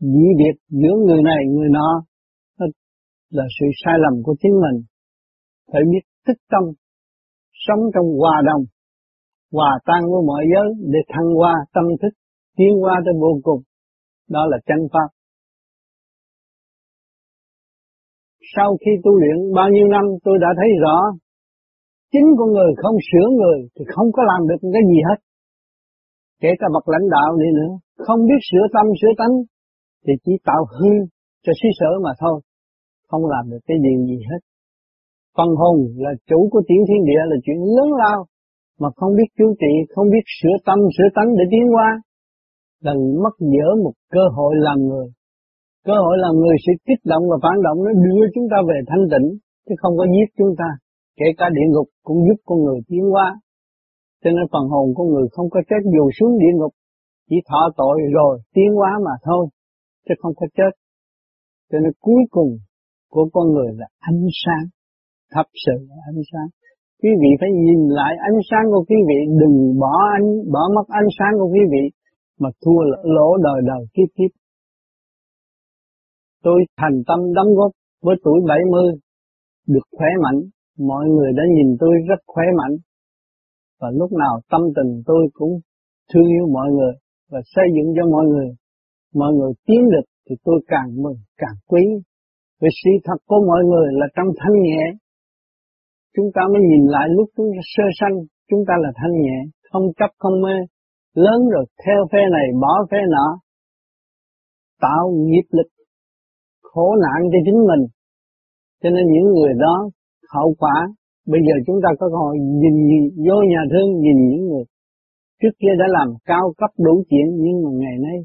dị 0.00 0.26
biệt 0.38 0.56
giữa 0.68 0.94
người 1.06 1.22
này 1.22 1.40
người 1.54 1.68
nọ 1.70 1.90
là 3.30 3.44
sự 3.60 3.66
sai 3.84 3.94
lầm 4.04 4.22
của 4.22 4.34
chính 4.42 4.52
mình. 4.64 4.84
Phải 5.72 5.82
biết 5.90 6.04
thức 6.26 6.38
tâm, 6.50 6.62
sống 7.52 7.80
trong 7.94 8.06
hòa 8.18 8.42
đồng, 8.46 8.64
hòa 9.52 9.72
tan 9.86 10.00
với 10.10 10.22
mọi 10.30 10.44
giới 10.52 10.68
để 10.92 11.00
thăng 11.08 11.28
hoa 11.38 11.54
tâm 11.74 11.84
thức, 12.02 12.12
tiến 12.56 12.72
qua 12.82 12.94
tới 13.04 13.14
vô 13.20 13.32
cùng. 13.42 13.60
Đó 14.30 14.42
là 14.50 14.58
chân 14.68 14.80
pháp. 14.92 15.08
Sau 18.56 18.76
khi 18.80 18.90
tu 19.04 19.12
luyện 19.20 19.38
bao 19.54 19.68
nhiêu 19.74 19.86
năm 19.88 20.04
tôi 20.24 20.36
đã 20.40 20.48
thấy 20.58 20.68
rõ 20.84 20.98
chính 22.12 22.28
con 22.38 22.48
người 22.52 22.72
không 22.82 22.96
sửa 23.08 23.28
người 23.38 23.58
thì 23.74 23.82
không 23.94 24.08
có 24.16 24.22
làm 24.30 24.40
được 24.48 24.60
cái 24.74 24.82
gì 24.90 24.98
hết. 25.08 25.18
Kể 26.42 26.50
cả 26.60 26.66
bậc 26.74 26.88
lãnh 26.88 27.06
đạo 27.14 27.30
đi 27.42 27.48
nữa, 27.58 27.72
không 28.06 28.20
biết 28.28 28.40
sửa 28.50 28.64
tâm 28.74 28.86
sửa 29.00 29.14
tánh 29.20 29.34
thì 30.04 30.12
chỉ 30.24 30.32
tạo 30.48 30.62
hư 30.76 30.92
cho 31.44 31.52
suy 31.60 31.70
sở 31.78 31.90
mà 32.04 32.12
thôi, 32.20 32.40
không 33.08 33.24
làm 33.34 33.44
được 33.50 33.62
cái 33.66 33.76
điều 33.86 34.00
gì 34.10 34.18
hết. 34.30 34.40
Phần 35.36 35.50
hồn 35.60 35.76
là 36.04 36.10
chủ 36.28 36.48
của 36.52 36.62
tiểu 36.68 36.82
thiên 36.88 37.02
địa 37.08 37.22
là 37.30 37.36
chuyện 37.44 37.60
lớn 37.76 37.88
lao, 38.02 38.18
mà 38.80 38.88
không 38.96 39.12
biết 39.18 39.28
chú 39.38 39.46
trị, 39.60 39.72
không 39.94 40.06
biết 40.14 40.24
sửa 40.38 40.56
tâm, 40.66 40.78
sửa 40.96 41.08
tánh 41.16 41.30
để 41.38 41.44
tiến 41.50 41.64
qua, 41.74 41.88
đừng 42.86 43.00
mất 43.22 43.34
dở 43.54 43.66
một 43.84 43.94
cơ 44.14 44.24
hội 44.36 44.52
làm 44.66 44.78
người. 44.88 45.08
Cơ 45.88 45.94
hội 46.04 46.16
làm 46.24 46.34
người 46.40 46.56
sẽ 46.64 46.72
kích 46.86 47.02
động 47.04 47.24
và 47.30 47.36
phản 47.44 47.56
động 47.66 47.78
nó 47.84 47.90
đưa 48.04 48.24
chúng 48.34 48.46
ta 48.52 48.58
về 48.68 48.78
thanh 48.90 49.04
tịnh, 49.12 49.28
chứ 49.66 49.74
không 49.80 49.94
có 49.98 50.04
giết 50.14 50.28
chúng 50.38 50.52
ta. 50.60 50.68
Kể 51.18 51.28
cả 51.38 51.46
địa 51.56 51.68
ngục 51.72 51.88
cũng 52.06 52.18
giúp 52.26 52.38
con 52.48 52.58
người 52.64 52.80
tiến 52.88 53.04
qua. 53.14 53.28
Cho 54.22 54.30
nên 54.30 54.44
phần 54.52 54.64
hồn 54.72 54.86
con 54.96 55.06
người 55.12 55.26
không 55.32 55.50
có 55.50 55.60
chết 55.68 55.82
dù 55.94 56.04
xuống 56.16 56.38
địa 56.38 56.54
ngục, 56.58 56.72
chỉ 57.28 57.36
thọ 57.48 57.62
tội 57.76 57.96
rồi 58.16 58.38
tiến 58.54 58.70
hóa 58.78 58.92
mà 59.06 59.14
thôi, 59.24 59.46
chứ 60.08 60.14
không 60.20 60.32
có 60.36 60.46
chết. 60.56 60.72
Cho 61.70 61.78
nên 61.78 61.92
cuối 62.00 62.22
cùng 62.30 62.50
của 63.10 63.28
con 63.32 63.46
người 63.52 63.70
là 63.78 63.86
ánh 63.98 64.22
sáng, 64.44 64.66
thật 65.30 65.48
sự 65.64 65.72
là 65.88 65.96
ánh 66.10 66.22
sáng. 66.32 66.48
Quý 67.02 67.10
vị 67.22 67.30
phải 67.40 67.50
nhìn 67.66 67.80
lại 67.98 68.12
ánh 68.28 68.38
sáng 68.50 68.66
của 68.72 68.84
quý 68.88 68.96
vị, 69.08 69.18
đừng 69.40 69.78
bỏ 69.80 69.94
ánh, 70.16 70.26
bỏ 70.52 70.62
mất 70.74 70.86
ánh 70.88 71.08
sáng 71.18 71.32
của 71.38 71.48
quý 71.54 71.60
vị, 71.72 71.84
mà 72.40 72.48
thua 72.62 72.80
lỗ 73.02 73.36
đời 73.36 73.60
đời 73.66 73.82
kiếp 73.94 74.08
kiếp. 74.16 74.30
Tôi 76.42 76.58
thành 76.80 76.96
tâm 77.06 77.18
đóng 77.36 77.54
góp 77.56 77.70
với 78.02 78.16
tuổi 78.24 78.40
70, 78.48 78.92
được 79.66 79.86
khỏe 79.96 80.08
mạnh, 80.24 80.40
mọi 80.78 81.04
người 81.08 81.30
đã 81.36 81.42
nhìn 81.54 81.76
tôi 81.80 81.90
rất 82.08 82.20
khỏe 82.26 82.44
mạnh. 82.58 82.76
Và 83.80 83.88
lúc 83.90 84.12
nào 84.12 84.40
tâm 84.50 84.60
tình 84.76 85.02
tôi 85.06 85.28
cũng 85.32 85.60
thương 86.14 86.28
yêu 86.36 86.46
mọi 86.52 86.68
người 86.70 86.92
và 87.30 87.40
xây 87.44 87.64
dựng 87.74 87.94
cho 87.96 88.10
mọi 88.10 88.24
người. 88.26 88.48
Mọi 89.14 89.32
người 89.32 89.52
tiến 89.66 89.82
được 89.90 90.06
thì 90.28 90.36
tôi 90.44 90.60
càng 90.66 91.02
mừng, 91.02 91.18
càng 91.36 91.56
quý. 91.68 91.82
Vì 92.60 92.68
sự 92.84 92.90
thật 93.04 93.18
của 93.26 93.40
mọi 93.46 93.62
người 93.64 93.88
là 93.90 94.06
trong 94.16 94.26
thanh 94.38 94.62
nhẹ. 94.62 94.82
Chúng 96.16 96.28
ta 96.34 96.42
mới 96.52 96.62
nhìn 96.70 96.84
lại 96.94 97.06
lúc 97.16 97.28
chúng 97.36 97.50
ta 97.54 97.62
sơ 97.74 97.86
sanh, 98.00 98.16
chúng 98.50 98.62
ta 98.68 98.74
là 98.82 98.90
thanh 98.96 99.14
nhẹ, 99.24 99.38
không 99.70 99.86
chấp 99.98 100.10
không 100.18 100.40
mê. 100.44 100.56
Lớn 101.14 101.40
rồi 101.52 101.64
theo 101.86 102.00
phe 102.12 102.18
này 102.36 102.46
bỏ 102.62 102.72
phe 102.90 102.98
nọ. 103.14 103.28
Tạo 104.80 105.04
nghiệp 105.26 105.46
lực 105.50 105.68
khổ 106.62 106.96
nạn 107.04 107.20
cho 107.32 107.38
chính 107.46 107.60
mình. 107.70 107.82
Cho 108.82 108.90
nên 108.90 109.04
những 109.12 109.28
người 109.34 109.52
đó 109.64 109.90
hậu 110.34 110.54
quả 110.58 110.76
bây 111.26 111.40
giờ 111.46 111.54
chúng 111.66 111.78
ta 111.82 111.88
có 112.00 112.06
hội 112.12 112.36
nhìn, 112.38 112.74
nhìn 112.88 113.02
vô 113.28 113.36
nhà 113.52 113.62
thương 113.70 113.90
nhìn 114.00 114.18
những 114.28 114.44
người 114.48 114.64
trước 115.42 115.54
kia 115.58 115.74
đã 115.78 115.86
làm 115.88 116.08
cao 116.24 116.52
cấp 116.58 116.70
đủ 116.86 117.04
chuyện 117.10 117.26
nhưng 117.44 117.56
mà 117.64 117.70
ngày 117.82 117.96
nay 118.06 118.18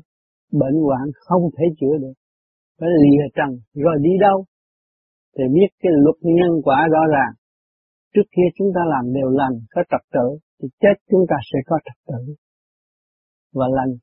bệnh 0.52 0.78
hoạn 0.86 1.06
không 1.26 1.44
thể 1.58 1.66
chữa 1.80 1.98
được 2.02 2.14
phải 2.80 2.90
lìa 3.02 3.26
trần 3.36 3.50
rồi 3.74 3.96
đi 4.02 4.10
đâu 4.20 4.46
thì 5.38 5.44
biết 5.54 5.70
cái 5.82 5.92
luật 6.04 6.16
nhân 6.22 6.52
quả 6.64 6.88
rõ 6.92 7.00
ràng 7.14 7.34
trước 8.18 8.30
kia 8.36 8.50
chúng 8.58 8.70
ta 8.76 8.82
làm 8.94 9.14
đều 9.14 9.30
lành 9.30 9.56
có 9.74 9.82
trật 9.92 10.04
tự 10.16 10.28
thì 10.58 10.68
chết 10.82 10.96
chúng 11.10 11.24
ta 11.30 11.36
sẽ 11.50 11.60
có 11.66 11.76
trật 11.86 11.98
tự 12.10 12.22
và 13.54 13.68
lành. 13.78 13.94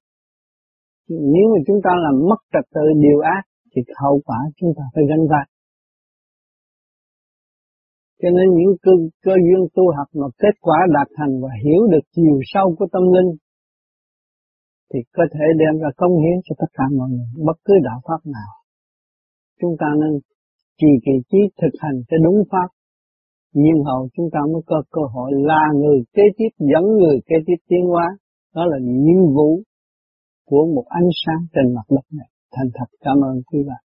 Nếu 1.08 1.46
mà 1.52 1.58
chúng 1.66 1.80
ta 1.84 1.90
làm 2.04 2.14
mất 2.30 2.40
trật 2.52 2.66
tự 2.74 2.84
điều 3.04 3.20
ác 3.20 3.42
thì 3.70 3.82
hậu 4.02 4.20
quả 4.26 4.38
chúng 4.56 4.72
ta 4.76 4.84
phải 4.94 5.04
gánh 5.10 5.24
vác. 5.30 5.46
Cho 8.22 8.28
nên 8.36 8.48
những 8.58 8.74
cơ, 8.82 8.92
cơ 9.24 9.34
duyên 9.46 9.62
tu 9.74 9.84
học 9.96 10.08
mà 10.20 10.26
kết 10.42 10.54
quả 10.60 10.78
đạt 10.96 11.08
thành 11.16 11.32
và 11.42 11.52
hiểu 11.64 11.82
được 11.92 12.04
chiều 12.16 12.38
sâu 12.52 12.74
của 12.78 12.86
tâm 12.92 13.02
linh 13.14 13.30
thì 14.90 14.98
có 15.16 15.24
thể 15.32 15.44
đem 15.60 15.74
ra 15.82 15.90
công 15.96 16.14
hiến 16.22 16.36
cho 16.44 16.54
tất 16.58 16.70
cả 16.72 16.84
mọi 16.98 17.08
người, 17.10 17.30
bất 17.46 17.58
cứ 17.64 17.74
đạo 17.84 18.00
pháp 18.06 18.20
nào. 18.36 18.52
Chúng 19.60 19.74
ta 19.80 19.86
nên 20.00 20.12
trì 20.78 20.90
kỳ 21.04 21.12
trí 21.30 21.38
thực 21.60 21.74
hành 21.78 21.98
cho 22.08 22.16
đúng 22.24 22.38
pháp, 22.50 22.68
nhưng 23.54 23.84
hậu 23.84 24.08
chúng 24.14 24.28
ta 24.32 24.40
mới 24.52 24.62
có 24.66 24.82
cơ 24.90 25.02
hội 25.14 25.30
là 25.34 25.62
người 25.74 25.98
kế 26.14 26.22
tiếp, 26.36 26.48
dẫn 26.58 26.84
người 26.98 27.16
kế 27.26 27.36
tiếp 27.46 27.58
tiến 27.68 27.84
hóa. 27.92 28.06
Đó 28.54 28.62
là 28.66 28.78
nhiệm 28.82 29.34
vụ 29.34 29.60
của 30.46 30.66
một 30.74 30.84
ánh 30.88 31.08
sáng 31.26 31.46
trên 31.54 31.74
mặt 31.74 31.86
đất 31.90 32.06
này. 32.12 32.28
Thành 32.56 32.68
thật, 32.74 32.86
cảm 33.00 33.16
ơn 33.24 33.42
quý 33.52 33.58
bạn. 33.68 33.83